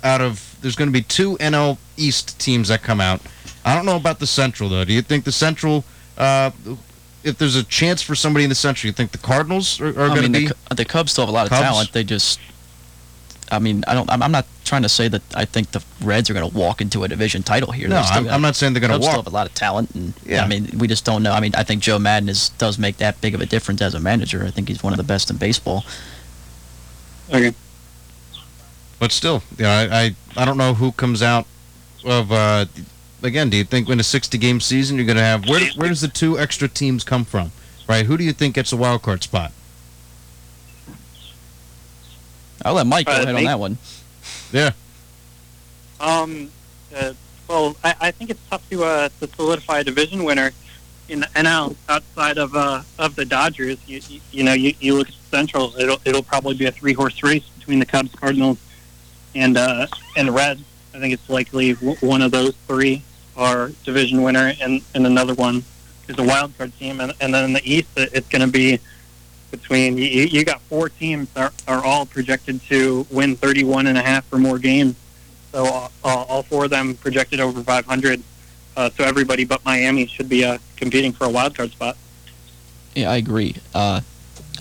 out 0.05 0.21
of 0.21 0.57
there's 0.61 0.77
going 0.77 0.89
to 0.89 0.93
be 0.93 1.03
two 1.03 1.37
NL 1.39 1.79
East 1.97 2.39
teams 2.39 2.69
that 2.69 2.83
come 2.83 3.01
out. 3.01 3.21
I 3.65 3.75
don't 3.75 3.87
know 3.87 3.97
about 3.97 4.21
the 4.21 4.27
Central 4.27 4.69
though. 4.69 4.85
Do 4.85 4.93
you 4.93 5.03
think 5.03 5.25
the 5.25 5.33
Central? 5.33 5.85
Uh, 6.17 6.53
if 7.25 7.39
there's 7.39 7.57
a 7.57 7.65
chance 7.65 8.03
for 8.03 8.15
somebody 8.15 8.45
in 8.45 8.49
the 8.49 8.55
Central, 8.55 8.89
you 8.89 8.93
think 8.93 9.13
the 9.13 9.19
Cardinals 9.19 9.81
are, 9.81 9.89
are 9.89 10.09
going 10.09 10.23
to 10.23 10.29
be? 10.31 10.47
The, 10.49 10.75
the 10.75 10.85
Cubs 10.85 11.13
still 11.13 11.23
have 11.25 11.29
a 11.29 11.33
lot 11.33 11.47
of 11.47 11.51
Cubs? 11.51 11.63
talent. 11.63 11.93
They 11.93 12.05
just, 12.05 12.41
I 13.51 13.59
mean, 13.59 13.85
I 13.87 13.95
don't. 13.95 14.11
I'm, 14.11 14.23
I'm, 14.23 14.33
not 14.33 14.47
trying 14.65 14.83
to 14.83 14.89
say 14.89 15.09
that 15.09 15.23
I 15.35 15.45
think 15.45 15.71
the 15.71 15.83
Reds 16.03 16.31
are 16.31 16.35
going 16.35 16.49
to 16.51 16.57
walk 16.57 16.81
into 16.81 17.05
a 17.05 17.09
division 17.09 17.43
title 17.43 17.73
here. 17.73 17.89
No, 17.89 17.97
I'm, 17.97 18.29
I'm, 18.29 18.43
not 18.43 18.57
saying 18.57 18.73
they're 18.73 18.81
going 18.81 18.93
to 18.93 18.99
walk. 18.99 19.11
Still 19.11 19.23
have 19.23 19.33
a 19.33 19.35
lot 19.35 19.47
of 19.47 19.55
talent, 19.55 19.95
and 19.95 20.15
yeah. 20.25 20.45
I 20.45 20.49
mean, 20.49 20.71
we 20.79 20.89
just 20.89 21.05
don't 21.05 21.23
know. 21.23 21.33
I 21.33 21.41
mean, 21.41 21.53
I 21.55 21.63
think 21.63 21.83
Joe 21.83 21.99
Maddon 21.99 22.29
is, 22.29 22.51
does 22.51 22.79
make 22.79 22.97
that 22.99 23.21
big 23.21 23.35
of 23.35 23.41
a 23.41 23.47
difference 23.47 23.83
as 23.83 23.95
a 23.95 24.01
manager. 24.01 24.45
I 24.45 24.51
think 24.51 24.69
he's 24.69 24.83
one 24.83 24.93
of 24.93 24.97
the 24.97 25.05
best 25.05 25.31
in 25.31 25.37
baseball. 25.37 25.85
Okay. 27.29 27.55
But 28.99 29.11
still, 29.13 29.43
yeah, 29.59 29.89
I, 29.91 30.05
I, 30.37 30.43
I 30.43 30.45
don't 30.45 30.57
know 30.57 30.75
who 30.75 30.93
comes 30.93 31.23
out 31.23 31.47
of 32.05 32.31
uh, 32.31 32.67
again, 33.23 33.51
do 33.51 33.57
you 33.57 33.65
think 33.65 33.89
in 33.89 34.01
a 34.01 34.05
60 34.05 34.37
game 34.39 34.61
season 34.61 34.97
you're 34.97 35.07
going 35.07 35.17
to 35.17 35.23
have 35.23 35.49
where 35.49 35.69
where 35.77 35.89
does 35.89 36.01
the 36.01 36.09
two 36.09 36.39
extra 36.39 36.69
teams 36.69 37.05
come 37.05 37.25
from? 37.25 37.53
Right? 37.89 38.07
Who 38.07 38.17
do 38.17 38.25
you 38.25 38.33
think 38.33 38.55
gets 38.55 38.73
a 38.73 38.77
wild 38.77 39.03
card 39.03 39.23
spot? 39.23 39.53
I'll 42.65 42.75
let 42.75 42.87
Mike 42.87 43.07
go 43.07 43.13
Uh, 43.13 43.23
ahead 43.23 43.35
on 43.35 43.45
that 43.45 43.59
one. 43.59 43.79
Yeah. 44.53 44.73
Um, 46.01 46.51
uh, 46.95 47.13
well, 47.49 47.77
I, 47.83 47.95
I 48.01 48.11
think 48.11 48.31
it's 48.31 48.41
tough 48.51 48.69
to 48.71 48.85
uh, 48.85 49.09
to 49.21 49.27
solidify 49.35 49.81
a 49.81 49.85
division 49.85 50.25
winner 50.25 50.53
in 51.09 51.21
the 51.21 51.27
NL 51.29 51.75
outside 51.89 52.39
of 52.39 52.55
uh, 52.55 52.83
of 52.99 53.17
the 53.17 53.25
Dodgers. 53.25 53.79
You, 53.87 54.01
you, 54.09 54.21
you 54.31 54.45
know, 54.45 54.53
you, 54.53 54.75
you 54.81 54.95
look 54.95 55.09
at 55.09 55.15
the 55.15 55.37
Central. 55.37 55.75
It'll 55.79 55.99
it'll 56.05 56.23
probably 56.23 56.55
be 56.55 56.67
a 56.67 56.73
three 56.73 56.93
horse 56.93 57.23
race 57.23 57.45
between 57.59 57.79
the 57.79 57.87
Cubs, 57.87 58.15
Cardinals, 58.15 58.59
and 59.35 59.57
uh, 59.57 59.87
and 60.17 60.33
Reds. 60.35 60.63
I 60.95 60.99
think 61.01 61.15
it's 61.15 61.29
likely 61.29 61.73
w- 61.75 61.97
one 62.01 62.23
of 62.23 62.31
those 62.31 62.55
three 62.69 63.03
are 63.37 63.71
division 63.85 64.23
winner, 64.23 64.53
and, 64.61 64.83
and 64.95 65.07
another 65.07 65.35
one 65.35 65.65
is 66.09 66.19
a 66.19 66.23
wild 66.23 66.57
card 66.59 66.77
team. 66.79 67.01
And, 67.01 67.13
and 67.21 67.33
then 67.33 67.45
in 67.45 67.53
the 67.53 67.63
East, 67.65 67.89
it- 67.97 68.11
it's 68.13 68.29
going 68.29 68.43
to 68.43 68.49
be 68.49 68.79
between 69.51 69.99
you, 69.99 70.05
you 70.05 70.45
got 70.45 70.61
four 70.63 70.89
teams 70.89 71.29
are, 71.37 71.53
are 71.69 71.85
all 71.85 72.07
projected 72.07 72.61
to 72.63 73.07
win 73.11 73.37
31 73.37 73.87
and 73.87 73.99
a 73.99 74.03
half 74.03 74.31
or 74.33 74.39
more 74.39 74.59
games. 74.59 74.95
So 75.53 75.67
uh, 75.67 75.89
all 76.03 76.43
four 76.43 76.65
of 76.65 76.71
them 76.71 76.95
projected 76.95 77.39
over 77.39 77.63
500. 77.63 78.23
Uh, 78.75 78.89
so 78.97 79.05
everybody 79.05 79.45
but 79.45 79.63
Miami 79.67 80.07
should 80.07 80.31
be 80.31 80.43
uh, 80.45 80.57
competing 80.77 81.13
for 81.13 81.27
a 81.27 81.29
wild 81.29 81.55
card 81.55 81.71
spot. 81.71 81.99
Yeah, 82.95 83.11
I 83.11 83.17
agree. 83.17 83.57
Uh, 83.75 84.01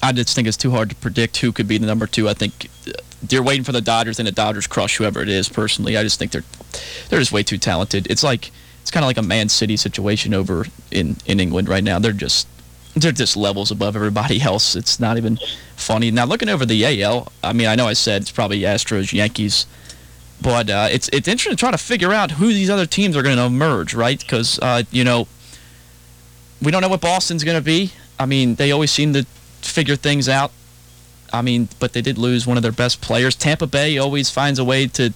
I 0.03 0.11
just 0.11 0.36
think 0.36 0.47
it's 0.49 0.57
too 0.57 0.72
hard 0.72 0.89
to 0.89 0.95
predict 0.97 1.38
who 1.38 1.53
could 1.53 1.67
be 1.69 1.78
the 1.78 1.86
number 1.88 2.05
two. 2.07 2.28
I 2.28 2.34
think 2.34 2.69
uh, 2.86 2.91
they're 3.24 3.43
waiting 3.43 3.63
for 3.63 3.72
the 3.72 3.80
Dodgers, 3.82 4.19
and 4.19 4.28
the 4.28 4.32
Dodgers 4.34 4.67
crush 4.67 4.97
whoever 4.97 5.22
it 5.22 5.30
is. 5.30 5.47
Personally, 5.47 5.95
I 5.95 6.03
just 6.03 6.19
think 6.19 6.32
they're 6.32 6.43
they're 7.07 7.19
just 7.19 7.32
way 7.32 7.43
too 7.43 7.57
talented. 7.57 8.07
It's 8.09 8.24
like 8.24 8.51
it's 8.82 8.91
kind 8.91 9.03
of 9.03 9.07
like 9.07 9.17
a 9.17 9.21
Man 9.23 9.49
City 9.49 9.77
situation 9.77 10.34
over 10.34 10.65
in 10.91 11.17
in 11.25 11.39
England 11.39 11.69
right 11.69 11.84
now. 11.84 11.99
They're 11.99 12.11
just 12.11 12.47
they're 12.95 13.11
just 13.11 13.38
levels 13.38 13.71
above 13.71 13.95
everybody 13.95 14.41
else. 14.51 14.75
It's 14.75 14.99
not 14.99 15.17
even 15.17 15.39
funny. 15.75 16.11
Now 16.11 16.25
looking 16.25 16.49
over 16.49 16.65
the 16.65 17.03
AL, 17.03 17.32
I 17.43 17.53
mean, 17.53 17.67
I 17.67 17.75
know 17.75 17.88
I 17.88 17.93
said 17.93 18.23
it's 18.23 18.32
probably 18.32 18.61
Astros, 18.61 19.13
Yankees, 19.13 19.65
but 20.41 20.69
uh, 20.69 20.88
it's 20.91 21.09
it's 21.09 21.27
interesting 21.27 21.55
to 21.55 21.59
try 21.59 21.71
to 21.71 21.77
figure 21.77 22.11
out 22.11 22.32
who 22.32 22.47
these 22.47 22.69
other 22.69 22.86
teams 22.86 23.15
are 23.15 23.23
going 23.23 23.38
to 23.38 23.43
emerge, 23.43 23.93
right? 23.93 24.19
Because 24.19 24.59
uh, 24.59 24.84
you 24.91 25.03
know 25.03 25.27
we 26.61 26.71
don't 26.71 26.82
know 26.82 26.89
what 26.89 27.01
Boston's 27.01 27.43
going 27.43 27.57
to 27.57 27.63
be. 27.63 27.91
I 28.19 28.25
mean, 28.25 28.55
they 28.55 28.71
always 28.71 28.91
seem 28.91 29.13
to 29.13 29.25
figure 29.61 29.95
things 29.95 30.29
out. 30.29 30.51
I 31.34 31.41
mean, 31.41 31.69
but 31.79 31.93
they 31.93 32.01
did 32.01 32.17
lose 32.17 32.45
one 32.45 32.57
of 32.57 32.63
their 32.63 32.71
best 32.71 33.01
players. 33.01 33.36
Tampa 33.36 33.65
Bay 33.65 33.97
always 33.97 34.29
finds 34.29 34.59
a 34.59 34.65
way 34.65 34.86
to, 34.88 35.09
to 35.09 35.13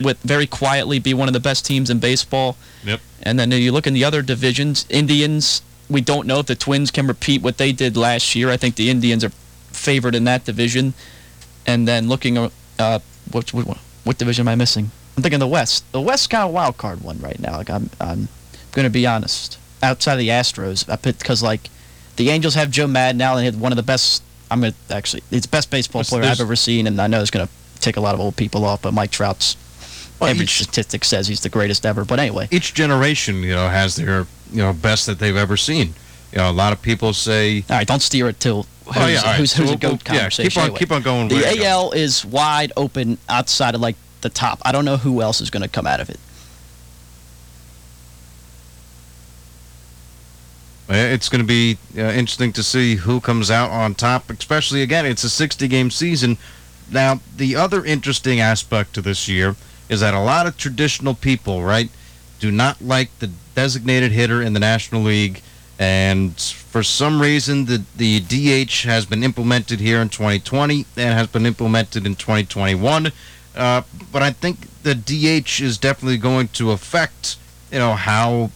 with 0.00 0.18
very 0.22 0.46
quietly 0.46 0.98
be 0.98 1.14
one 1.14 1.28
of 1.28 1.34
the 1.34 1.40
best 1.40 1.64
teams 1.66 1.90
in 1.90 1.98
baseball. 1.98 2.56
Yep. 2.84 3.00
And 3.22 3.38
then 3.38 3.50
you 3.52 3.72
look 3.72 3.86
in 3.86 3.94
the 3.94 4.04
other 4.04 4.22
divisions, 4.22 4.86
Indians. 4.88 5.62
We 5.88 6.00
don't 6.00 6.26
know 6.26 6.38
if 6.38 6.46
the 6.46 6.54
Twins 6.54 6.90
can 6.90 7.06
repeat 7.06 7.42
what 7.42 7.58
they 7.58 7.72
did 7.72 7.96
last 7.96 8.34
year. 8.34 8.50
I 8.50 8.56
think 8.56 8.76
the 8.76 8.90
Indians 8.90 9.24
are 9.24 9.32
favored 9.70 10.14
in 10.14 10.24
that 10.24 10.44
division. 10.44 10.94
And 11.66 11.86
then 11.88 12.08
looking, 12.08 12.38
uh, 12.38 12.98
what, 13.30 13.52
what 13.52 13.78
what 14.04 14.18
division 14.18 14.42
am 14.42 14.48
I 14.48 14.54
missing? 14.54 14.90
I'm 15.16 15.22
thinking 15.22 15.40
the 15.40 15.46
West. 15.46 15.90
The 15.92 16.00
West 16.00 16.30
kind 16.30 16.44
of 16.44 16.52
wild 16.52 16.76
card 16.76 17.02
one 17.02 17.18
right 17.20 17.38
now. 17.40 17.56
Like 17.56 17.70
I'm 17.70 17.90
I'm 18.00 18.28
going 18.72 18.84
to 18.84 18.90
be 18.90 19.06
honest. 19.06 19.58
Outside 19.82 20.14
of 20.14 20.18
the 20.18 20.28
Astros, 20.28 20.88
I 20.88 20.96
put 20.96 21.18
because 21.18 21.42
like 21.42 21.68
the 22.16 22.30
Angels 22.30 22.54
have 22.54 22.70
Joe 22.70 22.86
Maddon 22.86 23.18
now. 23.18 23.34
They 23.36 23.44
had 23.44 23.60
one 23.60 23.72
of 23.72 23.76
the 23.76 23.82
best. 23.82 24.22
I'm 24.50 24.60
gonna 24.60 24.74
actually, 24.90 25.22
it's 25.30 25.46
the 25.46 25.50
best 25.50 25.70
baseball 25.70 26.04
player 26.04 26.24
I've 26.24 26.40
ever 26.40 26.56
seen, 26.56 26.86
and 26.86 27.00
I 27.00 27.06
know 27.06 27.20
it's 27.20 27.30
gonna 27.30 27.48
take 27.80 27.96
a 27.96 28.00
lot 28.00 28.14
of 28.14 28.20
old 28.20 28.36
people 28.36 28.64
off. 28.64 28.82
But 28.82 28.94
Mike 28.94 29.10
Trout's 29.10 29.56
Well, 30.20 30.30
every 30.30 30.44
each- 30.44 30.62
statistic 30.62 31.04
says 31.04 31.26
he's 31.28 31.40
the 31.40 31.48
greatest 31.48 31.84
ever. 31.84 32.04
But 32.04 32.18
anyway, 32.20 32.48
Each 32.50 32.72
generation, 32.74 33.42
you 33.42 33.54
know, 33.54 33.68
has 33.68 33.96
their 33.96 34.26
you 34.52 34.62
know 34.62 34.72
best 34.72 35.06
that 35.06 35.18
they've 35.18 35.36
ever 35.36 35.56
seen. 35.56 35.94
You 36.32 36.38
know, 36.38 36.50
a 36.50 36.52
lot 36.52 36.72
of 36.72 36.82
people 36.82 37.12
say, 37.12 37.64
all 37.70 37.76
right, 37.76 37.86
don't 37.86 38.02
steer 38.02 38.28
it 38.28 38.40
till 38.40 38.64
who's, 38.86 38.96
Oh, 38.96 39.06
yeah, 39.06 39.22
right. 39.22 39.36
who's, 39.36 39.52
who's 39.54 39.66
we'll- 39.66 39.74
a 39.74 39.78
goat 39.78 40.02
we'll- 40.08 40.16
yeah, 40.16 40.28
keep 40.28 40.56
on- 40.56 40.64
anyway. 40.64 40.78
keep 40.78 40.92
on 40.92 41.02
going 41.02 41.28
The 41.28 41.64
AL 41.64 41.92
is 41.92 42.24
wide 42.24 42.72
open 42.76 43.18
outside 43.28 43.74
of 43.74 43.80
like 43.80 43.96
the 44.22 44.28
top. 44.30 44.60
I 44.64 44.72
don't 44.72 44.84
know 44.84 44.96
who 44.96 45.20
else 45.22 45.40
is 45.40 45.50
going 45.50 45.62
to 45.62 45.68
come 45.68 45.86
out 45.86 46.00
of 46.00 46.10
it. 46.10 46.18
It's 50.88 51.28
going 51.30 51.40
to 51.40 51.46
be 51.46 51.78
uh, 51.96 52.02
interesting 52.12 52.52
to 52.52 52.62
see 52.62 52.96
who 52.96 53.20
comes 53.20 53.50
out 53.50 53.70
on 53.70 53.94
top, 53.94 54.28
especially 54.30 54.82
again, 54.82 55.06
it's 55.06 55.24
a 55.24 55.30
60 55.30 55.66
game 55.66 55.90
season. 55.90 56.36
Now, 56.90 57.20
the 57.36 57.56
other 57.56 57.84
interesting 57.84 58.38
aspect 58.40 58.92
to 58.94 59.00
this 59.00 59.26
year 59.26 59.56
is 59.88 60.00
that 60.00 60.14
a 60.14 60.20
lot 60.20 60.46
of 60.46 60.56
traditional 60.56 61.14
people, 61.14 61.62
right, 61.62 61.90
do 62.40 62.50
not 62.50 62.80
like 62.82 63.16
the 63.18 63.30
designated 63.54 64.12
hitter 64.12 64.42
in 64.42 64.52
the 64.52 64.60
National 64.60 65.02
League. 65.02 65.42
And 65.78 66.38
for 66.38 66.82
some 66.82 67.20
reason, 67.20 67.64
the, 67.66 67.82
the 67.96 68.20
DH 68.20 68.82
has 68.82 69.06
been 69.06 69.24
implemented 69.24 69.80
here 69.80 70.00
in 70.00 70.08
2020 70.08 70.86
and 70.96 71.14
has 71.14 71.26
been 71.26 71.46
implemented 71.46 72.06
in 72.06 72.14
2021. 72.14 73.12
Uh, 73.56 73.82
but 74.12 74.22
I 74.22 74.30
think 74.30 74.68
the 74.82 74.94
DH 74.94 75.60
is 75.60 75.78
definitely 75.78 76.18
going 76.18 76.48
to 76.48 76.72
affect, 76.72 77.36
you 77.70 77.78
know, 77.78 77.94
how 77.94 78.50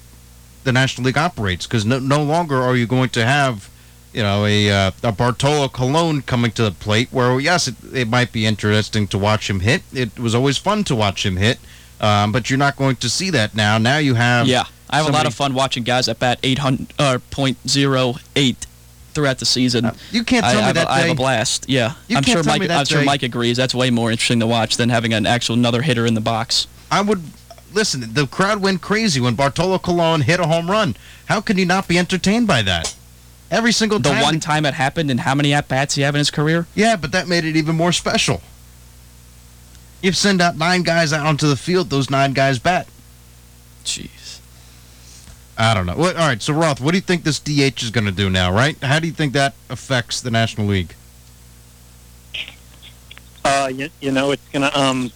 the 0.64 0.72
National 0.72 1.06
League 1.06 1.18
operates 1.18 1.66
because 1.66 1.84
no, 1.84 1.98
no 1.98 2.22
longer 2.22 2.56
are 2.60 2.76
you 2.76 2.86
going 2.86 3.08
to 3.10 3.24
have, 3.24 3.70
you 4.12 4.22
know, 4.22 4.44
a, 4.46 4.70
uh, 4.70 4.90
a 5.02 5.12
Bartolo 5.12 5.68
Colon 5.68 6.22
coming 6.22 6.50
to 6.52 6.62
the 6.62 6.70
plate 6.70 7.08
where, 7.10 7.38
yes, 7.40 7.68
it, 7.68 7.74
it 7.92 8.08
might 8.08 8.32
be 8.32 8.46
interesting 8.46 9.06
to 9.08 9.18
watch 9.18 9.48
him 9.50 9.60
hit. 9.60 9.82
It 9.92 10.18
was 10.18 10.34
always 10.34 10.56
fun 10.58 10.84
to 10.84 10.96
watch 10.96 11.24
him 11.26 11.36
hit, 11.36 11.58
um, 12.00 12.32
but 12.32 12.50
you're 12.50 12.58
not 12.58 12.76
going 12.76 12.96
to 12.96 13.08
see 13.08 13.30
that 13.30 13.54
now. 13.54 13.78
Now 13.78 13.98
you 13.98 14.14
have. 14.14 14.46
Yeah, 14.46 14.64
I 14.90 14.96
have 14.98 15.08
a 15.08 15.12
lot 15.12 15.26
of 15.26 15.34
fun 15.34 15.54
watching 15.54 15.82
guys 15.84 16.08
at 16.08 16.18
bat 16.18 16.38
800 16.42 16.92
or 16.98 17.18
.08 17.18 18.56
throughout 19.14 19.38
the 19.38 19.46
season. 19.46 19.84
Uh, 19.84 19.94
you 20.10 20.24
can't 20.24 20.44
I, 20.44 20.52
tell 20.52 20.58
I 20.58 20.62
me 20.62 20.66
have, 20.66 20.74
that 20.76 20.86
a, 20.86 20.90
I 20.90 21.00
have 21.00 21.10
a 21.10 21.14
blast. 21.14 21.68
Yeah, 21.68 21.94
You 22.06 22.16
I'm 22.16 22.22
sure 22.22 22.42
Mike. 22.44 22.70
I'm 22.70 22.84
sure 22.86 23.00
day- 23.00 23.04
Mike 23.04 23.22
agrees. 23.22 23.56
That's 23.56 23.74
way 23.74 23.90
more 23.90 24.10
interesting 24.10 24.40
to 24.40 24.46
watch 24.46 24.76
than 24.76 24.88
having 24.88 25.12
an 25.12 25.26
actual 25.26 25.54
another 25.56 25.82
hitter 25.82 26.06
in 26.06 26.14
the 26.14 26.20
box. 26.20 26.66
I 26.90 27.02
would 27.02 27.22
listen. 27.72 28.14
The 28.14 28.26
crowd 28.26 28.62
went 28.62 28.80
crazy 28.80 29.20
when 29.20 29.34
Bartolo 29.34 29.78
Colon 29.78 30.22
hit 30.22 30.40
a 30.40 30.46
home 30.46 30.70
run. 30.70 30.96
How 31.26 31.40
can 31.40 31.58
you 31.58 31.66
not 31.66 31.88
be 31.88 31.98
entertained 31.98 32.46
by 32.46 32.62
that? 32.62 32.94
Every 33.50 33.72
single 33.72 33.98
The 33.98 34.10
time. 34.10 34.22
one 34.22 34.40
time 34.40 34.66
it 34.66 34.74
happened, 34.74 35.10
and 35.10 35.20
how 35.20 35.34
many 35.34 35.54
at 35.54 35.68
bats 35.68 35.94
he 35.94 36.02
have 36.02 36.14
in 36.14 36.18
his 36.18 36.30
career? 36.30 36.66
Yeah, 36.74 36.96
but 36.96 37.12
that 37.12 37.28
made 37.28 37.44
it 37.44 37.56
even 37.56 37.76
more 37.76 37.92
special. 37.92 38.42
You 40.02 40.12
send 40.12 40.40
out 40.40 40.56
nine 40.56 40.82
guys 40.82 41.12
out 41.12 41.26
onto 41.26 41.48
the 41.48 41.56
field. 41.56 41.90
Those 41.90 42.10
nine 42.10 42.32
guys 42.34 42.58
bat. 42.58 42.86
Jeez. 43.84 44.38
I 45.56 45.74
don't 45.74 45.86
know. 45.86 45.94
What, 45.94 46.16
all 46.16 46.28
right, 46.28 46.40
so 46.40 46.52
Roth, 46.52 46.80
what 46.80 46.92
do 46.92 46.98
you 46.98 47.02
think 47.02 47.24
this 47.24 47.40
DH 47.40 47.82
is 47.82 47.90
going 47.90 48.04
to 48.04 48.12
do 48.12 48.30
now? 48.30 48.52
Right? 48.52 48.76
How 48.82 49.00
do 49.00 49.06
you 49.08 49.12
think 49.12 49.32
that 49.32 49.54
affects 49.70 50.20
the 50.20 50.30
National 50.30 50.66
League? 50.66 50.94
Uh, 53.44 53.70
you, 53.72 53.88
you 54.00 54.10
know, 54.12 54.30
it's 54.30 54.46
gonna 54.52 54.70
um, 54.74 55.06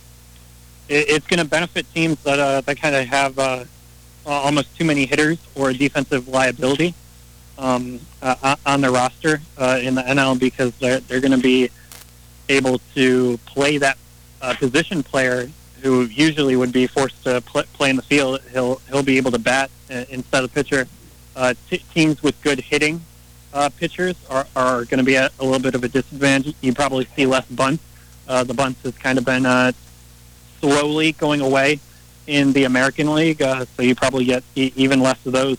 it, 0.88 1.08
it's 1.08 1.26
gonna 1.26 1.44
benefit 1.44 1.86
teams 1.92 2.20
that 2.24 2.38
uh, 2.38 2.60
that 2.62 2.80
kind 2.80 2.96
of 2.96 3.04
have 3.06 3.38
uh, 3.38 3.64
almost 4.26 4.74
too 4.76 4.84
many 4.84 5.04
hitters 5.04 5.38
or 5.54 5.70
a 5.70 5.74
defensive 5.74 6.28
liability 6.28 6.94
um, 7.58 8.00
uh, 8.20 8.56
on 8.66 8.80
their 8.80 8.92
roster 8.92 9.40
uh, 9.58 9.78
in 9.82 9.94
the 9.94 10.02
NL 10.02 10.38
because 10.38 10.74
they're 10.78 11.00
they're 11.00 11.20
going 11.20 11.32
to 11.32 11.38
be 11.38 11.70
able 12.48 12.80
to 12.94 13.38
play 13.46 13.78
that 13.78 13.98
uh, 14.40 14.54
position 14.54 15.02
player 15.02 15.48
who 15.82 16.02
usually 16.02 16.56
would 16.56 16.72
be 16.72 16.86
forced 16.86 17.24
to 17.24 17.40
pl- 17.42 17.64
play 17.72 17.90
in 17.90 17.96
the 17.96 18.02
field. 18.02 18.40
He'll 18.52 18.76
he'll 18.88 19.02
be 19.02 19.16
able 19.16 19.30
to 19.32 19.38
bat 19.38 19.70
uh, 19.90 20.04
instead 20.10 20.44
of 20.44 20.52
pitcher. 20.52 20.86
Uh, 21.34 21.54
t- 21.70 21.82
teams 21.94 22.22
with 22.22 22.40
good 22.42 22.60
hitting 22.60 23.00
uh, 23.54 23.68
pitchers 23.78 24.16
are, 24.30 24.46
are 24.56 24.84
going 24.84 24.98
to 24.98 25.04
be 25.04 25.16
at 25.16 25.32
a 25.38 25.44
little 25.44 25.60
bit 25.60 25.74
of 25.74 25.84
a 25.84 25.88
disadvantage. 25.88 26.54
You 26.60 26.72
probably 26.74 27.06
see 27.16 27.26
less 27.26 27.46
bunts. 27.46 27.82
Uh, 28.28 28.44
the 28.44 28.54
bunts 28.54 28.82
has 28.82 28.96
kind 28.96 29.18
of 29.18 29.24
been 29.24 29.46
uh, 29.46 29.72
slowly 30.60 31.12
going 31.12 31.40
away 31.40 31.80
in 32.26 32.52
the 32.52 32.64
American 32.64 33.14
League, 33.14 33.42
uh, 33.42 33.64
so 33.76 33.82
you 33.82 33.94
probably 33.94 34.24
get 34.24 34.44
e- 34.54 34.72
even 34.76 35.00
less 35.00 35.24
of 35.26 35.32
those 35.32 35.58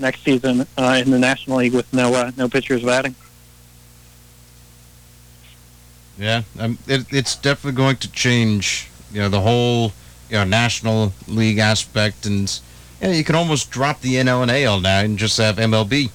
next 0.00 0.24
season 0.24 0.66
uh, 0.76 1.00
in 1.04 1.10
the 1.10 1.18
National 1.18 1.58
League 1.58 1.74
with 1.74 1.92
no 1.92 2.14
uh, 2.14 2.30
no 2.36 2.48
pitchers 2.48 2.82
batting. 2.82 3.14
Yeah, 6.18 6.42
um, 6.58 6.78
it, 6.86 7.06
it's 7.10 7.36
definitely 7.36 7.76
going 7.76 7.96
to 7.96 8.12
change. 8.12 8.90
You 9.12 9.20
know, 9.20 9.28
the 9.28 9.40
whole 9.40 9.92
you 10.28 10.36
know 10.36 10.44
National 10.44 11.12
League 11.26 11.58
aspect, 11.58 12.26
and 12.26 12.60
you, 13.00 13.08
know, 13.08 13.14
you 13.14 13.24
can 13.24 13.34
almost 13.34 13.70
drop 13.70 14.00
the 14.00 14.14
NL 14.14 14.42
and 14.42 14.50
AL 14.50 14.80
now 14.80 15.00
and 15.00 15.18
just 15.18 15.38
have 15.38 15.56
MLB. 15.56 16.10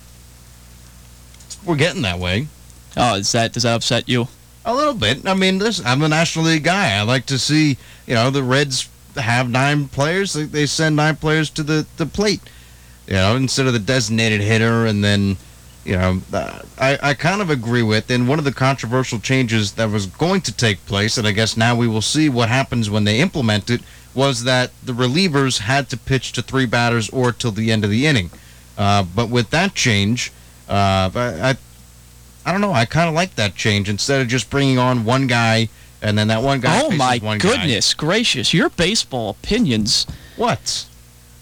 We're 1.66 1.76
getting 1.76 2.04
that 2.04 2.20
way. 2.20 2.48
Oh, 2.98 3.16
is 3.16 3.32
that 3.32 3.54
does 3.54 3.64
that 3.64 3.76
upset 3.76 4.08
you? 4.08 4.28
A 4.64 4.74
little 4.74 4.94
bit. 4.94 5.28
I 5.28 5.34
mean, 5.34 5.60
listen, 5.60 5.86
I'm 5.86 6.02
a 6.02 6.08
National 6.08 6.46
League 6.46 6.64
guy. 6.64 6.98
I 6.98 7.02
like 7.04 7.26
to 7.28 7.38
see, 7.38 7.78
you 8.08 8.16
know, 8.16 8.32
the 8.32 8.42
Reds 8.42 8.90
have 9.16 9.50
nine 9.50 9.88
players. 9.88 10.34
They, 10.34 10.44
they 10.44 10.66
send 10.66 10.96
nine 10.96 11.16
players 11.16 11.50
to 11.52 11.64
the, 11.64 11.86
the 11.98 12.06
plate, 12.06 12.42
you 13.08 13.14
know, 13.14 13.36
instead 13.36 13.68
of 13.68 13.74
the 13.74 13.80
designated 13.80 14.42
hitter 14.42 14.86
and 14.86 15.04
then, 15.04 15.38
you 15.84 15.96
know, 15.96 16.22
I, 16.80 16.98
I 17.02 17.14
kind 17.14 17.42
of 17.42 17.50
agree 17.50 17.84
with. 17.84 18.10
And 18.10 18.28
one 18.28 18.40
of 18.40 18.46
the 18.46 18.54
controversial 18.54 19.20
changes 19.20 19.74
that 19.74 19.90
was 19.90 20.08
going 20.08 20.42
to 20.42 20.52
take 20.56 20.86
place, 20.86 21.18
and 21.18 21.28
I 21.28 21.32
guess 21.32 21.56
now 21.56 21.76
we 21.76 21.88
will 21.88 22.02
see 22.02 22.30
what 22.30 22.50
happens 22.50 22.90
when 22.90 23.04
they 23.04 23.20
implement 23.20 23.70
it, 23.70 23.82
was 24.14 24.44
that 24.46 24.72
the 24.84 24.94
relievers 24.94 25.60
had 25.60 25.90
to 25.90 25.98
pitch 25.98 26.32
to 26.34 26.42
three 26.42 26.66
batters 26.66 27.10
or 27.10 27.32
till 27.32 27.52
the 27.52 27.72
end 27.72 27.84
of 27.84 27.90
the 27.90 28.08
inning. 28.08 28.32
Uh, 28.78 29.04
but 29.04 29.30
with 29.30 29.50
that 29.52 29.76
change, 29.76 30.32
uh, 30.68 31.12
I, 31.14 31.50
I, 31.52 31.58
I 32.46 32.52
don't 32.52 32.62
know. 32.62 32.74
I 32.74 32.86
kind 32.86 33.08
of 33.08 33.14
like 33.14 33.36
that 33.36 33.56
change 33.56 33.90
instead 33.90 34.22
of 34.22 34.28
just 34.28 34.50
bringing 34.50 34.80
on 34.80 35.06
one 35.06 35.28
guy 35.28 35.70
and 36.02 36.18
then 36.18 36.28
that 36.28 36.42
one 36.42 36.60
guy. 36.60 36.82
Oh 36.84 36.92
my 36.92 37.18
one 37.18 37.38
guy. 37.40 37.50
goodness 37.50 37.94
gracious! 37.94 38.54
Your 38.54 38.70
baseball 38.70 39.32
opinions. 39.32 40.06
What? 40.38 40.86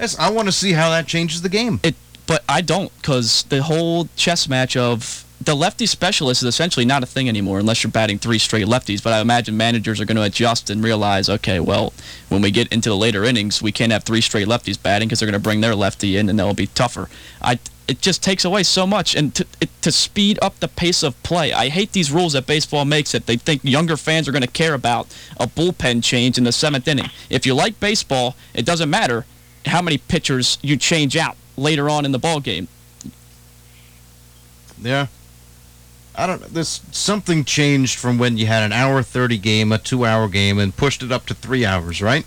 Yes, 0.03 0.19
I 0.19 0.31
want 0.31 0.49
to 0.49 0.51
see 0.51 0.73
how 0.73 0.89
that 0.89 1.07
changes 1.07 1.43
the 1.43 1.47
game. 1.47 1.79
It, 1.81 1.95
but 2.27 2.43
I 2.49 2.59
don't, 2.59 2.91
because 2.97 3.43
the 3.43 3.63
whole 3.63 4.09
chess 4.17 4.49
match 4.49 4.75
of 4.75 5.23
the 5.39 5.55
lefty 5.55 5.85
specialist 5.85 6.41
is 6.41 6.47
essentially 6.49 6.85
not 6.85 7.03
a 7.03 7.05
thing 7.05 7.29
anymore 7.29 7.59
unless 7.59 7.85
you're 7.85 7.91
batting 7.91 8.19
three 8.19 8.37
straight 8.37 8.65
lefties. 8.65 9.01
But 9.01 9.13
I 9.13 9.21
imagine 9.21 9.55
managers 9.55 10.01
are 10.01 10.05
going 10.05 10.17
to 10.17 10.23
adjust 10.23 10.69
and 10.69 10.83
realize, 10.83 11.29
okay, 11.29 11.61
well, 11.61 11.93
when 12.27 12.41
we 12.41 12.51
get 12.51 12.67
into 12.73 12.89
the 12.89 12.97
later 12.97 13.23
innings, 13.23 13.61
we 13.61 13.71
can't 13.71 13.93
have 13.93 14.03
three 14.03 14.19
straight 14.19 14.45
lefties 14.45 14.81
batting 14.81 15.07
because 15.07 15.21
they're 15.21 15.31
going 15.31 15.39
to 15.41 15.43
bring 15.43 15.61
their 15.61 15.73
lefty 15.73 16.17
in 16.17 16.27
and 16.27 16.37
that'll 16.37 16.53
be 16.53 16.67
tougher. 16.67 17.07
I 17.41 17.59
it 17.87 18.01
just 18.01 18.21
takes 18.21 18.43
away 18.43 18.63
so 18.63 18.85
much 18.85 19.15
and 19.15 19.33
to, 19.35 19.45
it, 19.61 19.69
to 19.83 19.91
speed 19.91 20.37
up 20.41 20.59
the 20.59 20.67
pace 20.67 21.01
of 21.01 21.21
play. 21.23 21.53
I 21.53 21.69
hate 21.69 21.93
these 21.93 22.11
rules 22.11 22.33
that 22.33 22.45
baseball 22.45 22.83
makes 22.83 23.13
that 23.13 23.25
they 23.25 23.37
think 23.37 23.63
younger 23.63 23.95
fans 23.95 24.27
are 24.27 24.33
going 24.33 24.41
to 24.41 24.47
care 24.49 24.73
about 24.73 25.07
a 25.37 25.47
bullpen 25.47 26.03
change 26.03 26.37
in 26.37 26.43
the 26.43 26.51
seventh 26.51 26.89
inning. 26.89 27.09
If 27.29 27.45
you 27.45 27.53
like 27.53 27.79
baseball, 27.79 28.35
it 28.53 28.65
doesn't 28.65 28.89
matter 28.89 29.25
how 29.66 29.82
many 29.82 29.97
pitchers 29.97 30.57
you 30.61 30.78
change 30.78 31.16
out 31.16 31.36
later 31.57 31.89
on 31.89 32.05
in 32.05 32.11
the 32.11 32.20
ball 32.20 32.39
game. 32.39 32.68
Yeah. 34.82 35.07
I 36.16 36.28
don't. 36.28 36.41
This 36.53 36.82
something 36.91 37.43
changed 37.43 37.97
from 37.97 38.18
when 38.20 38.38
you 38.38 38.45
had 38.45 38.64
an 38.64 38.72
hour 38.72 39.01
thirty 39.01 39.38
game, 39.38 39.72
a 39.72 39.80
two-hour 39.80 40.28
game, 40.30 40.59
and 40.59 40.76
pushed 40.76 41.01
it 41.01 41.11
up 41.11 41.26
to 41.28 41.34
three 41.34 41.66
hours, 41.66 42.01
right? 42.01 42.26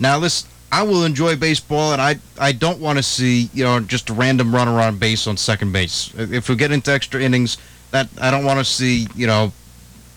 Now, 0.00 0.18
this 0.18 0.46
I 0.72 0.82
will 0.82 1.04
enjoy 1.04 1.36
baseball, 1.36 1.92
and 1.92 2.00
I 2.00 2.16
I 2.38 2.52
don't 2.52 2.80
want 2.80 2.98
to 2.98 3.02
see 3.02 3.50
you 3.52 3.62
know 3.62 3.80
just 3.80 4.08
a 4.08 4.14
random 4.14 4.54
runner 4.54 4.80
on 4.80 4.96
base 4.96 5.26
on 5.26 5.36
second 5.36 5.72
base. 5.72 6.14
If 6.16 6.48
we 6.48 6.56
get 6.56 6.72
into 6.72 6.92
extra 6.92 7.20
innings, 7.20 7.58
that 7.90 8.08
I 8.20 8.30
don't 8.30 8.44
want 8.44 8.58
to 8.58 8.64
see 8.64 9.06
you 9.14 9.26
know 9.26 9.52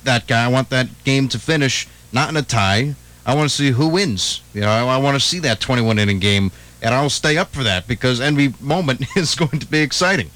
that 0.05 0.25
guy. 0.27 0.45
I 0.45 0.47
want 0.47 0.69
that 0.69 0.87
game 1.03 1.27
to 1.29 1.39
finish 1.39 1.87
not 2.13 2.29
in 2.29 2.37
a 2.37 2.41
tie. 2.41 2.95
I 3.27 3.35
want 3.35 3.49
to 3.49 3.55
see 3.55 3.71
who 3.71 3.89
wins. 3.89 4.41
You 4.53 4.61
know, 4.61 4.69
I, 4.69 4.95
I 4.95 4.97
want 4.97 5.15
to 5.15 5.19
see 5.19 5.39
that 5.39 5.59
21 5.59 5.99
inning 5.99 6.19
game, 6.19 6.49
and 6.81 6.95
I'll 6.95 7.09
stay 7.09 7.37
up 7.37 7.53
for 7.53 7.61
that 7.63 7.85
because 7.85 8.21
every 8.21 8.53
moment 8.61 9.05
is 9.17 9.35
going 9.35 9.59
to 9.59 9.67
be 9.67 9.79
exciting. 9.79 10.31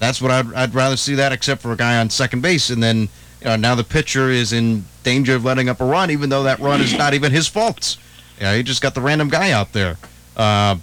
That's 0.00 0.20
what 0.20 0.32
I'd, 0.32 0.52
I'd 0.52 0.74
rather 0.74 0.96
see 0.96 1.14
that, 1.14 1.30
except 1.30 1.62
for 1.62 1.72
a 1.72 1.76
guy 1.76 2.00
on 2.00 2.10
second 2.10 2.42
base, 2.42 2.68
and 2.68 2.82
then 2.82 3.08
you 3.40 3.46
know, 3.46 3.56
now 3.56 3.76
the 3.76 3.84
pitcher 3.84 4.28
is 4.28 4.52
in 4.52 4.84
danger 5.04 5.36
of 5.36 5.44
letting 5.44 5.68
up 5.68 5.80
a 5.80 5.84
run, 5.84 6.10
even 6.10 6.28
though 6.28 6.42
that 6.42 6.58
run 6.58 6.80
is 6.80 6.96
not 6.98 7.14
even 7.14 7.30
his 7.30 7.46
fault. 7.46 7.96
Yeah, 8.40 8.56
he 8.56 8.64
just 8.64 8.82
got 8.82 8.96
the 8.96 9.00
random 9.00 9.28
guy 9.28 9.52
out 9.52 9.72
there. 9.72 9.96
Uh, 10.36 10.76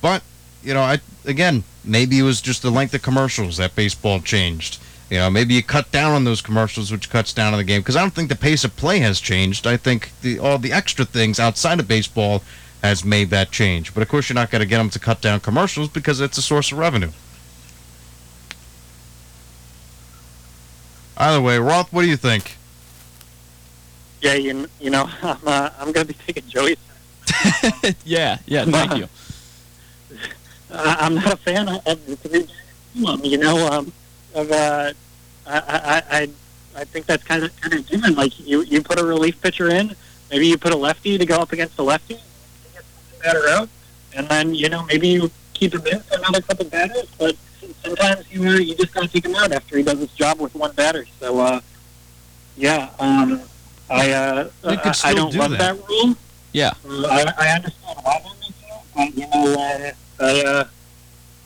but 0.00 0.22
you 0.62 0.72
know, 0.72 0.80
I 0.80 1.00
again, 1.26 1.64
maybe 1.84 2.18
it 2.18 2.22
was 2.22 2.40
just 2.40 2.62
the 2.62 2.70
length 2.70 2.94
of 2.94 3.02
commercials 3.02 3.58
that 3.58 3.76
baseball 3.76 4.20
changed. 4.20 4.78
You 5.14 5.20
know, 5.20 5.30
maybe 5.30 5.54
you 5.54 5.62
cut 5.62 5.92
down 5.92 6.10
on 6.10 6.24
those 6.24 6.42
commercials, 6.42 6.90
which 6.90 7.08
cuts 7.08 7.32
down 7.32 7.52
on 7.52 7.58
the 7.58 7.64
game. 7.64 7.82
Because 7.82 7.94
I 7.94 8.00
don't 8.00 8.12
think 8.12 8.28
the 8.28 8.34
pace 8.34 8.64
of 8.64 8.74
play 8.74 8.98
has 8.98 9.20
changed. 9.20 9.64
I 9.64 9.76
think 9.76 10.10
the 10.22 10.40
all 10.40 10.58
the 10.58 10.72
extra 10.72 11.04
things 11.04 11.38
outside 11.38 11.78
of 11.78 11.86
baseball 11.86 12.42
has 12.82 13.04
made 13.04 13.30
that 13.30 13.52
change. 13.52 13.94
But 13.94 14.02
of 14.02 14.08
course, 14.08 14.28
you're 14.28 14.34
not 14.34 14.50
going 14.50 14.58
to 14.58 14.66
get 14.66 14.78
them 14.78 14.90
to 14.90 14.98
cut 14.98 15.20
down 15.20 15.38
commercials 15.38 15.88
because 15.88 16.20
it's 16.20 16.36
a 16.36 16.42
source 16.42 16.72
of 16.72 16.78
revenue. 16.78 17.12
Either 21.16 21.40
way, 21.40 21.60
Roth, 21.60 21.92
what 21.92 22.02
do 22.02 22.08
you 22.08 22.16
think? 22.16 22.56
Yeah, 24.20 24.34
you, 24.34 24.66
you 24.80 24.90
know, 24.90 25.08
I'm, 25.22 25.38
uh, 25.46 25.70
I'm 25.78 25.92
going 25.92 26.08
to 26.08 26.12
be 26.12 26.18
taking 26.26 26.48
Joey's. 26.48 26.76
yeah, 28.04 28.38
yeah, 28.46 28.64
thank 28.64 28.96
you. 28.96 29.08
I, 30.72 30.96
I'm 31.02 31.14
not 31.14 31.34
a 31.34 31.36
fan 31.36 31.68
of 31.68 31.84
the 31.84 32.16
three. 32.16 32.48
Um, 33.06 33.24
you 33.24 33.38
know, 33.38 33.64
um, 33.68 33.92
of 34.34 34.50
uh, 34.50 34.92
I, 35.46 35.58
I, 35.58 36.18
I, 36.18 36.30
I 36.76 36.84
think 36.84 37.06
that's 37.06 37.22
kind 37.24 37.44
of 37.44 37.60
kind 37.60 37.74
of 37.74 37.86
given. 37.86 38.14
Like 38.14 38.38
you, 38.40 38.62
you 38.62 38.82
put 38.82 38.98
a 38.98 39.04
relief 39.04 39.40
pitcher 39.40 39.68
in, 39.68 39.94
maybe 40.30 40.46
you 40.46 40.58
put 40.58 40.72
a 40.72 40.76
lefty 40.76 41.18
to 41.18 41.26
go 41.26 41.36
up 41.36 41.52
against 41.52 41.78
a 41.78 41.82
lefty, 41.82 42.18
batter 43.22 43.48
out, 43.48 43.68
and 44.14 44.28
then 44.28 44.54
you 44.54 44.68
know 44.68 44.84
maybe 44.84 45.08
you 45.08 45.30
keep 45.52 45.74
him 45.74 45.86
in 45.86 46.00
for 46.00 46.18
another 46.18 46.40
couple 46.40 46.64
batters, 46.66 47.06
but 47.18 47.36
sometimes 47.82 48.30
you 48.32 48.48
uh, 48.48 48.54
you 48.54 48.74
just 48.74 48.92
gotta 48.92 49.08
take 49.08 49.24
him 49.24 49.34
out 49.34 49.52
after 49.52 49.76
he 49.76 49.82
does 49.82 49.98
his 49.98 50.10
job 50.12 50.40
with 50.40 50.54
one 50.54 50.72
batter. 50.72 51.06
So 51.20 51.38
uh, 51.38 51.60
yeah, 52.56 52.90
um, 52.98 53.42
I 53.90 54.12
uh, 54.12 54.50
I, 54.64 54.94
I 55.04 55.14
don't 55.14 55.32
do 55.32 55.38
love 55.38 55.50
that. 55.52 55.76
that, 55.76 55.88
rule. 55.88 56.16
Yeah. 56.52 56.72
Uh, 56.88 57.06
I, 57.10 57.32
I 57.36 57.48
understand 57.56 57.98
why 58.02 58.22
they're 58.22 58.32
making 58.40 58.54
it, 58.70 58.82
but 58.94 59.16
you 59.18 59.26
know, 59.28 59.54
uh, 59.58 59.92
I, 60.20 60.42
uh, 60.44 60.64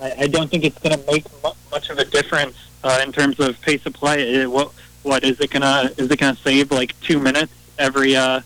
I 0.01 0.25
I 0.25 0.27
don't 0.29 0.51
think 0.51 0.65
it's 0.65 0.79
going 0.79 0.99
to 0.99 1.11
make 1.11 1.25
mu- 1.43 1.51
much 1.71 1.91
of 1.91 1.99
a 1.99 2.05
difference 2.05 2.57
uh, 2.85 3.01
in 3.05 3.13
terms 3.13 3.39
of 3.41 3.61
pace 3.61 3.85
of 3.87 3.93
play. 3.95 4.43
Uh, 4.45 4.51
what 4.51 4.73
what 5.03 5.25
is 5.25 5.41
it 5.41 5.51
gonna 5.51 5.91
is 5.97 6.11
it 6.11 6.19
gonna 6.19 6.37
save 6.37 6.71
like 6.71 6.99
two 7.01 7.19
minutes 7.19 7.53
every 7.79 8.15
uh, 8.17 8.41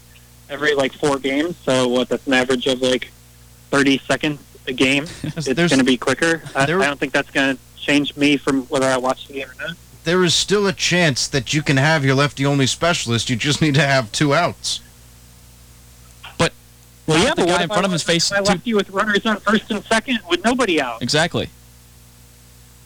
every 0.48 0.74
like 0.74 0.92
four 0.92 1.18
games? 1.18 1.56
So 1.58 1.88
what? 1.88 2.08
That's 2.08 2.26
an 2.26 2.34
average 2.34 2.66
of 2.66 2.80
like 2.82 3.10
thirty 3.70 3.98
seconds 3.98 4.40
a 4.68 4.72
game. 4.72 5.04
it's 5.22 5.46
going 5.48 5.68
to 5.70 5.82
be 5.84 5.96
quicker. 5.96 6.40
I, 6.54 6.62
I 6.62 6.66
don't 6.66 7.00
think 7.00 7.12
that's 7.12 7.30
going 7.32 7.56
to 7.56 7.62
change 7.76 8.16
me 8.16 8.36
from 8.36 8.62
whether 8.66 8.86
I 8.86 8.96
watch 8.96 9.26
the 9.26 9.34
game 9.34 9.48
or 9.48 9.66
not. 9.66 9.76
There 10.04 10.22
is 10.22 10.34
still 10.36 10.68
a 10.68 10.72
chance 10.72 11.26
that 11.26 11.52
you 11.52 11.62
can 11.62 11.78
have 11.78 12.04
your 12.04 12.14
lefty 12.14 12.46
only 12.46 12.66
specialist. 12.68 13.28
You 13.28 13.34
just 13.34 13.60
need 13.60 13.74
to 13.74 13.82
have 13.82 14.12
two 14.12 14.32
outs. 14.34 14.80
But 16.38 16.52
well, 17.06 17.18
yeah, 17.18 17.24
yeah, 17.24 17.34
the 17.34 17.42
but 17.42 17.48
guy 17.48 17.62
in 17.62 17.68
front 17.68 17.82
I 17.82 17.86
of 17.86 17.92
his 17.92 18.02
left- 18.02 18.06
face. 18.06 18.30
if 18.30 18.38
I 18.38 18.40
Two, 18.40 18.44
left 18.52 18.66
you 18.66 18.76
with 18.76 18.90
runners 18.90 19.26
on 19.26 19.36
first 19.38 19.70
and 19.70 19.84
second 19.84 20.20
with 20.28 20.44
nobody 20.44 20.80
out. 20.80 21.02
exactly. 21.02 21.48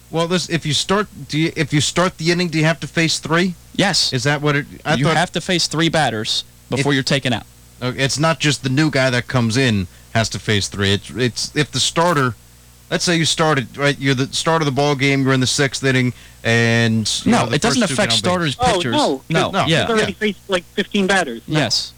Well, 0.09 0.27
this 0.27 0.49
if 0.49 0.65
you 0.65 0.73
start 0.73 1.07
do 1.27 1.37
you, 1.37 1.51
if 1.55 1.73
you 1.73 1.81
start 1.81 2.17
the 2.17 2.31
inning, 2.31 2.47
do 2.49 2.57
you 2.57 2.63
have 2.65 2.79
to 2.79 2.87
face 2.87 3.19
three? 3.19 3.55
Yes. 3.75 4.13
Is 4.13 4.23
that 4.23 4.41
what 4.41 4.55
it? 4.55 4.65
I 4.85 4.95
you 4.95 5.05
thought 5.05 5.17
have 5.17 5.31
to 5.33 5.41
face 5.41 5.67
three 5.67 5.89
batters 5.89 6.43
before 6.69 6.91
If- 6.91 6.95
you're 6.95 7.03
taken 7.03 7.33
out. 7.33 7.43
It's 7.81 8.17
not 8.17 8.39
just 8.39 8.63
the 8.63 8.69
new 8.69 8.89
guy 8.89 9.09
that 9.11 9.27
comes 9.27 9.55
in 9.55 9.87
has 10.13 10.29
to 10.29 10.39
face 10.39 10.67
three. 10.67 10.93
It's 10.93 11.09
it's 11.11 11.55
if 11.55 11.71
the 11.71 11.79
starter. 11.79 12.35
Let's 12.89 13.03
say 13.03 13.17
you 13.17 13.25
started 13.25 13.75
right. 13.77 13.99
You're 13.99 14.15
the 14.15 14.27
start 14.33 14.61
of 14.61 14.65
the 14.65 14.71
ball 14.71 14.95
game. 14.95 15.23
You're 15.23 15.33
in 15.33 15.41
the 15.41 15.45
sixth 15.47 15.83
inning, 15.83 16.13
and 16.43 17.05
No, 17.25 17.45
know, 17.45 17.51
it 17.51 17.61
doesn't 17.61 17.81
first 17.81 17.89
two 17.91 17.95
get 17.97 18.05
affect 18.07 18.11
on 18.11 18.15
base. 18.15 18.19
starters, 18.19 18.57
Oh, 18.59 18.77
pitchers. 18.77 18.91
no, 18.93 19.21
no, 19.29 19.51
no, 19.51 19.65
yeah, 19.67 19.81
He's 19.81 19.89
already 19.89 20.13
faced 20.13 20.39
like 20.49 20.63
15 20.73 21.05
batters. 21.05 21.41
No. 21.47 21.59
yes. 21.59 21.91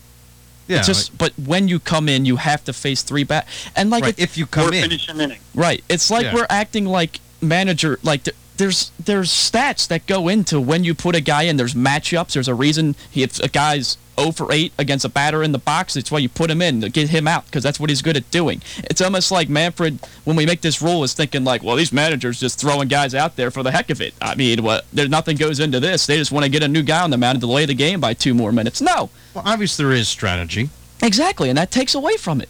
Yeah, 0.68 0.80
It's 0.80 0.88
just, 0.88 1.18
but 1.18 1.32
when 1.38 1.68
you 1.68 1.80
come 1.80 2.10
in, 2.10 2.26
you 2.26 2.36
have 2.38 2.64
to 2.66 2.74
face 2.74 3.02
three 3.04 3.24
bat, 3.24 3.48
and 3.76 3.90
like 3.92 4.04
right, 4.04 4.18
it- 4.18 4.22
if 4.22 4.38
you 4.38 4.46
come 4.48 4.74
in, 4.74 4.82
finish 4.84 5.08
an 5.08 5.22
inning. 5.22 5.40
Right. 5.56 5.84
It's 5.90 6.10
like 6.12 6.26
Yeah. 6.26 6.34
we're 6.34 6.48
acting 6.50 6.86
like 6.86 7.20
manager. 7.42 8.00
Like 8.04 8.24
th- 8.24 8.36
there's 8.58 8.92
there's 9.00 9.30
stats 9.32 9.88
that 9.88 10.06
go 10.06 10.28
into 10.28 10.60
when 10.60 10.84
you 10.84 10.94
put 10.94 11.16
a 11.16 11.22
guy 11.22 11.44
in. 11.44 11.58
There's 11.58 11.74
matchups. 11.74 12.34
There's 12.34 12.48
a 12.48 12.54
reason 12.56 12.96
he, 13.10 13.24
if 13.24 13.40
a 13.40 13.48
guy's 13.48 13.98
0 14.20 14.34
for 14.34 14.52
8 14.52 14.74
against 14.78 15.06
a 15.06 15.10
batter 15.10 15.42
in 15.44 15.54
the 15.54 15.58
box, 15.60 15.96
it's 15.96 16.12
why 16.12 16.20
you 16.20 16.28
put 16.28 16.52
him 16.52 16.62
in 16.62 16.82
to 16.82 16.90
get 16.90 17.08
him 17.08 17.26
out 17.26 17.46
because 17.46 17.64
that's 17.64 17.80
what 17.80 17.90
he's 17.90 18.02
good 18.02 18.18
at 18.18 18.30
doing. 18.32 18.62
It's 18.80 19.00
almost 19.00 19.32
like 19.32 19.48
Manfred 19.48 20.00
when 20.26 20.36
we 20.36 20.46
make 20.46 20.60
this 20.60 20.82
rule 20.82 21.06
is 21.06 21.14
thinking 21.14 21.46
like, 21.46 21.64
well, 21.64 21.78
these 21.78 21.94
managers 21.94 22.38
just 22.42 22.60
throwing 22.60 22.90
guys 22.90 23.16
out 23.16 23.38
there 23.38 23.50
for 23.50 23.64
the 23.64 23.72
heck 23.72 23.90
of 23.90 24.02
it. 24.02 24.14
I 24.22 24.36
mean, 24.36 24.62
what? 24.62 24.86
There's 24.92 25.10
nothing 25.10 25.38
goes 25.38 25.62
into 25.62 25.80
this. 25.80 26.06
They 26.06 26.18
just 26.18 26.34
want 26.34 26.44
to 26.44 26.52
get 26.52 26.62
a 26.64 26.68
new 26.68 26.84
guy 26.84 27.02
on 27.02 27.12
the 27.12 27.18
mound 27.18 27.36
and 27.36 27.42
delay 27.42 27.66
the 27.66 27.74
game 27.74 28.02
by 28.02 28.14
two 28.14 28.34
more 28.34 28.52
minutes. 28.52 28.82
No, 28.82 29.10
well, 29.34 29.44
obviously 29.48 29.86
there 29.86 29.94
is 29.94 30.10
strategy. 30.10 30.70
exactly, 31.02 31.48
and 31.48 31.58
that 31.58 31.72
takes 31.72 31.96
away 31.96 32.18
from 32.18 32.42
it. 32.42 32.50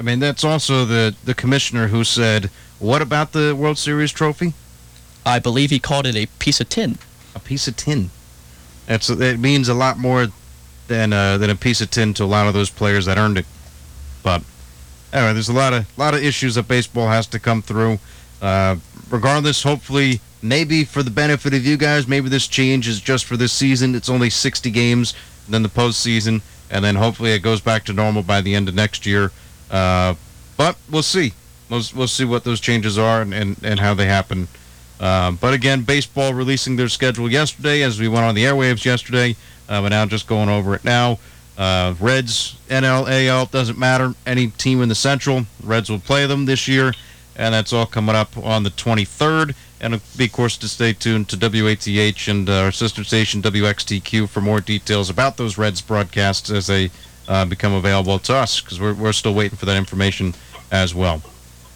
I 0.00 0.02
mean, 0.02 0.18
that's 0.18 0.44
also 0.44 0.86
the 0.86 1.14
the 1.24 1.34
commissioner 1.34 1.88
who 1.88 2.04
said, 2.04 2.50
"What 2.78 3.02
about 3.02 3.32
the 3.32 3.54
World 3.54 3.78
Series 3.78 4.12
trophy? 4.12 4.54
I 5.26 5.38
believe 5.38 5.70
he 5.70 5.78
called 5.78 6.06
it 6.06 6.16
a 6.16 6.26
piece 6.38 6.60
of 6.60 6.68
tin. 6.68 6.98
A 7.34 7.40
piece 7.40 7.66
of 7.66 7.76
tin. 7.76 8.10
That's 8.86 9.08
it 9.08 9.40
means 9.40 9.68
a 9.68 9.74
lot 9.74 9.98
more 9.98 10.28
than 10.88 11.12
uh, 11.12 11.38
than 11.38 11.50
a 11.50 11.56
piece 11.56 11.80
of 11.80 11.90
tin 11.90 12.14
to 12.14 12.24
a 12.24 12.26
lot 12.26 12.46
of 12.46 12.54
those 12.54 12.70
players 12.70 13.06
that 13.06 13.16
earned 13.16 13.38
it. 13.38 13.46
But 14.22 14.42
anyway, 15.12 15.32
there's 15.32 15.48
a 15.48 15.54
lot 15.54 15.72
of 15.72 15.86
lot 15.98 16.14
of 16.14 16.22
issues 16.22 16.56
that 16.56 16.68
baseball 16.68 17.08
has 17.08 17.26
to 17.28 17.38
come 17.38 17.62
through. 17.62 17.98
Uh, 18.42 18.76
regardless, 19.08 19.62
hopefully, 19.62 20.20
maybe 20.42 20.84
for 20.84 21.02
the 21.02 21.10
benefit 21.10 21.54
of 21.54 21.64
you 21.64 21.76
guys, 21.76 22.06
maybe 22.06 22.28
this 22.28 22.46
change 22.46 22.86
is 22.86 23.00
just 23.00 23.24
for 23.24 23.36
this 23.36 23.52
season. 23.52 23.94
It's 23.94 24.10
only 24.10 24.28
60 24.28 24.70
games, 24.70 25.14
then 25.48 25.62
the 25.62 25.68
postseason, 25.68 26.42
and 26.70 26.84
then 26.84 26.96
hopefully 26.96 27.32
it 27.32 27.38
goes 27.38 27.62
back 27.62 27.84
to 27.84 27.94
normal 27.94 28.22
by 28.22 28.42
the 28.42 28.54
end 28.54 28.68
of 28.68 28.74
next 28.74 29.06
year. 29.06 29.32
Uh, 29.70 30.14
but 30.58 30.76
we'll 30.90 31.02
see. 31.02 31.32
We'll, 31.68 31.82
we'll 31.94 32.08
see 32.08 32.24
what 32.24 32.44
those 32.44 32.60
changes 32.60 32.98
are 32.98 33.22
and, 33.22 33.32
and, 33.32 33.56
and 33.62 33.80
how 33.80 33.94
they 33.94 34.06
happen. 34.06 34.48
Um, 35.00 35.36
but 35.36 35.54
again, 35.54 35.82
baseball 35.82 36.34
releasing 36.34 36.76
their 36.76 36.88
schedule 36.88 37.30
yesterday 37.30 37.82
as 37.82 37.98
we 37.98 38.08
went 38.08 38.24
on 38.24 38.34
the 38.34 38.44
airwaves 38.44 38.84
yesterday. 38.84 39.36
Uh, 39.68 39.82
but 39.82 39.88
now 39.88 40.06
just 40.06 40.26
going 40.26 40.48
over 40.48 40.74
it 40.74 40.84
now. 40.84 41.18
Uh, 41.56 41.94
Reds, 42.00 42.56
NL, 42.68 43.08
AL, 43.08 43.46
doesn't 43.46 43.78
matter. 43.78 44.14
Any 44.26 44.48
team 44.48 44.82
in 44.82 44.88
the 44.88 44.94
Central, 44.94 45.46
Reds 45.62 45.88
will 45.88 46.00
play 46.00 46.26
them 46.26 46.46
this 46.46 46.68
year. 46.68 46.92
And 47.36 47.54
that's 47.54 47.72
all 47.72 47.86
coming 47.86 48.14
up 48.14 48.36
on 48.36 48.62
the 48.62 48.70
23rd. 48.70 49.54
And 49.80 50.00
be, 50.16 50.24
of 50.26 50.32
course, 50.32 50.56
to 50.58 50.68
stay 50.68 50.92
tuned 50.92 51.28
to 51.30 51.36
WATH 51.36 52.28
and 52.28 52.48
uh, 52.48 52.52
our 52.60 52.72
sister 52.72 53.04
station 53.04 53.42
WXTQ 53.42 54.28
for 54.28 54.40
more 54.40 54.60
details 54.60 55.10
about 55.10 55.36
those 55.36 55.58
Reds 55.58 55.80
broadcasts 55.80 56.50
as 56.50 56.66
they 56.68 56.90
uh, 57.28 57.44
become 57.44 57.72
available 57.72 58.18
to 58.20 58.34
us, 58.34 58.60
because 58.60 58.80
we're, 58.80 58.94
we're 58.94 59.12
still 59.12 59.34
waiting 59.34 59.58
for 59.58 59.66
that 59.66 59.76
information 59.76 60.34
as 60.70 60.94
well. 60.94 61.22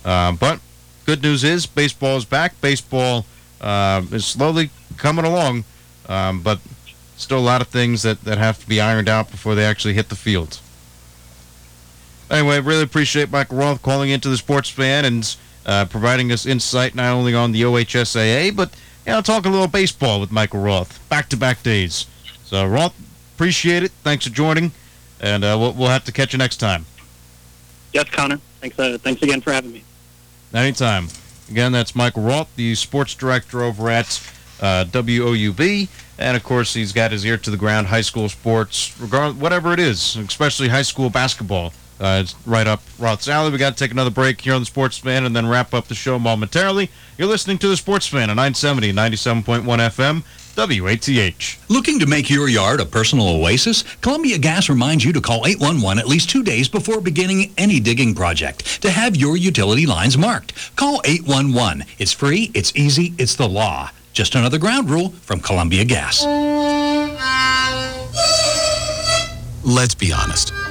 Uh, 0.04 0.32
but 0.32 0.60
good 1.06 1.22
news 1.22 1.44
is 1.44 1.66
baseball 1.66 2.16
is 2.16 2.24
back. 2.24 2.60
Baseball 2.60 3.26
uh, 3.60 4.02
is 4.12 4.26
slowly 4.26 4.70
coming 4.96 5.24
along, 5.24 5.64
um, 6.08 6.42
but 6.42 6.58
still 7.16 7.38
a 7.38 7.40
lot 7.40 7.60
of 7.60 7.68
things 7.68 8.02
that, 8.02 8.22
that 8.24 8.38
have 8.38 8.58
to 8.60 8.68
be 8.68 8.80
ironed 8.80 9.08
out 9.08 9.30
before 9.30 9.54
they 9.54 9.64
actually 9.64 9.94
hit 9.94 10.08
the 10.08 10.16
field. 10.16 10.60
Anyway, 12.30 12.60
really 12.60 12.82
appreciate 12.82 13.30
Michael 13.30 13.58
Roth 13.58 13.82
calling 13.82 14.10
into 14.10 14.28
the 14.28 14.36
sports 14.36 14.68
fan 14.68 15.04
and 15.04 15.36
uh, 15.64 15.86
providing 15.86 16.30
us 16.30 16.46
insight 16.46 16.94
not 16.94 17.12
only 17.12 17.34
on 17.34 17.52
the 17.52 17.62
OHSAA, 17.62 18.54
but 18.54 18.70
you 19.06 19.12
know, 19.12 19.22
talking 19.22 19.50
a 19.50 19.52
little 19.52 19.68
baseball 19.68 20.20
with 20.20 20.30
Michael 20.30 20.60
Roth. 20.60 21.00
Back 21.08 21.30
to 21.30 21.36
back 21.36 21.62
days. 21.62 22.06
So, 22.44 22.66
Roth, 22.66 22.94
appreciate 23.34 23.82
it. 23.82 23.92
Thanks 24.02 24.26
for 24.26 24.32
joining, 24.32 24.72
and 25.20 25.44
uh, 25.44 25.56
we'll, 25.58 25.72
we'll 25.72 25.88
have 25.88 26.04
to 26.04 26.12
catch 26.12 26.32
you 26.34 26.38
next 26.38 26.58
time. 26.58 26.84
Yes, 27.94 28.08
Connor. 28.10 28.38
Thanks, 28.60 28.78
uh, 28.78 28.98
thanks 29.00 29.22
again 29.22 29.40
for 29.40 29.52
having 29.52 29.72
me. 29.72 29.84
Anytime. 30.54 31.08
Again, 31.50 31.72
that's 31.72 31.94
Michael 31.94 32.22
Roth, 32.24 32.54
the 32.56 32.74
sports 32.74 33.14
director 33.14 33.62
over 33.62 33.88
at 33.88 34.06
uh, 34.60 34.84
WOUB. 34.86 35.88
And 36.18 36.36
of 36.36 36.42
course, 36.42 36.74
he's 36.74 36.92
got 36.92 37.12
his 37.12 37.24
ear 37.24 37.36
to 37.38 37.50
the 37.50 37.56
ground, 37.56 37.86
high 37.86 38.00
school 38.00 38.28
sports, 38.28 38.98
regard 39.00 39.40
whatever 39.40 39.72
it 39.72 39.78
is, 39.78 40.16
especially 40.16 40.68
high 40.68 40.82
school 40.82 41.10
basketball. 41.10 41.72
Uh, 42.00 42.20
it's 42.22 42.34
right 42.46 42.66
up 42.66 42.80
Roth's 42.98 43.28
alley. 43.28 43.50
We 43.50 43.58
got 43.58 43.76
to 43.76 43.84
take 43.84 43.90
another 43.90 44.10
break 44.10 44.40
here 44.40 44.54
on 44.54 44.60
the 44.60 44.66
Sports 44.66 44.98
Fan 44.98 45.24
and 45.24 45.34
then 45.34 45.48
wrap 45.48 45.74
up 45.74 45.88
the 45.88 45.94
show 45.94 46.18
momentarily. 46.18 46.90
You're 47.16 47.28
listening 47.28 47.58
to 47.58 47.68
the 47.68 47.76
Sports 47.76 48.06
Fan 48.06 48.30
on 48.30 48.36
970, 48.36 48.92
97.1 48.92 49.64
FM, 49.64 50.22
WATH. 50.58 51.70
Looking 51.70 52.00
to 52.00 52.06
make 52.06 52.28
your 52.28 52.48
yard 52.48 52.80
a 52.80 52.84
personal 52.84 53.28
oasis? 53.28 53.84
Columbia 54.00 54.38
Gas 54.38 54.68
reminds 54.68 55.04
you 55.04 55.12
to 55.12 55.20
call 55.20 55.46
811 55.46 56.00
at 56.00 56.08
least 56.08 56.28
two 56.28 56.42
days 56.42 56.68
before 56.68 57.00
beginning 57.00 57.52
any 57.56 57.78
digging 57.78 58.14
project 58.14 58.82
to 58.82 58.90
have 58.90 59.14
your 59.14 59.36
utility 59.36 59.86
lines 59.86 60.18
marked. 60.18 60.54
Call 60.74 61.00
811. 61.04 61.84
It's 61.98 62.12
free, 62.12 62.50
it's 62.54 62.74
easy, 62.74 63.14
it's 63.18 63.36
the 63.36 63.48
law. 63.48 63.90
Just 64.12 64.34
another 64.34 64.58
ground 64.58 64.90
rule 64.90 65.10
from 65.22 65.38
Columbia 65.38 65.84
Gas. 65.84 66.24
Let's 69.64 69.94
be 69.94 70.12
honest. 70.12 70.52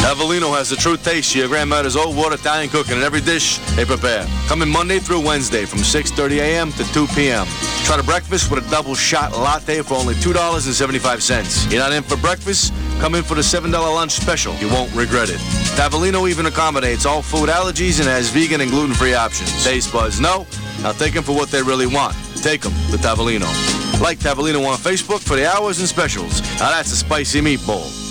Tavolino 0.00 0.56
has 0.56 0.70
the 0.70 0.76
true 0.76 0.96
taste 0.96 1.32
of 1.32 1.36
your 1.36 1.48
grandmother's 1.48 1.94
old 1.94 2.16
world 2.16 2.32
Italian 2.32 2.70
cooking 2.70 2.96
in 2.96 3.02
every 3.02 3.20
dish 3.20 3.58
they 3.76 3.84
prepare. 3.84 4.26
Coming 4.48 4.68
Monday 4.68 4.98
through 4.98 5.20
Wednesday 5.20 5.66
from 5.66 5.80
6.30 5.80 6.38
a.m. 6.38 6.72
to 6.72 6.84
2 6.92 7.06
p.m. 7.08 7.46
Try 7.84 7.98
the 7.98 8.02
breakfast 8.02 8.50
with 8.50 8.66
a 8.66 8.70
double 8.70 8.94
shot 8.94 9.32
latte 9.32 9.82
for 9.82 9.94
only 9.94 10.14
$2.75. 10.14 11.70
You're 11.70 11.82
not 11.82 11.92
in 11.92 12.02
for 12.02 12.16
breakfast? 12.16 12.72
Come 12.98 13.14
in 13.14 13.22
for 13.22 13.34
the 13.34 13.42
$7 13.42 13.70
lunch 13.70 14.12
special. 14.12 14.54
You 14.56 14.68
won't 14.70 14.92
regret 14.94 15.28
it. 15.28 15.38
Tavolino 15.76 16.28
even 16.30 16.46
accommodates 16.46 17.04
all 17.04 17.20
food 17.20 17.50
allergies 17.50 18.00
and 18.00 18.08
has 18.08 18.30
vegan 18.30 18.62
and 18.62 18.70
gluten-free 18.70 19.14
options. 19.14 19.62
Taste 19.62 19.92
buds, 19.92 20.18
no? 20.18 20.46
Now 20.82 20.92
take 20.92 21.12
them 21.12 21.24
for 21.24 21.36
what 21.36 21.50
they 21.50 21.62
really 21.62 21.86
want. 21.86 22.16
Take 22.36 22.62
them 22.62 22.72
to 22.90 22.96
Tavolino. 22.96 23.46
Like 24.00 24.18
Tavolino 24.18 24.66
on 24.66 24.78
Facebook 24.78 25.20
for 25.20 25.36
the 25.36 25.46
hours 25.46 25.78
and 25.78 25.86
specials. 25.86 26.40
Now 26.58 26.70
that's 26.70 26.90
a 26.90 26.96
spicy 26.96 27.42
meatball. 27.42 28.09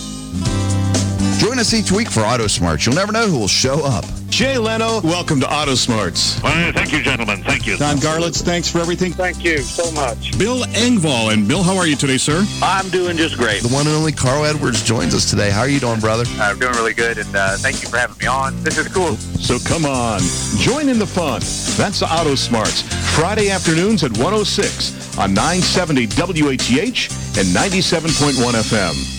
Join 1.40 1.58
us 1.58 1.74
each 1.74 1.90
week 1.90 2.10
for 2.10 2.20
Auto 2.20 2.48
Smarts. 2.48 2.86
You'll 2.86 2.96
never 2.96 3.14
know 3.14 3.26
who 3.26 3.40
will 3.40 3.48
show 3.48 3.86
up. 3.86 4.04
Jay 4.28 4.58
Leno, 4.58 5.00
welcome 5.00 5.40
to 5.40 5.50
Auto 5.50 5.74
Smarts. 5.74 6.38
Well, 6.44 6.74
thank 6.74 6.92
you, 6.92 7.02
gentlemen. 7.02 7.44
Thank 7.44 7.66
you. 7.66 7.78
Don 7.78 7.96
Garlits, 7.96 8.42
thanks 8.42 8.70
for 8.70 8.80
everything. 8.80 9.14
Thank 9.14 9.46
you 9.46 9.60
so 9.60 9.90
much. 9.92 10.38
Bill 10.38 10.64
Engvall. 10.66 11.32
And 11.32 11.48
Bill, 11.48 11.64
how 11.64 11.78
are 11.78 11.88
you 11.88 11.96
today, 11.96 12.18
sir? 12.18 12.46
I'm 12.62 12.90
doing 12.90 13.16
just 13.16 13.38
great. 13.38 13.64
The 13.64 13.70
one 13.70 13.88
and 13.88 13.96
only 13.96 14.12
Carl 14.12 14.44
Edwards 14.44 14.84
joins 14.84 15.16
us 15.16 15.30
today. 15.30 15.50
How 15.50 15.62
are 15.62 15.70
you 15.70 15.80
doing, 15.80 16.02
brother? 16.02 16.26
I'm 16.40 16.60
doing 16.60 16.74
really 16.74 16.94
good, 16.94 17.18
and 17.18 17.34
uh, 17.34 17.56
thank 17.56 17.82
you 17.82 17.88
for 17.88 17.96
having 17.96 18.18
me 18.18 18.28
on. 18.28 18.62
This 18.62 18.78
is 18.78 18.90
cool. 18.90 19.16
So 19.16 19.60
come 19.60 19.86
on, 19.86 20.20
join 20.58 20.90
in 20.90 21.00
the 21.00 21.08
fun. 21.08 21.40
That's 21.78 22.02
Auto 22.02 22.36
Smarts, 22.36 22.82
Friday 23.16 23.50
afternoons 23.50 24.04
at 24.04 24.12
106 24.12 25.18
on 25.18 25.34
970 25.34 26.08
WATH 26.08 27.38
and 27.38 27.48
97.1 27.56 28.54
FM. 28.56 29.19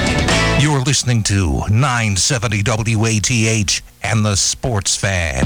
You're 0.61 0.81
listening 0.81 1.23
to 1.23 1.67
970 1.71 2.61
WATH 2.95 3.81
and 4.03 4.23
the 4.23 4.35
Sports 4.35 4.95
Fan. 4.95 5.43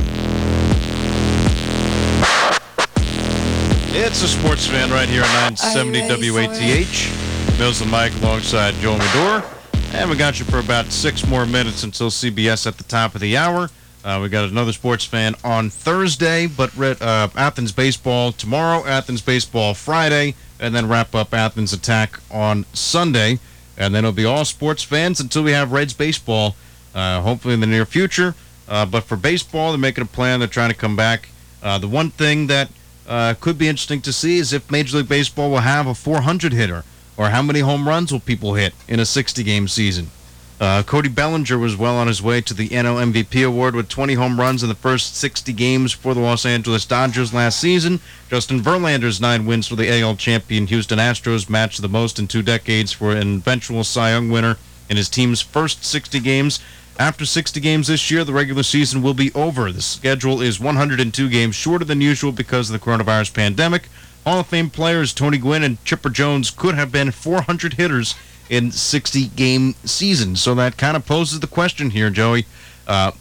It's 3.96 4.22
a 4.24 4.28
sports 4.28 4.68
fan 4.68 4.92
right 4.92 5.08
here 5.08 5.24
on 5.24 5.30
970 5.56 6.32
WATH. 6.32 7.58
Mills 7.58 7.80
and 7.80 7.90
Mike 7.90 8.14
alongside 8.16 8.74
Joel 8.74 8.98
Medor. 8.98 9.46
And 9.94 10.10
we 10.10 10.18
got 10.18 10.38
you 10.38 10.44
for 10.44 10.60
about 10.60 10.88
six 10.88 11.26
more 11.26 11.46
minutes 11.46 11.84
until 11.84 12.10
CBS 12.10 12.68
at 12.68 12.78
the 12.78 12.84
top 12.84 13.16
of 13.16 13.22
the 13.22 13.38
hour. 13.38 13.70
Uh, 14.04 14.20
we 14.22 14.28
got 14.28 14.50
another 14.50 14.74
sports 14.74 15.06
fan 15.06 15.34
on 15.46 15.70
Thursday, 15.70 16.46
but 16.46 16.78
uh, 16.78 17.30
Athens 17.38 17.72
baseball 17.72 18.34
tomorrow, 18.34 18.86
Athens 18.86 19.22
baseball 19.22 19.76
Friday, 19.76 20.36
and 20.60 20.76
then 20.76 20.90
wrap 20.90 21.16
up 21.16 21.34
Athens 21.34 21.72
attack 21.72 22.20
on 22.30 22.66
Sunday. 22.74 23.40
And 23.78 23.94
then 23.94 24.06
it'll 24.06 24.14
be 24.14 24.26
all 24.26 24.46
sports 24.46 24.84
fans 24.84 25.20
until 25.20 25.44
we 25.44 25.52
have 25.52 25.72
Reds 25.72 25.94
baseball, 25.94 26.56
uh, 26.94 27.22
hopefully 27.22 27.54
in 27.54 27.60
the 27.60 27.68
near 27.68 27.86
future. 27.86 28.36
Uh, 28.68 28.86
but 28.86 29.04
for 29.04 29.16
baseball, 29.16 29.72
they're 29.72 29.80
making 29.80 30.04
a 30.04 30.08
plan. 30.08 30.40
They're 30.40 30.48
trying 30.48 30.70
to 30.70 30.76
come 30.76 30.96
back. 30.96 31.30
Uh, 31.62 31.78
the 31.78 31.88
one 31.88 32.10
thing 32.10 32.48
that 32.48 32.70
uh, 33.08 33.34
could 33.40 33.58
be 33.58 33.68
interesting 33.68 34.02
to 34.02 34.14
see 34.14 34.38
is 34.38 34.54
if 34.54 34.72
Major 34.72 34.98
League 34.98 35.10
Baseball 35.10 35.50
will 35.52 35.60
have 35.60 35.88
a 35.88 35.94
400 35.94 36.54
hitter, 36.54 36.84
or 37.18 37.30
how 37.30 37.42
many 37.42 37.60
home 37.60 37.88
runs 37.88 38.12
will 38.12 38.20
people 38.20 38.56
hit 38.56 38.74
in 38.88 39.00
a 39.00 39.06
60 39.06 39.44
game 39.44 39.68
season. 39.68 40.10
Uh, 40.58 40.84
Cody 40.84 41.10
Bellinger 41.10 41.58
was 41.58 41.76
well 41.76 41.98
on 41.98 42.08
his 42.08 42.22
way 42.22 42.40
to 42.40 42.54
the 42.54 42.70
NL 42.70 43.12
MVP 43.12 43.46
award 43.46 43.76
with 43.76 43.90
20 43.90 44.14
home 44.14 44.40
runs 44.40 44.64
in 44.64 44.70
the 44.70 44.76
first 44.76 45.18
60 45.18 45.52
games 45.52 45.92
for 45.92 46.14
the 46.14 46.22
Los 46.22 46.46
Angeles 46.46 46.86
Dodgers 46.86 47.34
last 47.34 47.60
season. 47.60 48.00
Justin 48.30 48.62
Verlander's 48.62 49.20
nine 49.20 49.46
wins 49.46 49.68
for 49.68 49.76
the 49.76 50.02
AL 50.02 50.16
champion 50.16 50.68
Houston 50.68 50.98
Astros 50.98 51.50
matched 51.50 51.82
the 51.82 51.90
most 51.90 52.20
in 52.20 52.28
two 52.28 52.42
decades 52.42 52.94
for 52.94 53.12
an 53.12 53.36
eventual 53.36 53.84
Cy 53.84 54.12
Young 54.12 54.30
winner 54.30 54.56
in 54.90 54.96
his 54.96 55.10
team's 55.10 55.42
first 55.42 55.84
60 55.84 56.22
games. 56.22 56.62
After 56.98 57.26
60 57.26 57.60
games 57.60 57.88
this 57.88 58.10
year, 58.10 58.24
the 58.24 58.32
regular 58.32 58.64
season 58.64 59.02
will 59.02 59.14
be 59.14 59.34
over. 59.34 59.70
The 59.74 59.82
schedule 59.82 60.42
is 60.42 60.62
102 60.62 61.30
games 61.30 61.56
shorter 61.56 61.84
than 61.84 62.00
usual 62.00 62.32
because 62.32 62.70
of 62.70 62.80
the 62.80 62.86
coronavirus 62.86 63.34
pandemic. 63.34 63.90
Hall 64.26 64.40
of 64.40 64.48
Fame 64.48 64.70
players 64.70 65.14
Tony 65.14 65.38
Gwynn 65.38 65.64
and 65.64 65.84
Chipper 65.84 66.10
Jones 66.10 66.50
could 66.50 66.76
have 66.76 66.94
been 66.94 67.12
400 67.12 67.74
hitters 67.74 68.16
in 68.50 68.72
60 68.72 69.28
game 69.30 69.74
seasons. 69.84 70.42
So 70.42 70.56
that 70.56 70.78
kind 70.78 70.96
of 70.96 71.06
poses 71.06 71.40
the 71.40 71.48
question 71.48 71.92
here, 71.92 72.10
Joey. 72.10 72.46
Uh, 72.88 73.12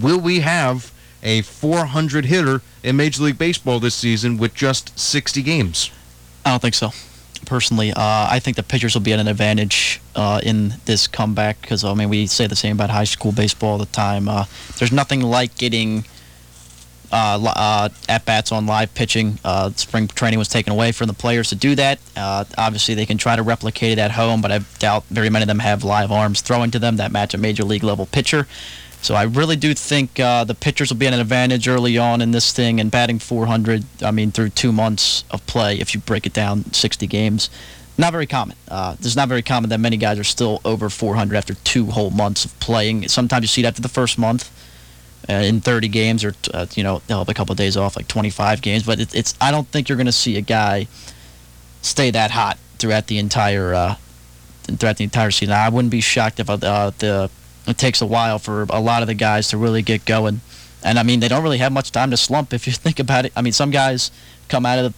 will 0.00 0.20
we 0.20 0.40
have 0.40 0.92
a 1.22 1.42
400 1.42 2.26
hitter 2.26 2.60
in 2.82 2.96
Major 2.96 3.22
League 3.22 3.38
Baseball 3.38 3.80
this 3.80 3.94
season 3.94 4.36
with 4.36 4.54
just 4.54 4.98
60 4.98 5.42
games? 5.42 5.90
I 6.44 6.50
don't 6.50 6.60
think 6.60 6.74
so. 6.74 6.90
Personally, 7.46 7.90
uh, 7.92 7.96
I 8.30 8.38
think 8.38 8.56
the 8.56 8.62
pitchers 8.62 8.94
will 8.94 9.02
be 9.02 9.12
at 9.12 9.18
an 9.18 9.28
advantage 9.28 10.00
uh, 10.14 10.40
in 10.42 10.74
this 10.86 11.06
comeback 11.06 11.60
because 11.60 11.84
I 11.84 11.92
mean 11.92 12.08
we 12.08 12.26
say 12.26 12.46
the 12.46 12.56
same 12.56 12.76
about 12.76 12.88
high 12.88 13.04
school 13.04 13.32
baseball 13.32 13.72
all 13.72 13.78
the 13.78 13.86
time. 13.86 14.28
Uh, 14.28 14.46
there's 14.78 14.92
nothing 14.92 15.20
like 15.20 15.56
getting 15.58 16.04
uh, 17.14 17.38
uh, 17.46 17.88
at 18.08 18.24
bats 18.24 18.50
on 18.50 18.66
live 18.66 18.92
pitching. 18.94 19.38
Uh, 19.44 19.70
spring 19.70 20.08
training 20.08 20.38
was 20.38 20.48
taken 20.48 20.72
away 20.72 20.90
from 20.90 21.06
the 21.06 21.14
players 21.14 21.48
to 21.50 21.54
do 21.54 21.76
that. 21.76 22.00
Uh, 22.16 22.44
obviously, 22.58 22.94
they 22.94 23.06
can 23.06 23.18
try 23.18 23.36
to 23.36 23.42
replicate 23.42 23.92
it 23.92 23.98
at 23.98 24.10
home, 24.10 24.42
but 24.42 24.50
I 24.50 24.58
doubt 24.80 25.04
very 25.10 25.30
many 25.30 25.44
of 25.44 25.46
them 25.46 25.60
have 25.60 25.84
live 25.84 26.10
arms 26.10 26.40
throwing 26.40 26.72
to 26.72 26.80
them 26.80 26.96
that 26.96 27.12
match 27.12 27.32
a 27.32 27.38
major 27.38 27.62
league 27.62 27.84
level 27.84 28.06
pitcher. 28.06 28.48
So 29.00 29.14
I 29.14 29.24
really 29.24 29.54
do 29.54 29.74
think 29.74 30.18
uh, 30.18 30.42
the 30.42 30.56
pitchers 30.56 30.90
will 30.90 30.96
be 30.96 31.06
at 31.06 31.12
an 31.12 31.20
advantage 31.20 31.68
early 31.68 31.98
on 31.98 32.20
in 32.20 32.32
this 32.32 32.52
thing 32.52 32.80
and 32.80 32.90
batting 32.90 33.20
400. 33.20 33.84
I 34.02 34.10
mean, 34.10 34.32
through 34.32 34.48
two 34.48 34.72
months 34.72 35.24
of 35.30 35.46
play, 35.46 35.78
if 35.78 35.94
you 35.94 36.00
break 36.00 36.26
it 36.26 36.32
down 36.32 36.72
60 36.72 37.06
games, 37.06 37.48
not 37.96 38.10
very 38.12 38.26
common. 38.26 38.56
Uh, 38.66 38.96
it's 38.98 39.14
not 39.14 39.28
very 39.28 39.42
common 39.42 39.70
that 39.70 39.78
many 39.78 39.98
guys 39.98 40.18
are 40.18 40.24
still 40.24 40.60
over 40.64 40.90
400 40.90 41.36
after 41.36 41.54
two 41.54 41.86
whole 41.86 42.10
months 42.10 42.44
of 42.44 42.58
playing. 42.58 43.06
Sometimes 43.06 43.42
you 43.42 43.48
see 43.48 43.62
it 43.62 43.66
after 43.66 43.82
the 43.82 43.88
first 43.88 44.18
month 44.18 44.50
uh, 45.28 45.32
in 45.34 45.60
30 45.60 45.88
games, 45.88 46.24
or 46.24 46.34
uh, 46.52 46.66
you 46.74 46.82
know 46.82 47.02
they'll 47.06 47.18
have 47.18 47.28
a 47.28 47.34
couple 47.34 47.52
of 47.52 47.58
days 47.58 47.76
off, 47.76 47.96
like 47.96 48.08
25 48.08 48.62
games. 48.62 48.82
But 48.84 49.00
it, 49.00 49.14
it's 49.14 49.34
I 49.40 49.50
don't 49.50 49.66
think 49.68 49.88
you're 49.88 49.96
going 49.96 50.06
to 50.06 50.12
see 50.12 50.36
a 50.36 50.42
guy 50.42 50.86
stay 51.82 52.10
that 52.10 52.30
hot 52.30 52.58
throughout 52.78 53.06
the 53.06 53.18
entire 53.18 53.74
uh, 53.74 53.96
throughout 54.64 54.96
the 54.96 55.04
entire 55.04 55.30
season. 55.30 55.54
I 55.54 55.68
wouldn't 55.68 55.90
be 55.90 56.00
shocked 56.00 56.40
if 56.40 56.48
uh, 56.48 56.56
the 56.56 57.30
it 57.66 57.78
takes 57.78 58.02
a 58.02 58.06
while 58.06 58.38
for 58.38 58.66
a 58.70 58.80
lot 58.80 59.02
of 59.02 59.08
the 59.08 59.14
guys 59.14 59.48
to 59.48 59.56
really 59.56 59.82
get 59.82 60.04
going. 60.04 60.40
And 60.82 60.98
I 60.98 61.02
mean, 61.02 61.20
they 61.20 61.28
don't 61.28 61.42
really 61.42 61.58
have 61.58 61.72
much 61.72 61.92
time 61.92 62.10
to 62.10 62.16
slump 62.16 62.52
if 62.52 62.66
you 62.66 62.72
think 62.72 62.98
about 62.98 63.24
it. 63.24 63.32
I 63.36 63.42
mean, 63.42 63.52
some 63.52 63.70
guys 63.70 64.10
come 64.48 64.66
out 64.66 64.78
of 64.78 64.94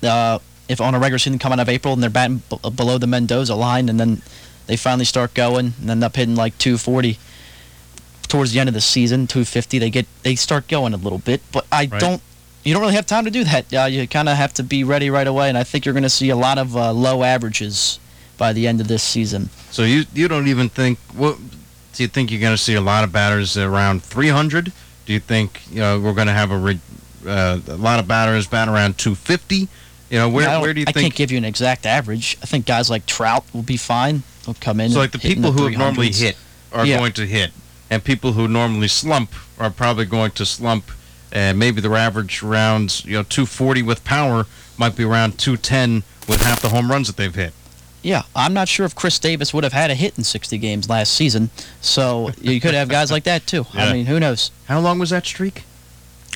the, 0.00 0.10
uh, 0.10 0.38
if 0.68 0.80
on 0.80 0.94
a 0.94 0.98
regular 0.98 1.18
season 1.18 1.38
come 1.38 1.52
out 1.52 1.60
of 1.60 1.68
April 1.68 1.94
and 1.94 2.02
they're 2.02 2.10
batting 2.10 2.42
b- 2.50 2.70
below 2.70 2.98
the 2.98 3.06
Mendoza 3.06 3.54
line, 3.54 3.88
and 3.88 3.98
then 3.98 4.20
they 4.66 4.76
finally 4.76 5.06
start 5.06 5.32
going 5.32 5.72
and 5.80 5.90
end 5.90 6.04
up 6.04 6.14
hitting 6.14 6.34
like 6.34 6.56
240 6.58 7.18
towards 8.28 8.52
the 8.52 8.60
end 8.60 8.68
of 8.68 8.74
the 8.74 8.80
season, 8.80 9.26
250. 9.26 9.78
They 9.78 9.90
get 9.90 10.06
they 10.22 10.34
start 10.34 10.68
going 10.68 10.94
a 10.94 10.96
little 10.96 11.18
bit, 11.18 11.40
but 11.52 11.66
I 11.72 11.88
Right. 11.90 12.00
don't. 12.00 12.22
You 12.64 12.74
don't 12.74 12.82
really 12.82 12.94
have 12.96 13.06
time 13.06 13.24
to 13.24 13.30
do 13.30 13.44
that. 13.44 13.72
Uh, 13.72 13.84
you 13.86 14.06
kind 14.06 14.28
of 14.28 14.36
have 14.36 14.52
to 14.54 14.62
be 14.62 14.84
ready 14.84 15.08
right 15.08 15.26
away, 15.26 15.48
and 15.48 15.56
I 15.56 15.64
think 15.64 15.86
you're 15.86 15.94
going 15.94 16.02
to 16.02 16.10
see 16.10 16.28
a 16.28 16.36
lot 16.36 16.58
of 16.58 16.76
uh, 16.76 16.92
low 16.92 17.22
averages 17.22 17.98
by 18.36 18.52
the 18.52 18.66
end 18.68 18.80
of 18.80 18.88
this 18.88 19.02
season. 19.02 19.48
So 19.70 19.84
you 19.84 20.04
you 20.14 20.28
don't 20.28 20.48
even 20.48 20.68
think 20.68 20.98
what 21.14 21.38
do 21.94 22.02
you 22.02 22.08
think 22.08 22.30
you're 22.30 22.40
going 22.40 22.56
to 22.56 22.62
see 22.62 22.74
a 22.74 22.80
lot 22.80 23.04
of 23.04 23.12
batters 23.12 23.56
around 23.56 24.02
300? 24.02 24.72
Do 25.06 25.12
you 25.12 25.20
think 25.20 25.62
you 25.70 25.80
know 25.80 25.98
we're 25.98 26.12
going 26.12 26.26
to 26.26 26.32
have 26.34 26.50
a 26.50 26.58
re, 26.58 26.78
uh, 27.26 27.60
a 27.68 27.76
lot 27.76 27.98
of 28.00 28.06
batters 28.06 28.46
bat 28.46 28.68
around 28.68 28.98
250? 28.98 29.56
You 30.10 30.18
know 30.18 30.28
where 30.28 30.48
I 30.48 30.60
where 30.60 30.74
do 30.74 30.80
you 30.80 30.86
I 30.88 30.92
think? 30.92 31.04
can't 31.04 31.14
give 31.14 31.30
you 31.30 31.38
an 31.38 31.44
exact 31.46 31.86
average. 31.86 32.36
I 32.42 32.46
think 32.46 32.66
guys 32.66 32.90
like 32.90 33.06
Trout 33.06 33.44
will 33.54 33.62
be 33.62 33.76
fine. 33.78 34.22
They'll 34.44 34.54
come 34.60 34.80
in. 34.80 34.90
So 34.90 34.98
like 34.98 35.12
the 35.12 35.18
people 35.18 35.52
who 35.52 35.64
have 35.64 35.78
normally 35.78 36.12
hit 36.12 36.36
are 36.72 36.84
Yeah. 36.84 36.98
going 36.98 37.12
to 37.14 37.26
hit, 37.26 37.50
and 37.90 38.02
people 38.04 38.32
who 38.32 38.48
normally 38.48 38.88
slump 38.88 39.32
are 39.58 39.70
probably 39.70 40.04
going 40.04 40.30
to 40.32 40.46
slump, 40.46 40.90
and 41.32 41.58
maybe 41.58 41.80
their 41.80 41.96
average 41.96 42.42
rounds, 42.42 43.04
you 43.04 43.12
know, 43.12 43.22
240 43.22 43.82
with 43.82 44.04
power 44.04 44.46
might 44.76 44.96
be 44.96 45.04
around 45.04 45.38
210 45.38 46.02
with 46.28 46.40
half 46.42 46.60
the 46.60 46.68
home 46.68 46.90
runs 46.90 47.06
that 47.08 47.16
they've 47.16 47.34
hit. 47.34 47.52
Yeah, 48.02 48.22
I'm 48.36 48.54
not 48.54 48.68
sure 48.68 48.86
if 48.86 48.94
Chris 48.94 49.18
Davis 49.18 49.52
would 49.52 49.64
have 49.64 49.72
had 49.72 49.90
a 49.90 49.94
hit 49.94 50.16
in 50.16 50.22
60 50.24 50.56
games 50.58 50.88
last 50.88 51.12
season. 51.12 51.50
So 51.80 52.30
you 52.40 52.60
could 52.60 52.74
have 52.74 52.88
guys 52.88 53.10
like 53.10 53.24
that 53.24 53.46
too. 53.46 53.66
Yeah. 53.74 53.86
I 53.86 53.92
mean, 53.92 54.06
who 54.06 54.20
knows? 54.20 54.50
How 54.68 54.78
long 54.78 54.98
was 55.00 55.10
that 55.10 55.26
streak? 55.26 55.64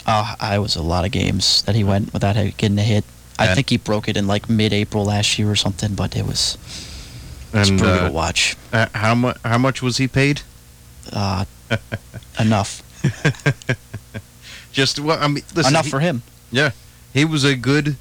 Uh, 0.05 0.35
I 0.41 0.59
was 0.59 0.75
a 0.75 0.83
lot 0.83 1.05
of 1.05 1.13
games 1.13 1.63
that 1.63 1.77
he 1.77 1.85
went 1.85 2.13
without 2.13 2.35
getting 2.57 2.79
a 2.79 2.83
hit. 2.83 3.05
I 3.39 3.47
And- 3.47 3.55
think 3.55 3.71
he 3.71 3.77
broke 3.77 4.09
it 4.09 4.17
in 4.17 4.27
like 4.27 4.51
mid-April 4.51 5.05
last 5.05 5.39
year 5.39 5.49
or 5.51 5.57
something, 5.57 5.95
but 5.95 6.17
it 6.17 6.27
was 6.27 6.59
it's 7.55 7.69
And, 7.71 7.79
brutal 7.79 7.97
uh, 7.99 8.09
to 8.09 8.13
watch. 8.13 8.57
Uh, 8.73 8.87
how 8.95 9.15
much? 9.15 9.37
How 9.45 9.59
much 9.59 9.81
was 9.83 9.99
he 9.99 10.09
paid? 10.09 10.43
Uh, 11.13 11.45
enough. 12.39 12.83
Just 14.73 14.99
well, 15.01 15.19
I 15.21 15.29
mean, 15.29 15.45
listen, 15.55 15.73
enough 15.73 15.85
he- 15.87 15.91
for 15.91 16.01
him. 16.01 16.23
Yeah, 16.51 16.71
he 17.13 17.25
was 17.25 17.45
a 17.45 17.57
good, 17.57 17.97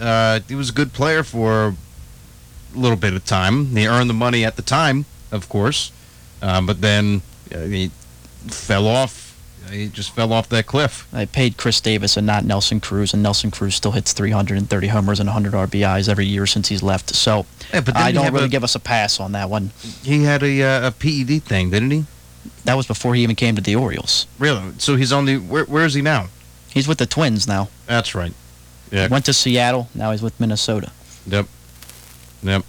uh, 0.00 0.40
he 0.48 0.54
was 0.54 0.70
a 0.70 0.72
good 0.72 0.92
player 0.92 1.22
for 1.22 1.68
a 1.68 1.74
little 2.78 2.96
bit 2.96 3.14
of 3.14 3.24
time. 3.24 3.66
He 3.76 3.86
earned 3.86 4.08
the 4.10 4.14
money 4.14 4.44
at 4.44 4.56
the 4.56 4.62
time, 4.62 5.04
of 5.32 5.48
course, 5.48 5.92
uh, 6.42 6.60
but 6.62 6.80
then 6.80 7.22
uh, 7.54 7.60
he 7.60 7.90
fell 8.48 8.86
off. 8.86 9.28
He 9.70 9.86
just 9.88 10.14
fell 10.14 10.32
off 10.32 10.48
that 10.48 10.66
cliff. 10.66 11.06
I 11.12 11.26
paid 11.26 11.56
Chris 11.56 11.80
Davis 11.80 12.16
and 12.16 12.26
not 12.26 12.44
Nelson 12.44 12.80
Cruz, 12.80 13.14
and 13.14 13.22
Nelson 13.22 13.50
Cruz 13.52 13.74
still 13.76 13.92
hits 13.92 14.12
330 14.12 14.88
homers 14.88 15.20
and 15.20 15.28
100 15.28 15.52
RBIs 15.52 16.08
every 16.08 16.26
year 16.26 16.44
since 16.46 16.68
he's 16.68 16.82
left. 16.82 17.14
So 17.14 17.46
Yeah, 17.72 17.82
I 17.94 18.10
don't 18.10 18.32
really 18.32 18.46
a- 18.46 18.48
give 18.48 18.64
us 18.64 18.74
a 18.74 18.80
pass 18.80 19.20
on 19.20 19.32
that 19.32 19.48
one. 19.48 19.70
He 20.02 20.24
had 20.24 20.42
a 20.42 20.62
uh, 20.62 20.88
a 20.88 20.90
PED 20.90 21.44
thing, 21.44 21.70
didn't 21.70 21.90
he? 21.92 22.04
That 22.64 22.74
was 22.74 22.86
before 22.86 23.14
he 23.14 23.22
even 23.22 23.36
came 23.36 23.56
to 23.56 23.62
the 23.62 23.76
Orioles. 23.76 24.26
Really? 24.38 24.72
So 24.78 24.96
he's 24.96 25.12
on 25.12 25.24
the. 25.24 25.38
Where, 25.38 25.64
where 25.64 25.84
is 25.84 25.94
he 25.94 26.02
now? 26.02 26.28
He's 26.68 26.86
with 26.86 26.98
the 26.98 27.06
Twins 27.06 27.46
now. 27.48 27.68
That's 27.86 28.14
right. 28.14 28.32
Yeah. 28.90 29.08
Went 29.08 29.24
to 29.26 29.32
Seattle. 29.32 29.88
Now 29.94 30.12
he's 30.12 30.22
with 30.22 30.38
Minnesota. 30.40 30.90
Yep. 31.26 31.46
Yep. 32.42 32.64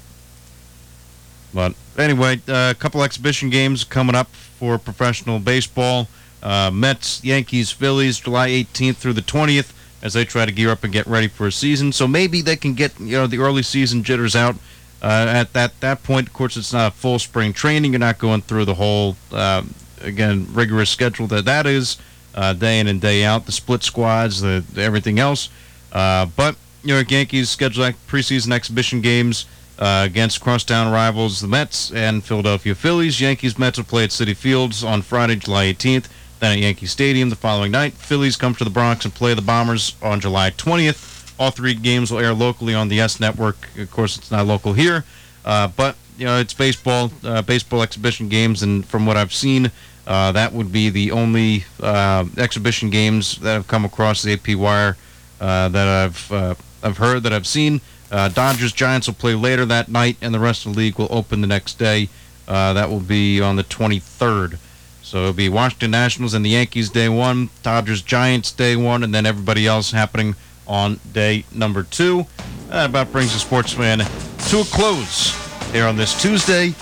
But 1.53 1.73
anyway, 1.97 2.41
uh, 2.47 2.71
a 2.71 2.75
couple 2.77 3.03
exhibition 3.03 3.49
games 3.49 3.83
coming 3.83 4.15
up 4.15 4.29
for 4.31 4.77
professional 4.77 5.39
baseball. 5.39 6.07
Uh, 6.41 6.71
Mets, 6.73 7.23
Yankees, 7.23 7.71
Phillies, 7.71 8.19
July 8.19 8.49
18th 8.49 8.95
through 8.95 9.13
the 9.13 9.21
20th, 9.21 9.73
as 10.01 10.13
they 10.13 10.25
try 10.25 10.45
to 10.45 10.51
gear 10.51 10.71
up 10.71 10.83
and 10.83 10.91
get 10.91 11.05
ready 11.05 11.27
for 11.27 11.47
a 11.47 11.51
season. 11.51 11.91
So 11.91 12.07
maybe 12.07 12.41
they 12.41 12.55
can 12.55 12.73
get 12.73 12.99
you 12.99 13.17
know 13.17 13.27
the 13.27 13.39
early 13.39 13.63
season 13.63 14.03
jitters 14.03 14.35
out. 14.35 14.55
Uh, 15.01 15.25
at 15.29 15.53
that 15.53 15.79
that 15.79 16.03
point, 16.03 16.27
of 16.27 16.33
course, 16.33 16.57
it's 16.57 16.73
not 16.73 16.93
full 16.93 17.17
spring 17.17 17.53
training. 17.53 17.93
You're 17.93 17.99
not 17.99 18.19
going 18.19 18.41
through 18.41 18.65
the 18.65 18.75
whole 18.75 19.15
uh, 19.31 19.63
again 20.01 20.47
rigorous 20.53 20.89
schedule 20.89 21.27
that 21.27 21.45
that 21.45 21.65
is, 21.65 21.97
uh, 22.35 22.53
day 22.53 22.79
in 22.79 22.87
and 22.87 23.01
day 23.01 23.23
out. 23.23 23.45
The 23.45 23.51
split 23.51 23.83
squads, 23.83 24.41
the, 24.41 24.63
the 24.73 24.81
everything 24.81 25.19
else. 25.19 25.49
Uh, 25.91 26.27
but 26.35 26.55
New 26.83 26.93
York 26.93 27.11
Yankees 27.11 27.49
schedule 27.49 27.91
preseason 28.07 28.51
exhibition 28.51 29.01
games 29.01 29.45
uh, 29.79 30.03
against 30.05 30.41
crosstown 30.41 30.91
rivals, 30.91 31.41
the 31.41 31.47
Mets 31.47 31.91
and 31.91 32.23
Philadelphia 32.23 32.75
Phillies. 32.75 33.19
Yankees 33.19 33.57
Mets 33.57 33.77
will 33.77 33.85
play 33.85 34.03
at 34.03 34.11
Citi 34.11 34.35
Fields 34.35 34.83
on 34.83 35.01
Friday, 35.01 35.35
July 35.35 35.73
18th. 35.73 36.07
Then 36.39 36.53
at 36.53 36.59
Yankee 36.59 36.87
Stadium 36.87 37.29
the 37.29 37.35
following 37.35 37.71
night. 37.71 37.93
Phillies 37.93 38.35
come 38.35 38.55
to 38.55 38.63
the 38.63 38.69
Bronx 38.69 39.05
and 39.05 39.13
play 39.13 39.33
the 39.33 39.41
Bombers 39.41 39.95
on 40.01 40.19
July 40.19 40.51
20th. 40.51 41.10
All 41.41 41.49
three 41.49 41.73
games 41.73 42.11
will 42.11 42.19
air 42.19 42.35
locally 42.35 42.75
on 42.75 42.87
the 42.87 42.97
YES 42.97 43.19
Network. 43.19 43.67
Of 43.75 43.89
course, 43.89 44.15
it's 44.15 44.29
not 44.29 44.45
local 44.45 44.73
here, 44.73 45.03
uh, 45.43 45.69
but 45.69 45.95
you 46.15 46.23
know 46.23 46.37
it's 46.37 46.53
baseball, 46.53 47.11
uh, 47.23 47.41
baseball 47.41 47.81
exhibition 47.81 48.29
games, 48.29 48.61
and 48.61 48.85
from 48.85 49.07
what 49.07 49.17
I've 49.17 49.33
seen, 49.33 49.71
uh, 50.05 50.31
that 50.33 50.53
would 50.53 50.71
be 50.71 50.91
the 50.91 51.09
only 51.09 51.65
uh, 51.81 52.25
exhibition 52.37 52.91
games 52.91 53.37
that 53.37 53.53
have 53.53 53.67
come 53.67 53.85
across 53.85 54.21
the 54.21 54.33
AP 54.33 54.55
wire 54.55 54.97
uh, 55.39 55.67
that 55.69 55.87
I've 55.87 56.31
uh, 56.31 56.53
I've 56.83 56.97
heard 56.97 57.23
that 57.23 57.33
I've 57.33 57.47
seen. 57.47 57.81
Dodgers 58.11 58.71
Giants 58.71 59.07
will 59.07 59.15
play 59.15 59.33
later 59.33 59.65
that 59.65 59.89
night, 59.89 60.17
and 60.21 60.35
the 60.35 60.39
rest 60.39 60.67
of 60.67 60.73
the 60.73 60.77
league 60.77 60.99
will 60.99 61.07
open 61.09 61.41
the 61.41 61.47
next 61.47 61.79
day. 61.79 62.09
That 62.45 62.87
will 62.87 62.99
be 62.99 63.41
on 63.41 63.55
the 63.55 63.63
23rd. 63.63 64.59
So 65.01 65.21
it'll 65.21 65.33
be 65.33 65.49
Washington 65.49 65.89
Nationals 65.89 66.35
and 66.35 66.45
the 66.45 66.51
Yankees 66.51 66.91
day 66.91 67.09
one, 67.09 67.49
Dodgers 67.63 68.03
Giants 68.03 68.51
day 68.51 68.75
one, 68.75 69.03
and 69.03 69.11
then 69.11 69.25
everybody 69.25 69.65
else 69.65 69.89
happening 69.89 70.35
on 70.71 70.99
day 71.11 71.43
number 71.53 71.83
two. 71.83 72.25
That 72.69 72.89
about 72.89 73.11
brings 73.11 73.33
the 73.33 73.39
Sports 73.39 73.73
Fan 73.73 73.99
to 73.99 74.59
a 74.61 74.63
close 74.63 75.35
here 75.71 75.85
on 75.85 75.97
this 75.97 76.19
Tuesday. 76.19 76.73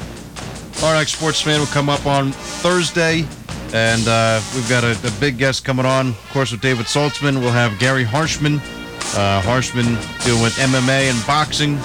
Our 0.84 0.94
next 0.94 1.14
Sports 1.16 1.42
Fan 1.42 1.60
will 1.60 1.68
come 1.68 1.90
up 1.90 2.06
on 2.06 2.32
Thursday, 2.32 3.26
and 3.74 4.08
uh, 4.08 4.40
we've 4.54 4.70
got 4.70 4.84
a, 4.84 4.92
a 5.06 5.12
big 5.20 5.38
guest 5.40 5.66
coming 5.66 5.86
on. 5.86 6.10
Of 6.10 6.30
course, 6.30 6.52
with 6.52 6.62
David 6.62 6.86
Saltzman, 6.86 7.40
we'll 7.42 7.52
have 7.52 7.78
Gary 7.80 8.06
Harshman. 8.06 8.60
Uh, 9.18 9.42
Harshman 9.42 9.98
dealing 10.24 10.44
with 10.44 10.54
MMA 10.54 11.10
and 11.10 11.28
boxing. 11.28 11.80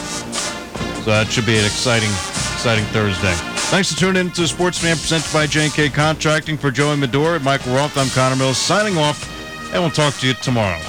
So 1.03 1.11
that 1.11 1.29
should 1.31 1.47
be 1.47 1.57
an 1.57 1.65
exciting, 1.65 2.11
exciting 2.11 2.85
Thursday. 2.87 3.33
Thanks 3.71 3.93
for 3.93 3.99
tuning 3.99 4.27
in 4.27 4.31
to 4.33 4.47
Sports 4.47 4.79
Fan 4.79 4.97
presented 4.97 5.33
by 5.33 5.47
J&K 5.47 5.89
Contracting. 5.89 6.59
For 6.59 6.71
Joey 6.71 6.97
Medora 6.97 7.37
and 7.37 7.45
Michael 7.45 7.75
Roth, 7.75 7.97
I'm 7.97 8.09
Connor 8.11 8.37
Mills 8.37 8.59
signing 8.59 8.99
off, 8.99 9.27
and 9.73 9.83
we'll 9.83 9.91
talk 9.91 10.15
to 10.19 10.27
you 10.27 10.35
tomorrow. 10.35 10.81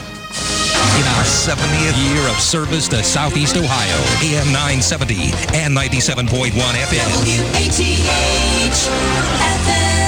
In 0.95 1.03
our 1.07 1.23
70th 1.23 1.97
Year 2.07 2.29
of 2.29 2.39
service 2.39 2.87
to 2.87 3.03
Southeast 3.03 3.57
Ohio. 3.57 3.99
AM 4.23 4.47
970 4.53 5.33
and 5.53 5.75
97.1 5.75 6.51
FM. 6.51 7.09
WATH 7.51 8.89
FM. 9.67 10.04